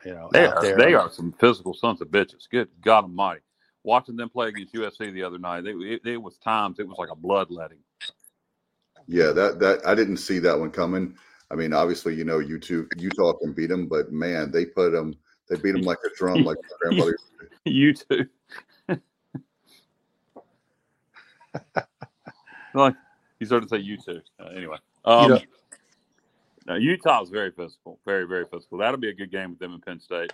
[0.05, 0.77] You know, They out are, there.
[0.77, 2.49] they are some physical sons of bitches.
[2.51, 3.41] Good God Almighty!
[3.83, 6.99] Watching them play against USC the other night, they, it, it was times it was
[6.99, 7.79] like a bloodletting.
[9.07, 11.17] Yeah, that that I didn't see that one coming.
[11.55, 15.15] I mean, obviously, you know, Utah Utah can beat them, but man, they put them.
[15.49, 17.17] They beat them like a drum, like my grandmother.
[17.65, 18.27] you too.
[22.75, 22.97] like
[23.39, 24.21] you started to say you too.
[24.41, 25.41] Uh, anyway, um, know-
[26.67, 28.79] no, Utah is very physical, very very physical.
[28.79, 30.33] That'll be a good game with them in Penn State.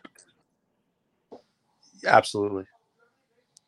[2.06, 2.64] Absolutely.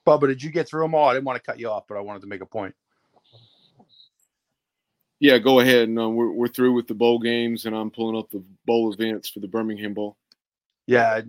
[0.07, 1.11] Bubba, did you get through them all?
[1.11, 2.75] I didn't want to cut you off, but I wanted to make a point.
[5.23, 5.89] Yeah, go ahead.
[5.89, 8.93] And uh, we're we're through with the bowl games, and I'm pulling up the bowl
[8.93, 10.17] events for the Birmingham Bowl.
[10.87, 11.21] Yeah,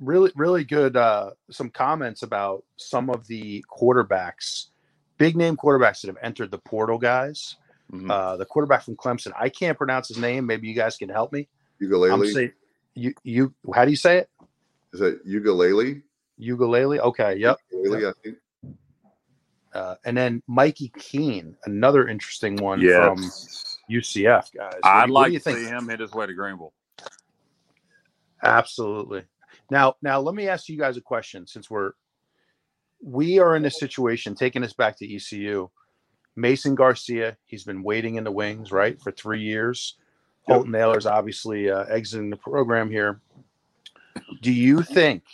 [0.00, 0.96] really, really good.
[0.96, 4.70] Uh, some comments about some of the quarterbacks,
[5.18, 7.54] big name quarterbacks that have entered the portal, guys.
[7.92, 8.10] Mhm.
[8.10, 10.44] Uh, the quarterback from Clemson, I can't pronounce his name.
[10.44, 11.46] Maybe you guys can help me.
[12.10, 12.52] I'm saying
[12.94, 13.54] you, you.
[13.72, 14.30] How do you say it?
[14.92, 16.02] is that ukulele?
[16.38, 16.98] Ukulele.
[16.98, 17.36] Okay.
[17.36, 17.58] Yep.
[17.70, 18.38] Ukulele, I think.
[19.74, 23.04] Uh, and then Mikey Keene, another interesting one Yes.
[23.04, 24.74] from UCF, guys.
[24.80, 26.72] What I'd what like to see him hit his way to Greenville.
[28.42, 29.24] Absolutely.
[29.70, 31.46] Now, now let me ask you guys a question.
[31.46, 31.92] Since we're
[33.02, 35.68] we are in a situation taking us back to ECU.
[36.34, 39.96] Mason Garcia, he's been waiting in the wings, right, for three years.
[40.42, 43.20] Holton Ahlers obviously uh, exiting the program here.
[44.40, 45.24] Do you think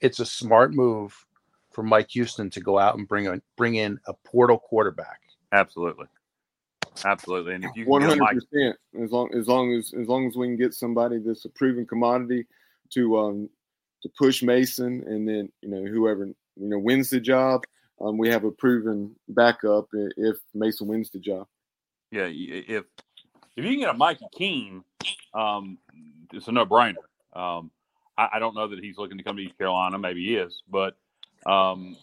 [0.00, 1.14] it's a smart move
[1.78, 5.20] for Mike Houston to go out and bring a, bring in a portal quarterback?
[5.52, 6.06] Absolutely,
[7.04, 7.54] absolutely.
[7.54, 8.76] And if you can One get hundred Mike, percent.
[9.00, 11.86] As long as long as as long as we can get somebody that's a proven
[11.86, 12.46] commodity
[12.94, 13.48] to um
[14.02, 17.62] to push Mason, and then you know whoever you know wins the job,
[18.00, 19.86] um, we have a proven backup
[20.16, 21.46] if Mason wins the job.
[22.10, 22.86] yeah, if
[23.56, 24.82] if you can get a Mikey Keene,
[25.32, 25.78] um,
[26.32, 26.96] it's a no brainer.
[27.34, 27.70] Um,
[28.16, 29.96] I, I don't know that he's looking to come to East Carolina.
[29.96, 30.96] Maybe he is, but
[31.46, 31.96] um,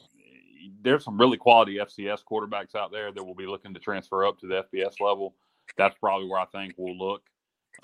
[0.82, 4.40] there's some really quality FCS quarterbacks out there that will be looking to transfer up
[4.40, 5.36] to the FBS level.
[5.78, 7.24] That's probably where I think we'll look,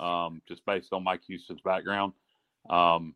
[0.00, 2.12] um, just based on Mike Houston's background.
[2.70, 3.14] Um,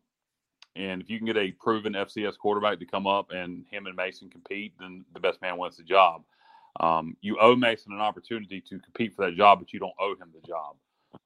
[0.75, 3.95] and if you can get a proven FCS quarterback to come up and him and
[3.95, 6.23] Mason compete, then the best man wins the job.
[6.79, 10.11] Um, you owe Mason an opportunity to compete for that job, but you don't owe
[10.11, 10.75] him the job.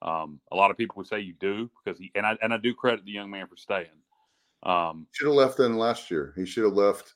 [0.02, 2.58] Um, a lot of people would say you do because he and I and I
[2.58, 3.88] do credit the young man for staying.
[4.64, 6.34] Um, Should have left then last year.
[6.36, 7.14] He should have left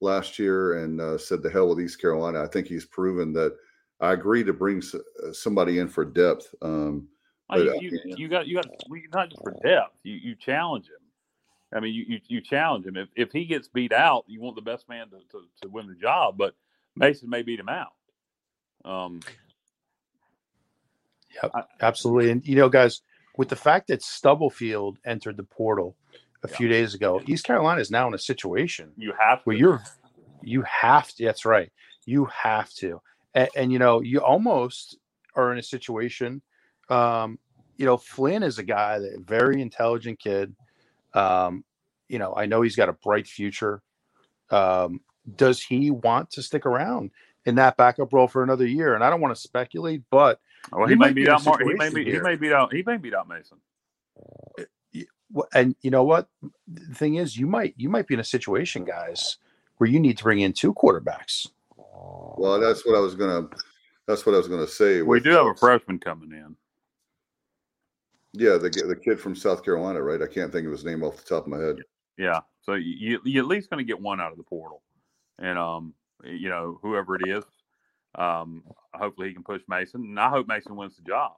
[0.00, 2.42] last year and uh, said the hell with East Carolina.
[2.42, 3.56] I think he's proven that.
[3.98, 6.54] I agree to bring s- uh, somebody in for depth.
[6.62, 7.08] Um,
[7.48, 9.94] Oh, But, you, uh, you, you got you got well, not just for depth.
[10.02, 10.98] You you challenge him.
[11.72, 12.96] I mean, you you, you challenge him.
[12.96, 15.86] If if he gets beat out, you want the best man to, to, to win
[15.86, 16.36] the job.
[16.36, 16.56] But
[16.96, 17.92] Mason may beat him out.
[18.84, 19.20] Um,
[21.42, 21.52] Yep,
[21.82, 22.30] absolutely.
[22.30, 23.02] And you know, guys,
[23.36, 25.94] with the fact that Stubblefield entered the portal
[26.50, 29.42] a few days ago, East Carolina is now in a situation you have to.
[29.44, 29.82] where you're
[30.42, 31.24] you have to.
[31.24, 31.72] That's right.
[32.04, 33.00] You have to,
[33.34, 34.96] and, and you know, you almost
[35.34, 36.42] are in a situation.
[36.88, 37.38] Um,
[37.76, 40.54] you know, Flynn is a guy that very intelligent kid.
[41.14, 41.64] Um,
[42.08, 43.82] you know, I know he's got a bright future.
[44.50, 45.00] Um,
[45.34, 47.10] does he want to stick around
[47.44, 48.94] in that backup role for another year?
[48.94, 50.40] And I don't want to speculate, but
[50.72, 51.62] well, he he may beat out Mark.
[51.62, 52.04] He may be.
[52.04, 52.72] He may beat out.
[52.72, 53.58] He may beat out Mason.
[55.32, 56.28] Well, and you know what
[56.68, 59.38] the thing is you might you might be in a situation guys
[59.78, 61.48] where you need to bring in two quarterbacks
[62.36, 63.48] well, that's what I was gonna.
[64.06, 65.02] That's what I was gonna say.
[65.02, 66.56] We do have a freshman coming in.
[68.32, 70.22] Yeah, the the kid from South Carolina, right?
[70.22, 71.76] I can't think of his name off the top of my head.
[72.18, 74.82] Yeah, so you you at least going to get one out of the portal,
[75.38, 75.94] and um,
[76.24, 77.44] you know whoever it is,
[78.14, 78.62] um,
[78.94, 81.32] hopefully he can push Mason, and I hope Mason wins the job.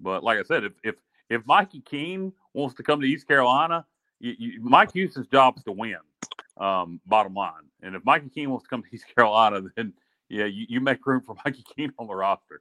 [0.00, 0.94] But like I said, if if
[1.28, 3.84] if Mikey Keene wants to come to East Carolina,
[4.18, 5.96] you, you, Mike Houston's job is to win.
[6.56, 9.94] Um, bottom line, and if Mikey Keene wants to come to East Carolina, then
[10.28, 12.60] yeah, you, you make room for Mikey Keene on the roster.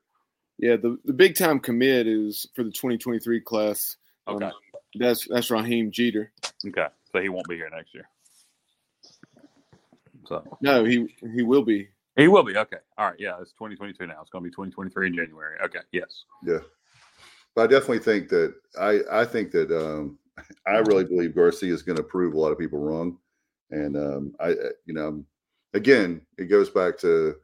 [0.58, 3.98] Yeah, the, the big time commit is for the 2023 class.
[4.26, 4.52] Um, Okay,
[4.96, 6.32] that's that's Raheem Jeter.
[6.66, 8.08] okay, so he won't be here next year.
[10.28, 11.90] So No, he he will be.
[12.16, 12.56] He will be.
[12.56, 12.78] Okay.
[12.98, 13.16] All right.
[13.20, 13.38] Yeah.
[13.42, 14.22] It's 2022 now.
[14.22, 15.58] It's going to be 2023 in January.
[15.64, 15.80] Okay.
[15.94, 16.26] Yes.
[16.46, 16.79] Yeah, but
[17.60, 20.18] I definitely think that I I think that um,
[20.68, 23.18] I really believe Garcia is going to prove a lot of people wrong,
[23.72, 25.24] and um, I uh, you know
[25.74, 27.36] again it goes back to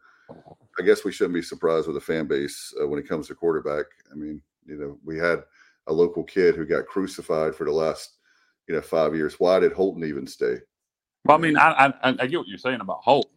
[0.79, 3.35] I guess we shouldn't be surprised with the fan base uh, when it comes to
[3.35, 3.85] quarterback.
[4.11, 5.43] I mean, you know, we had
[5.87, 8.17] a local kid who got crucified for the last
[8.67, 9.39] you know five years.
[9.39, 10.55] Why did Holton even stay?
[11.25, 13.31] Well, I mean, I, I I get what you're saying about Holton,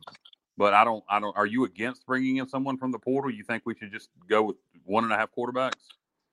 [0.56, 1.36] but I don't I don't.
[1.36, 3.30] Are you against bringing in someone from the portal?
[3.30, 5.74] You think we should just go with one and a half quarterbacks?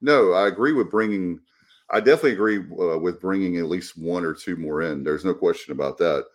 [0.06, 1.40] No, I agree with bringing.
[1.90, 5.04] I definitely agree uh, with bringing at least one or two more in.
[5.04, 6.26] There's no question about that.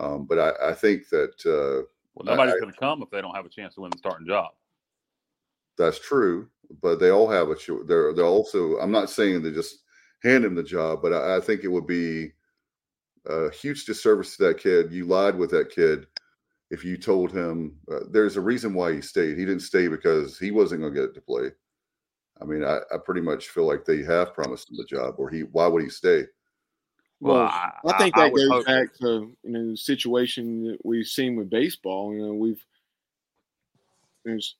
[0.00, 1.86] Um, but I, I, think that uh,
[2.16, 4.26] well, nobody's going to come if they don't have a chance to win the starting
[4.26, 4.50] job.
[5.78, 6.48] That's true,
[6.82, 7.56] but they all have a.
[7.86, 8.78] They're they're also.
[8.78, 9.84] I'm not saying they just
[10.24, 12.32] hand him the job, but I, I think it would be
[13.26, 14.90] a huge disservice to that kid.
[14.90, 16.08] You lied with that kid
[16.72, 19.38] if you told him uh, there's a reason why he stayed.
[19.38, 21.52] He didn't stay because he wasn't going to get to play.
[22.40, 25.30] I mean, I, I, pretty much feel like they have promised him the job, or
[25.30, 25.40] he.
[25.40, 26.24] Why would he stay?
[27.20, 31.06] Well, well I, I, think that goes back to you know the situation that we've
[31.06, 32.12] seen with baseball.
[32.12, 32.64] You know, we've
[34.24, 34.56] there's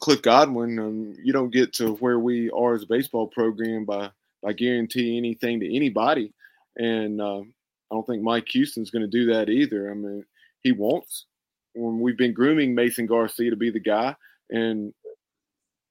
[0.00, 0.78] Cliff Godwin.
[0.78, 4.10] Um, you don't get to where we are as a baseball program by
[4.42, 6.32] by guaranteeing anything to anybody,
[6.76, 7.44] and uh, I
[7.90, 9.90] don't think Mike Houston's going to do that either.
[9.90, 10.24] I mean,
[10.62, 11.26] he wants.
[11.74, 14.16] When we've been grooming Mason Garcia to be the guy,
[14.50, 14.94] and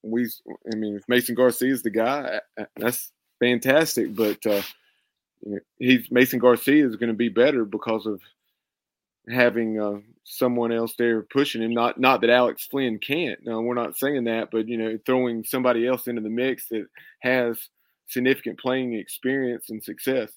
[0.06, 0.30] we,
[0.72, 2.40] I mean, if Mason Garcia is the guy,
[2.78, 4.16] that's fantastic.
[4.16, 4.62] But uh,
[5.78, 8.22] he's Mason Garcia is going to be better because of
[9.28, 11.74] having uh, someone else there pushing him.
[11.74, 13.40] Not not that Alex Flynn can't.
[13.44, 16.86] No, we're not saying that, but you know, throwing somebody else into the mix that
[17.20, 17.70] has
[18.08, 20.32] significant playing experience and success.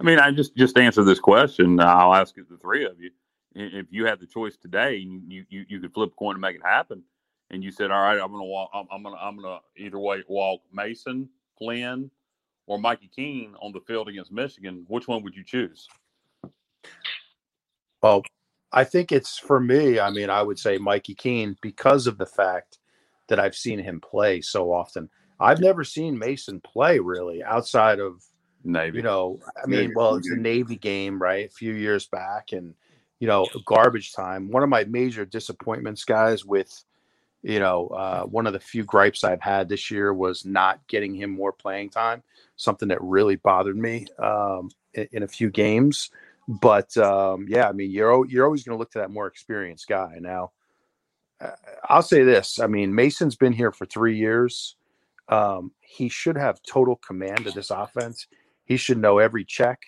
[0.00, 1.80] I mean, I just just answer this question.
[1.80, 3.10] I'll ask it the three of you.
[3.54, 6.56] If you had the choice today, you you you could flip a coin to make
[6.56, 7.02] it happen,
[7.50, 8.70] and you said, "All right, I'm gonna walk.
[8.74, 11.28] I'm, I'm gonna I'm gonna either way walk Mason,
[11.58, 12.10] Flynn,
[12.66, 15.88] or Mikey Keene on the field against Michigan, which one would you choose?
[18.02, 18.22] Well,
[18.72, 19.98] I think it's for me.
[19.98, 22.78] I mean, I would say Mikey Keene because of the fact
[23.28, 25.08] that I've seen him play so often.
[25.38, 28.22] I've never seen Mason play really outside of
[28.64, 28.98] Navy.
[28.98, 31.46] You know, I mean, well, it's a Navy game, right?
[31.46, 32.74] A few years back, and
[33.20, 34.50] you know, garbage time.
[34.50, 36.84] One of my major disappointments, guys, with
[37.42, 41.14] you know, uh, one of the few gripes I've had this year was not getting
[41.14, 42.22] him more playing time.
[42.56, 46.10] Something that really bothered me um, in, in, a few games.
[46.48, 49.88] But um, yeah, I mean, you're you're always going to look to that more experienced
[49.88, 50.16] guy.
[50.20, 50.52] Now,
[51.40, 51.50] uh,
[51.84, 54.76] I'll say this: I mean, Mason's been here for three years.
[55.28, 58.26] Um, he should have total command of this offense.
[58.64, 59.80] He should know every check.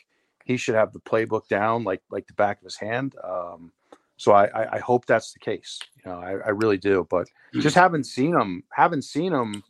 [0.44, 3.14] He should have the playbook down like like the back of his hand.
[3.22, 3.72] Um,
[4.18, 5.78] so I, I, hope that's the case.
[6.04, 7.06] You know, I, I really do.
[7.08, 7.80] But just mm-hmm.
[7.80, 9.62] haven't seen him, haven't seen him,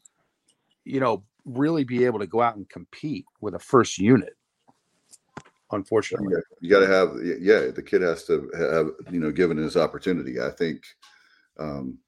[0.85, 4.35] you know, really be able to go out and compete with a first unit.
[5.71, 9.77] Unfortunately, you got to have, yeah, the kid has to have, you know, given his
[9.77, 10.41] opportunity.
[10.41, 10.83] I think,
[11.59, 11.99] um,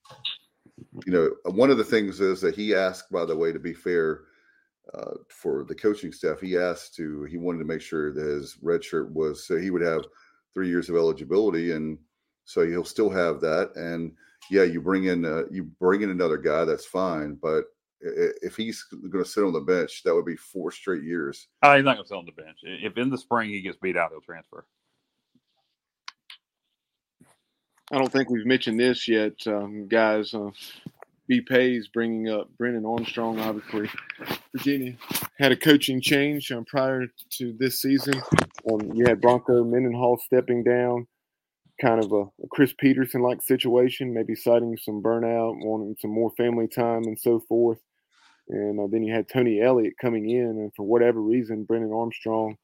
[1.04, 3.74] you know, one of the things is that he asked, by the way, to be
[3.74, 4.22] fair,
[4.94, 8.56] uh, for the coaching staff, he asked to, he wanted to make sure that his
[8.62, 10.06] red shirt was, so he would have
[10.54, 11.72] three years of eligibility.
[11.72, 11.98] And
[12.44, 13.72] so you'll still have that.
[13.76, 14.12] And
[14.50, 17.38] yeah, you bring in uh, you bring in another guy, that's fine.
[17.40, 17.64] But
[18.00, 21.48] if he's going to sit on the bench, that would be four straight years.
[21.62, 22.58] Oh, he's not going to sit on the bench.
[22.62, 24.64] If in the spring he gets beat out, he'll transfer.
[27.92, 30.32] I don't think we've mentioned this yet, um, guys.
[30.32, 30.50] Uh,
[31.26, 31.40] B.
[31.40, 33.38] Pace bringing up Brennan Armstrong.
[33.38, 33.88] Obviously,
[34.52, 34.96] Virginia
[35.38, 38.20] had a coaching change um, prior to this season.
[38.70, 41.06] Um, you had Bronco Mendenhall stepping down
[41.80, 46.30] kind of a, a Chris Petersen like situation, maybe citing some burnout, wanting some more
[46.36, 47.78] family time, and so forth.
[48.48, 52.56] And uh, then you had Tony Elliott coming in, and for whatever reason, Brennan Armstrong,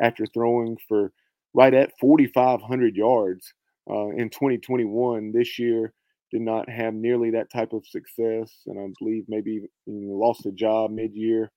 [0.00, 1.12] after throwing for
[1.54, 3.52] right at 4,500 yards
[3.90, 5.92] uh, in 2021, this year
[6.30, 10.90] did not have nearly that type of success, and I believe maybe lost a job
[10.90, 11.50] mid-year.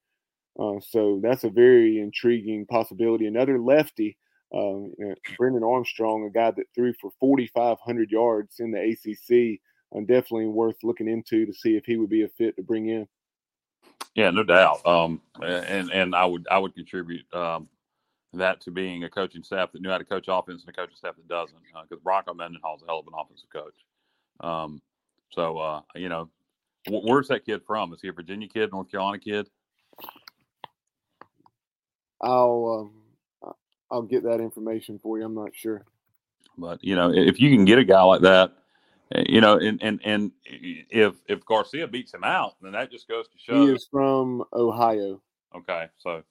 [0.60, 3.28] Uh, so that's a very intriguing possibility.
[3.28, 4.18] Another lefty
[4.56, 4.94] um,
[5.38, 9.60] Brennan Armstrong, a guy that threw for 4,500 yards in the ACC,
[9.96, 12.88] uh, definitely worth looking into to see if he would be a fit to bring
[12.88, 13.08] in.
[14.16, 14.86] Yeah, no doubt.
[14.86, 17.68] Um, and and I would I would contribute um,
[18.34, 20.96] that to being a coaching staff that knew how to coach offense and a coaching
[20.96, 23.76] staff that doesn't, because uh, Bronco Mendenhall is a hell of an offensive coach.
[24.40, 24.82] Um,
[25.32, 26.30] so uh, you know,
[26.90, 27.94] where's that kid from?
[27.94, 29.50] Is he a Virginia kid, North Carolina kid?
[32.22, 33.05] I'll um,
[33.96, 35.24] I'll get that information for you.
[35.24, 35.86] I'm not sure.
[36.58, 38.52] But you know, if you can get a guy like that,
[39.14, 43.08] eh, you know, and and and if if Garcia beats him out, then that just
[43.08, 45.22] goes to show he is from Ohio.
[45.56, 46.24] Okay, so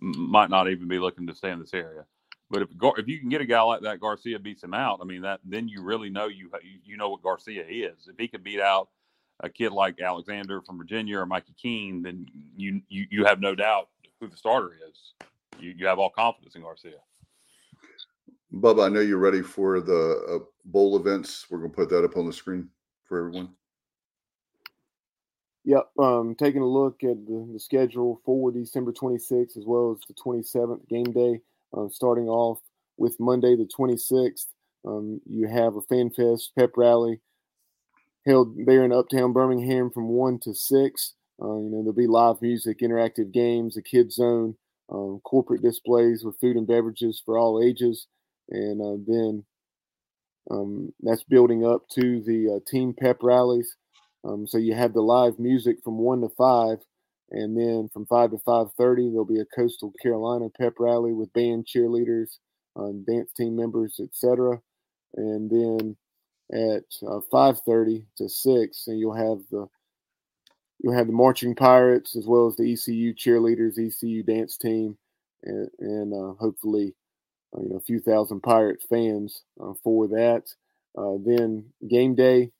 [0.00, 2.04] might not even be looking to stay in this area.
[2.50, 2.68] But if
[2.98, 4.98] if you can get a guy like that, Garcia beats him out.
[5.00, 6.50] I mean, that then you really know you
[6.84, 8.08] you know what Garcia is.
[8.08, 8.88] If he could beat out
[9.38, 12.26] a kid like Alexander from Virginia or Mikey Keene, then
[12.56, 13.90] you you you have no doubt
[14.20, 15.28] who the starter is.
[15.60, 16.98] You you have all confidence in Garcia.
[18.54, 21.46] Bubba, I know you're ready for the uh, bowl events.
[21.50, 22.68] We're going to put that up on the screen
[23.04, 23.50] for everyone.
[25.64, 25.90] Yep.
[25.98, 30.14] Um, taking a look at the, the, schedule for December 26th as well as the
[30.14, 31.40] 27th game day.
[31.74, 32.58] Um, starting off
[32.96, 34.46] with Monday the 26th,
[34.84, 37.20] um, you have a fan fest pep rally
[38.26, 41.14] held there in Uptown Birmingham from one to six.
[41.40, 44.56] Uh, you know there'll be live music, interactive games, a kids zone,
[44.90, 48.06] um, corporate displays with food and beverages for all ages,
[48.50, 49.44] and uh, then
[50.50, 53.76] um, that's building up to the uh, team pep rallies.
[54.24, 56.78] Um, so you have the live music from one to five,
[57.30, 61.32] and then from five to five thirty, there'll be a Coastal Carolina pep rally with
[61.32, 62.38] band, cheerleaders,
[62.76, 64.60] um, dance team members, etc.
[65.16, 65.96] And then
[66.52, 69.66] at uh, five thirty to six, and you'll have the
[70.80, 74.96] you'll have the marching pirates as well as the ECU cheerleaders, ECU dance team,
[75.44, 76.94] and, and uh, hopefully
[77.60, 80.44] you know a few thousand Pirates fans uh, for that.
[80.96, 82.50] Uh, then game day,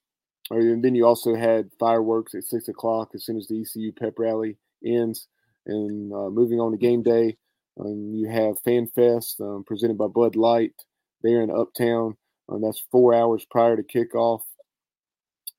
[0.50, 4.14] or then you also had fireworks at six o'clock as soon as the ECU pep
[4.18, 5.28] rally ends.
[5.66, 7.36] And moving on to game day,
[7.78, 10.74] um, you have Fan Fest um, presented by Bud Light
[11.22, 12.16] there in Uptown.
[12.48, 14.42] Um, that's four hours prior to kickoff.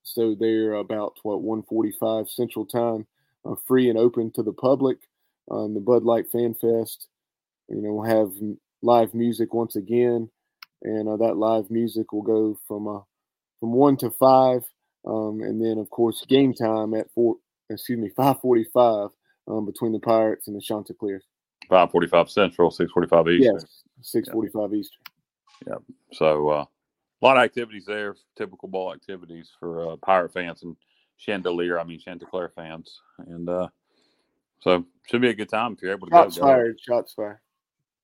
[0.02, 3.06] So they're about what 145 Central Time,
[3.44, 4.98] uh, free and open to the public.
[5.50, 7.08] Um, the Bud Light Fan Fest,
[7.68, 8.32] you know, will have
[8.84, 10.28] live music once again,
[10.82, 13.00] and uh, that live music will go from uh,
[13.58, 14.62] from one to five,
[15.06, 17.36] um, and then of course game time at four.
[17.70, 19.08] Excuse me, five forty-five
[19.48, 21.24] um, between the Pirates and the Chanticleers.
[21.68, 23.54] Five forty-five Central, six forty-five Eastern.
[23.54, 24.78] Yes, six forty-five yeah.
[24.78, 25.02] Eastern.
[25.66, 25.94] Yeah.
[26.12, 30.76] So uh, a lot of activities there, typical ball activities for uh, Pirate fans and
[31.16, 31.80] Chandelier.
[31.80, 33.68] I mean Chanticleer fans, and uh,
[34.60, 36.42] so should be a good time if you're able to shots go.
[36.42, 36.80] Shots fired!
[36.80, 37.38] Shots fired.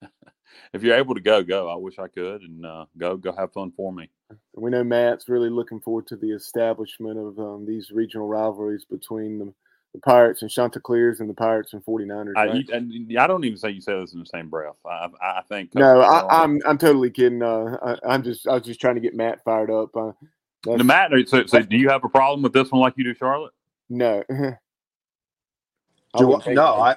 [0.72, 1.68] if you're able to go, go.
[1.68, 4.08] I wish I could, and uh, go, go have fun for me.
[4.54, 9.38] We know Matt's really looking forward to the establishment of um, these regional rivalries between
[9.38, 9.52] the,
[9.94, 12.34] the, Pirates and Chanticleers and the Pirates and 49ers.
[12.34, 12.50] Right?
[12.50, 14.76] I, you, and I don't even say you say this in the same breath.
[14.86, 15.74] I, I think.
[15.74, 17.42] No, I, am I'm, I'm totally kidding.
[17.42, 19.96] Uh, I, am just I was just trying to get Matt fired up.
[19.96, 20.12] Uh,
[20.62, 23.14] the Matt, so, so do you have a problem with this one like you do,
[23.14, 23.54] Charlotte?
[23.88, 24.22] No.
[26.18, 26.96] do, no, I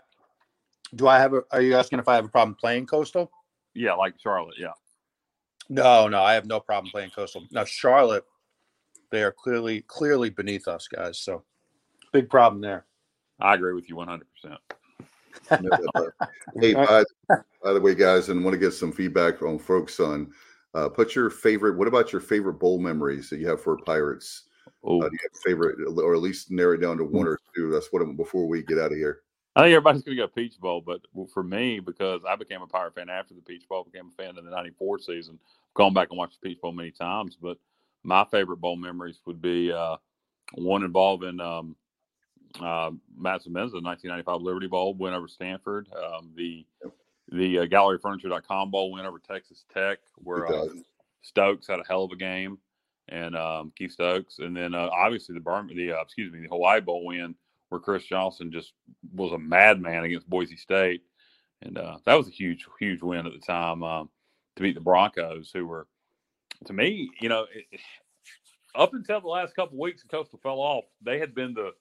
[0.95, 1.43] do I have a?
[1.51, 3.31] Are you asking if I have a problem playing Coastal?
[3.73, 4.55] Yeah, like Charlotte.
[4.57, 4.73] Yeah.
[5.69, 7.47] No, no, I have no problem playing Coastal.
[7.51, 8.25] Now Charlotte,
[9.11, 11.19] they are clearly clearly beneath us, guys.
[11.19, 11.43] So
[12.11, 12.85] big problem there.
[13.39, 14.59] I agree with you one hundred percent.
[16.59, 17.03] Hey, by,
[17.63, 20.31] by, the way, guys, and want to get some feedback on folks on.
[20.73, 21.77] Uh, put your favorite.
[21.77, 24.43] What about your favorite bowl memories that you have for Pirates?
[24.83, 27.39] Oh, uh, do you have favorite, or at least narrow it down to one or
[27.55, 27.71] two?
[27.71, 28.01] That's what.
[28.01, 29.21] I'm, Before we get out of here.
[29.55, 31.01] I think everybody's going to go Peach Bowl, but
[31.31, 34.37] for me, because I became a Pirate fan after the Peach Bowl, became a fan
[34.37, 35.37] in the '94 season.
[35.43, 37.57] I've gone back and watched the Peach Bowl many times, but
[38.03, 39.97] my favorite bowl memories would be uh,
[40.55, 41.75] one involving um,
[42.59, 46.65] uh, Matt Semenza, 1995 Liberty Bowl win over Stanford, um, the
[47.29, 50.67] the uh, GalleryFurniture.com Bowl win over Texas Tech, where uh,
[51.21, 52.57] Stokes had a hell of a game,
[53.09, 56.81] and um, Keith Stokes, and then uh, obviously the the uh, excuse me, the Hawaii
[56.81, 57.35] Bowl win
[57.73, 58.73] where Chris Johnson just
[59.15, 61.01] was a madman against Boise State,
[61.63, 64.09] and uh, that was a huge, huge win at the time um,
[64.55, 65.87] to beat the Broncos, who were,
[66.65, 67.79] to me, you know, it,
[68.75, 70.83] up until the last couple weeks, the Coastal fell off.
[71.01, 71.71] They had been the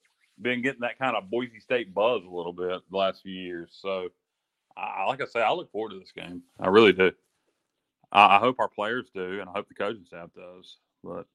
[0.41, 3.69] been getting that kind of Boise State buzz a little bit the last few years.
[3.79, 4.09] So,
[4.75, 6.41] I, like I say, I look forward to this game.
[6.59, 7.11] I really do.
[8.11, 10.77] I, I hope our players do, and I hope the coaching staff does.
[11.03, 11.27] But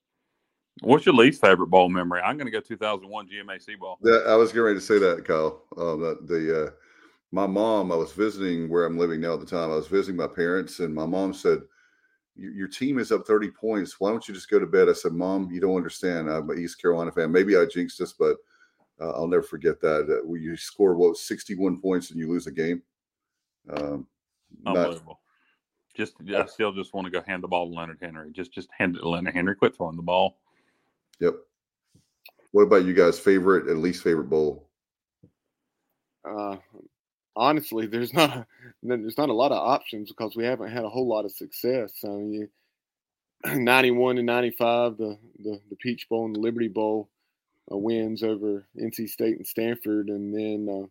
[0.81, 2.21] What's your least favorite bowl memory?
[2.21, 3.99] I'm going to go 2001 GMAC bowl.
[4.03, 5.63] Yeah, I was getting ready to say that, Kyle.
[5.77, 6.71] Um, that the uh,
[7.33, 9.71] my mom, I was visiting where I'm living now at the time.
[9.71, 11.63] I was visiting my parents, and my mom said,
[12.37, 13.99] "Your team is up 30 points.
[13.99, 16.31] Why don't you just go to bed?" I said, "Mom, you don't understand.
[16.31, 17.33] I'm an East Carolina fan.
[17.33, 18.37] Maybe I jinxed this, but
[19.01, 20.09] uh, I'll never forget that.
[20.09, 22.83] Uh, you score what 61 points and you lose a game.
[23.71, 24.07] Um,
[24.67, 25.21] Unbelievable.
[25.97, 28.31] Not, just I still just want to go hand the ball to Leonard Henry.
[28.33, 29.57] Just just hand it to Leonard Henry.
[29.57, 30.39] Quit throwing the ball.
[31.21, 31.35] Yep.
[32.53, 34.69] What about you guys' favorite and least favorite bowl?
[36.25, 36.57] Uh,
[37.37, 38.47] honestly, there's not a,
[38.83, 41.93] there's not a lot of options because we haven't had a whole lot of success.
[42.05, 42.49] I mean, you,
[43.63, 47.09] 91 and 95, the, the the Peach Bowl and the Liberty Bowl
[47.71, 50.87] uh, wins over NC State and Stanford, and then uh,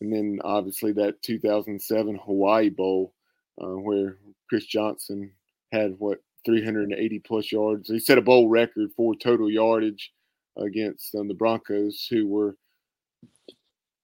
[0.00, 3.14] and then obviously that 2007 Hawaii Bowl
[3.62, 4.18] uh, where
[4.48, 5.30] Chris Johnson
[5.72, 7.88] had what 380 plus yards.
[7.88, 10.12] He set a bowl record for total yardage
[10.56, 12.56] against um, the Broncos, who were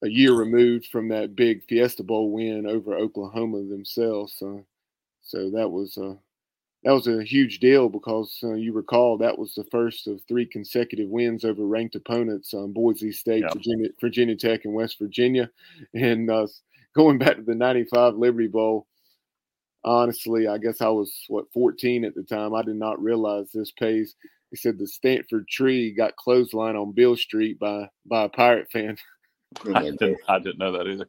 [0.02, 4.34] a year removed from that big Fiesta Bowl win over Oklahoma themselves.
[4.38, 4.64] So,
[5.22, 6.14] So that was uh,
[6.84, 10.46] that was a huge deal because uh, you recall that was the first of three
[10.46, 13.52] consecutive wins over ranked opponents: um, Boise State, yeah.
[13.52, 15.50] Virginia, Virginia Tech, and West Virginia.
[15.94, 16.46] And uh,
[16.96, 18.86] going back to the '95 Liberty Bowl,
[19.84, 22.54] honestly, I guess I was what 14 at the time.
[22.54, 24.14] I did not realize this pace.
[24.50, 28.96] He said the Stanford tree got clothesline on Beale Street by by a pirate fan.
[29.74, 31.08] I, didn't, I didn't know that either.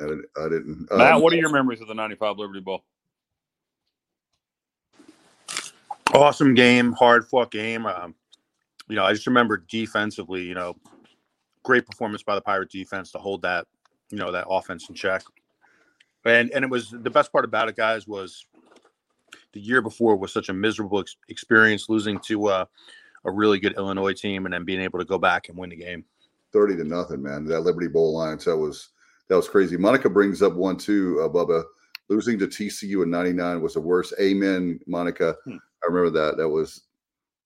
[0.00, 0.24] I didn't.
[0.36, 2.84] I didn't uh, Matt, what are your memories of the '95 Liberty Bowl?
[6.12, 7.86] Awesome game, hard fought game.
[7.86, 8.14] Um,
[8.88, 10.42] you know, I just remember defensively.
[10.42, 10.76] You know,
[11.64, 13.66] great performance by the Pirate defense to hold that,
[14.10, 15.22] you know, that offense in check.
[16.24, 18.46] And and it was the best part about it, guys, was
[19.52, 22.64] the year before was such a miserable ex- experience losing to uh,
[23.24, 25.76] a really good Illinois team and then being able to go back and win the
[25.76, 26.04] game.
[26.52, 27.44] Thirty to nothing, man.
[27.46, 28.90] That Liberty Bowl Alliance that was
[29.28, 29.76] that was crazy.
[29.76, 31.64] Monica brings up one too, uh, Bubba.
[32.08, 34.12] Losing to TCU in '99 was the worst.
[34.20, 35.36] Amen, Monica.
[35.44, 35.56] Hmm.
[35.82, 36.36] I remember that.
[36.36, 36.82] That was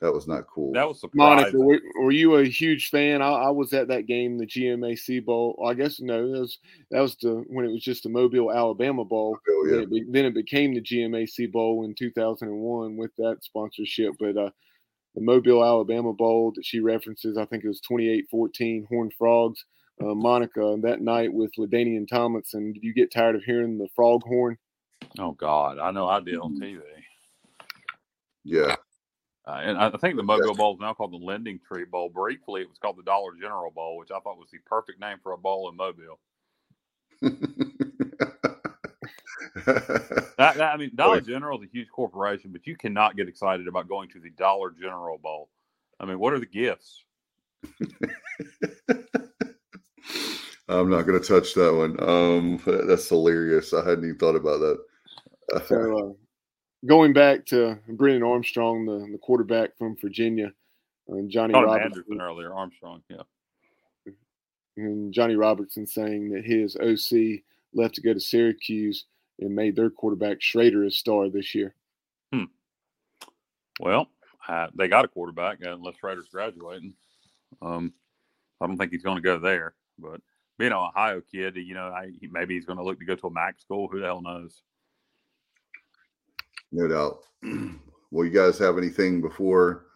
[0.00, 0.72] that was not cool.
[0.72, 1.36] That was surprising.
[1.36, 3.20] Monica, were, were, you a huge fan?
[3.20, 5.60] I, I, was at that game, the GMAC Bowl.
[5.66, 6.58] I guess no, that was
[6.92, 9.36] that was the when it was just the Mobile, Alabama Bowl.
[9.48, 9.76] Oh, yeah.
[9.78, 14.14] then, it, then, it, became the GMAC Bowl in 2001 with that sponsorship.
[14.20, 14.50] But uh,
[15.16, 19.64] the Mobile, Alabama Bowl that she references, I think it was 28-14 Horned Frogs.
[20.00, 22.72] Uh, Monica that night with LaDainian Tomlinson.
[22.72, 24.56] Did you get tired of hearing the frog horn?
[25.18, 26.78] Oh God, I know I did on TV.
[28.44, 28.76] Yeah,
[29.48, 32.10] uh, and I think the Mobile Bowl is now called the Lending Tree Bowl.
[32.10, 35.16] Briefly, it was called the Dollar General Bowl, which I thought was the perfect name
[35.22, 36.18] for a bowl in Mobile.
[39.64, 43.66] that, that, I mean, Dollar General is a huge corporation, but you cannot get excited
[43.66, 45.48] about going to the Dollar General Bowl.
[45.98, 47.04] I mean, what are the gifts?
[50.68, 51.96] I'm not going to touch that one.
[52.06, 53.72] Um, that's hilarious.
[53.72, 54.78] I hadn't even thought about that.
[55.66, 56.12] so, uh,
[56.86, 60.52] going back to Brennan Armstrong, the, the quarterback from Virginia,
[61.08, 63.22] and uh, Johnny oh, Robertson Anderson earlier, Armstrong, yeah,
[64.76, 67.42] and Johnny Robertson saying that his OC
[67.74, 69.06] left to go to Syracuse
[69.40, 71.74] and made their quarterback Shrader a star this year.
[72.32, 72.44] Hmm.
[73.80, 74.08] Well,
[74.48, 76.94] uh, they got a quarterback unless Shrader's graduating.
[77.62, 77.92] Um,
[78.60, 80.20] I don't think he's going to go there, but
[80.58, 83.26] being an Ohio kid, you know, I, maybe he's going to look to go to
[83.28, 83.88] a MAC school.
[83.88, 84.62] Who the hell knows?
[86.72, 87.20] No doubt.
[88.10, 89.86] Will you guys have anything before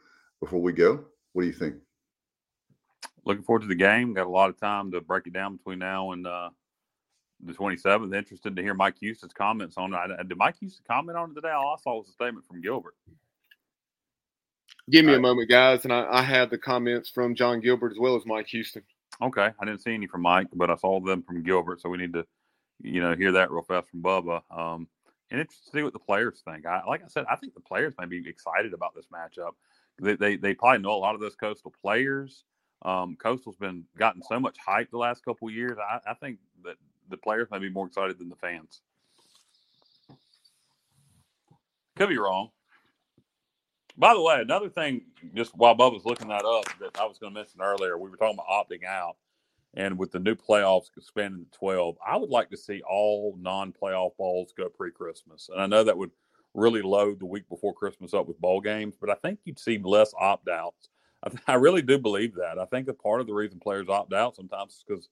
[0.40, 1.04] before we go?
[1.32, 1.76] What do you think?
[3.24, 4.14] Looking forward to the game.
[4.14, 6.50] Got a lot of time to break it down between now and uh,
[7.44, 8.14] the 27th.
[8.14, 10.28] Interested to hear Mike Houston's comments on it.
[10.28, 11.50] Did Mike Houston comment on it today?
[11.50, 12.94] All I saw was a statement from Gilbert.
[14.90, 17.98] Give me a moment, guys, and I, I have the comments from John Gilbert as
[17.98, 18.82] well as Mike Houston.
[19.20, 21.98] Okay, I didn't see any from Mike, but I saw them from Gilbert, so we
[21.98, 22.26] need to,
[22.80, 24.42] you know, hear that real fast from Bubba.
[24.50, 24.88] Um,
[25.32, 26.66] and interested to see what the players think.
[26.66, 29.52] I, like I said, I think the players may be excited about this matchup.
[29.98, 32.44] They, they, they probably know a lot of those coastal players.
[32.82, 35.78] Um, Coastal's been gotten so much hype the last couple years.
[35.78, 36.76] I, I think that
[37.08, 38.82] the players may be more excited than the fans.
[41.96, 42.50] Could be wrong.
[43.96, 45.02] By the way, another thing,
[45.34, 48.10] just while Bubba was looking that up, that I was going to mention earlier, we
[48.10, 49.16] were talking about opting out.
[49.74, 53.72] And with the new playoffs expanding to 12, I would like to see all non
[53.72, 55.48] playoff balls go pre Christmas.
[55.50, 56.10] And I know that would
[56.54, 59.78] really load the week before Christmas up with bowl games, but I think you'd see
[59.78, 60.90] less opt outs.
[61.24, 62.58] I, I, really do believe that.
[62.58, 65.08] I think that part of the reason players opt out sometimes is because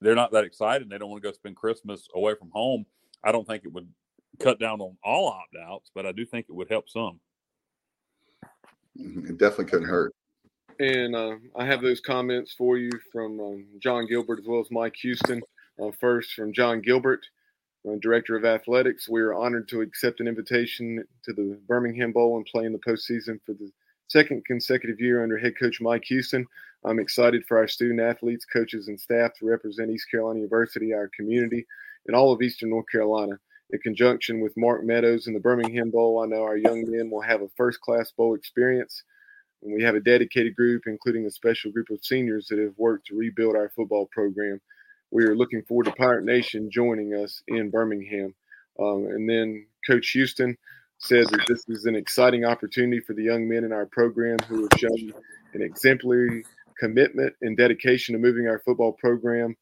[0.00, 2.86] they're not that excited and they don't want to go spend Christmas away from home.
[3.24, 3.88] I don't think it would
[4.38, 7.18] cut down on all opt outs, but I do think it would help some.
[8.98, 9.26] Mm-hmm.
[9.26, 10.14] It definitely couldn't hurt.
[10.80, 14.70] And uh, I have those comments for you from um, John Gilbert as well as
[14.70, 15.42] Mike Houston.
[15.80, 17.24] Uh, first, from John Gilbert,
[17.88, 19.08] uh, Director of Athletics.
[19.08, 22.78] We are honored to accept an invitation to the Birmingham Bowl and play in the
[22.78, 23.70] postseason for the
[24.08, 26.46] second consecutive year under head coach Mike Houston.
[26.84, 31.10] I'm excited for our student athletes, coaches, and staff to represent East Carolina University, our
[31.16, 31.66] community,
[32.06, 33.38] and all of Eastern North Carolina.
[33.70, 37.20] In conjunction with Mark Meadows and the Birmingham Bowl, I know our young men will
[37.20, 39.02] have a first class bowl experience.
[39.62, 43.06] And we have a dedicated group, including a special group of seniors that have worked
[43.08, 44.60] to rebuild our football program.
[45.10, 48.34] We are looking forward to Pirate Nation joining us in Birmingham.
[48.78, 50.56] Um, and then Coach Houston
[50.98, 54.62] says that this is an exciting opportunity for the young men in our program who
[54.62, 55.12] have shown
[55.54, 56.44] an exemplary
[56.78, 59.56] commitment and dedication to moving our football program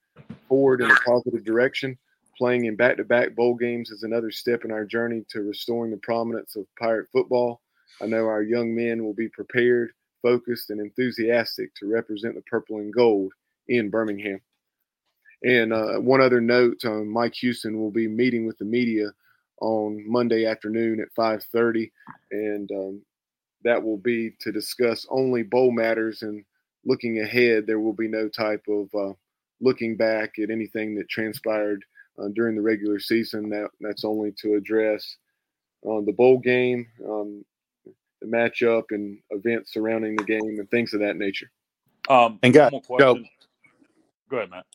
[0.48, 1.96] forward in a positive direction.
[2.36, 5.90] Playing in back to back bowl games is another step in our journey to restoring
[5.90, 7.60] the prominence of Pirate football.
[8.00, 9.92] I know our young men will be prepared,
[10.22, 13.32] focused, and enthusiastic to represent the purple and gold
[13.68, 14.40] in Birmingham.
[15.42, 19.08] And uh, one other note uh, Mike Houston will be meeting with the media
[19.60, 21.90] on Monday afternoon at 5:30,
[22.30, 23.02] and um,
[23.64, 26.44] that will be to discuss only bowl matters and
[26.84, 27.66] looking ahead.
[27.66, 29.14] There will be no type of uh,
[29.60, 31.84] looking back at anything that transpired
[32.18, 33.50] uh, during the regular season.
[33.50, 35.16] That that's only to address
[35.88, 37.44] uh, the bowl game, um,
[38.30, 41.50] the matchup, and events surrounding the game and things of that nature.
[42.08, 43.28] Um, And got- one more question.
[44.28, 44.66] Go ahead, Matt.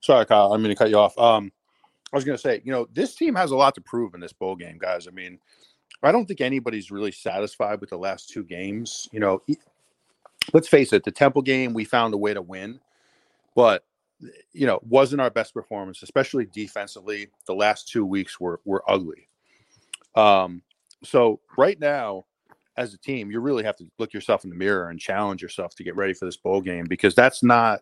[0.00, 0.52] Sorry, Kyle.
[0.52, 1.16] I'm going to cut you off.
[1.18, 1.52] Um,
[2.12, 4.20] I was going to say, you know, this team has a lot to prove in
[4.20, 5.08] this bowl game, guys.
[5.08, 5.38] I mean,
[6.02, 9.08] I don't think anybody's really satisfied with the last two games.
[9.12, 9.42] You know,
[10.52, 12.80] let's face it, the Temple game, we found a way to win,
[13.54, 13.84] but
[14.52, 17.28] you know, wasn't our best performance, especially defensively.
[17.46, 19.28] The last two weeks were were ugly.
[20.14, 20.62] Um,
[21.02, 22.24] so right now,
[22.76, 25.74] as a team, you really have to look yourself in the mirror and challenge yourself
[25.76, 27.80] to get ready for this bowl game because that's not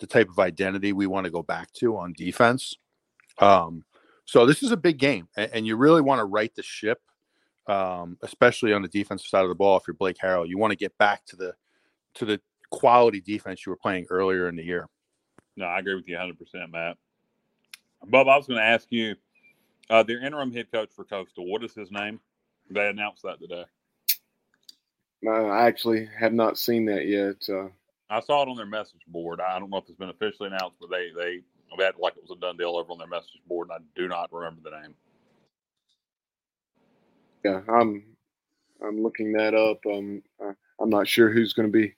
[0.00, 2.74] the type of identity we want to go back to on defense.
[3.38, 3.84] Um,
[4.24, 7.00] so this is a big game, and, and you really want to right the ship,
[7.66, 9.76] um, especially on the defensive side of the ball.
[9.76, 11.54] If you're Blake Harrell, you want to get back to the
[12.14, 12.40] to the
[12.70, 14.88] quality defense you were playing earlier in the year.
[15.56, 16.96] No, I agree with you 100%, Matt.
[18.06, 19.14] Bob, I was going to ask you
[19.90, 22.20] uh, their interim head coach for Coastal, what is his name?
[22.70, 23.64] They announced that today.
[25.26, 27.48] Uh, I actually have not seen that yet.
[27.48, 27.68] Uh,
[28.10, 29.40] I saw it on their message board.
[29.40, 31.40] I don't know if it's been officially announced, but they they
[31.78, 34.00] they had like it was a done deal over on their message board, and I
[34.00, 34.94] do not remember the name.
[37.44, 38.04] yeah, I'm
[38.86, 39.78] I'm looking that up.
[39.86, 41.94] Um, I, I'm not sure who's going to be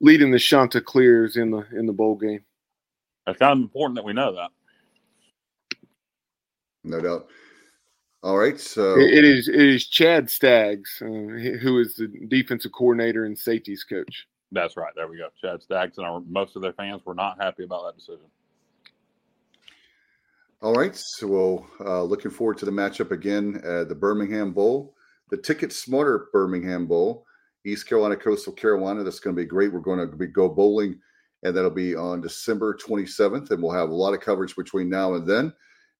[0.00, 2.44] leading the Chanticleers in the in the bowl game.
[3.26, 4.50] It's kind of important that we know that.
[6.84, 7.28] No doubt.
[8.22, 8.58] All right.
[8.58, 13.38] So It- it is it is Chad Staggs, uh, who is the defensive coordinator and
[13.38, 14.26] safeties coach.
[14.50, 14.92] That's right.
[14.96, 15.28] There we go.
[15.40, 18.24] Chad Staggs and our, most of their fans were not happy about that decision.
[20.62, 20.96] All right.
[20.96, 24.96] So, well, uh, looking forward to the matchup again at the Birmingham Bowl,
[25.30, 27.26] the Ticket Smarter Birmingham Bowl,
[27.64, 29.04] East Carolina, Coastal Carolina.
[29.04, 29.72] That's going to be great.
[29.72, 30.98] We're going to be go bowling,
[31.44, 35.14] and that'll be on December 27th, and we'll have a lot of coverage between now
[35.14, 35.52] and then.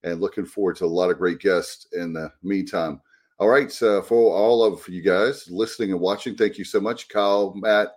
[0.04, 3.00] And looking forward to a lot of great guests in the meantime.
[3.38, 3.70] All right.
[3.70, 7.88] So, for all of you guys listening and watching, thank you so much, Kyle, Matt,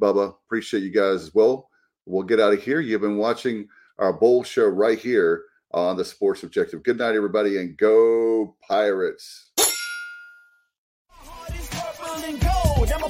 [0.00, 0.34] Bubba.
[0.46, 1.68] Appreciate you guys as well.
[2.04, 2.80] We'll get out of here.
[2.80, 3.68] You've been watching
[3.98, 6.82] our bowl show right here on the Sports Objective.
[6.82, 9.50] Good night, everybody, and go Pirates.
[12.24, 12.92] And gold.
[12.92, 13.02] I'm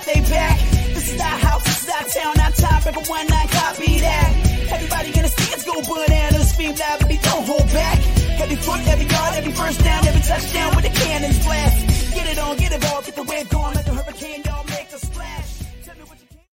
[0.00, 0.58] got they back.
[0.94, 2.86] This is our house, this is our town, our top.
[2.86, 4.30] Everyone not copy that.
[4.72, 6.50] Everybody in the stands go bananas.
[6.50, 7.98] Scream loud, but don't hold back.
[8.40, 12.14] Every foot, every yard, every first down, every touchdown with the cannons blast.
[12.14, 14.90] Get it on, get it all, get the wave going like a hurricane, y'all make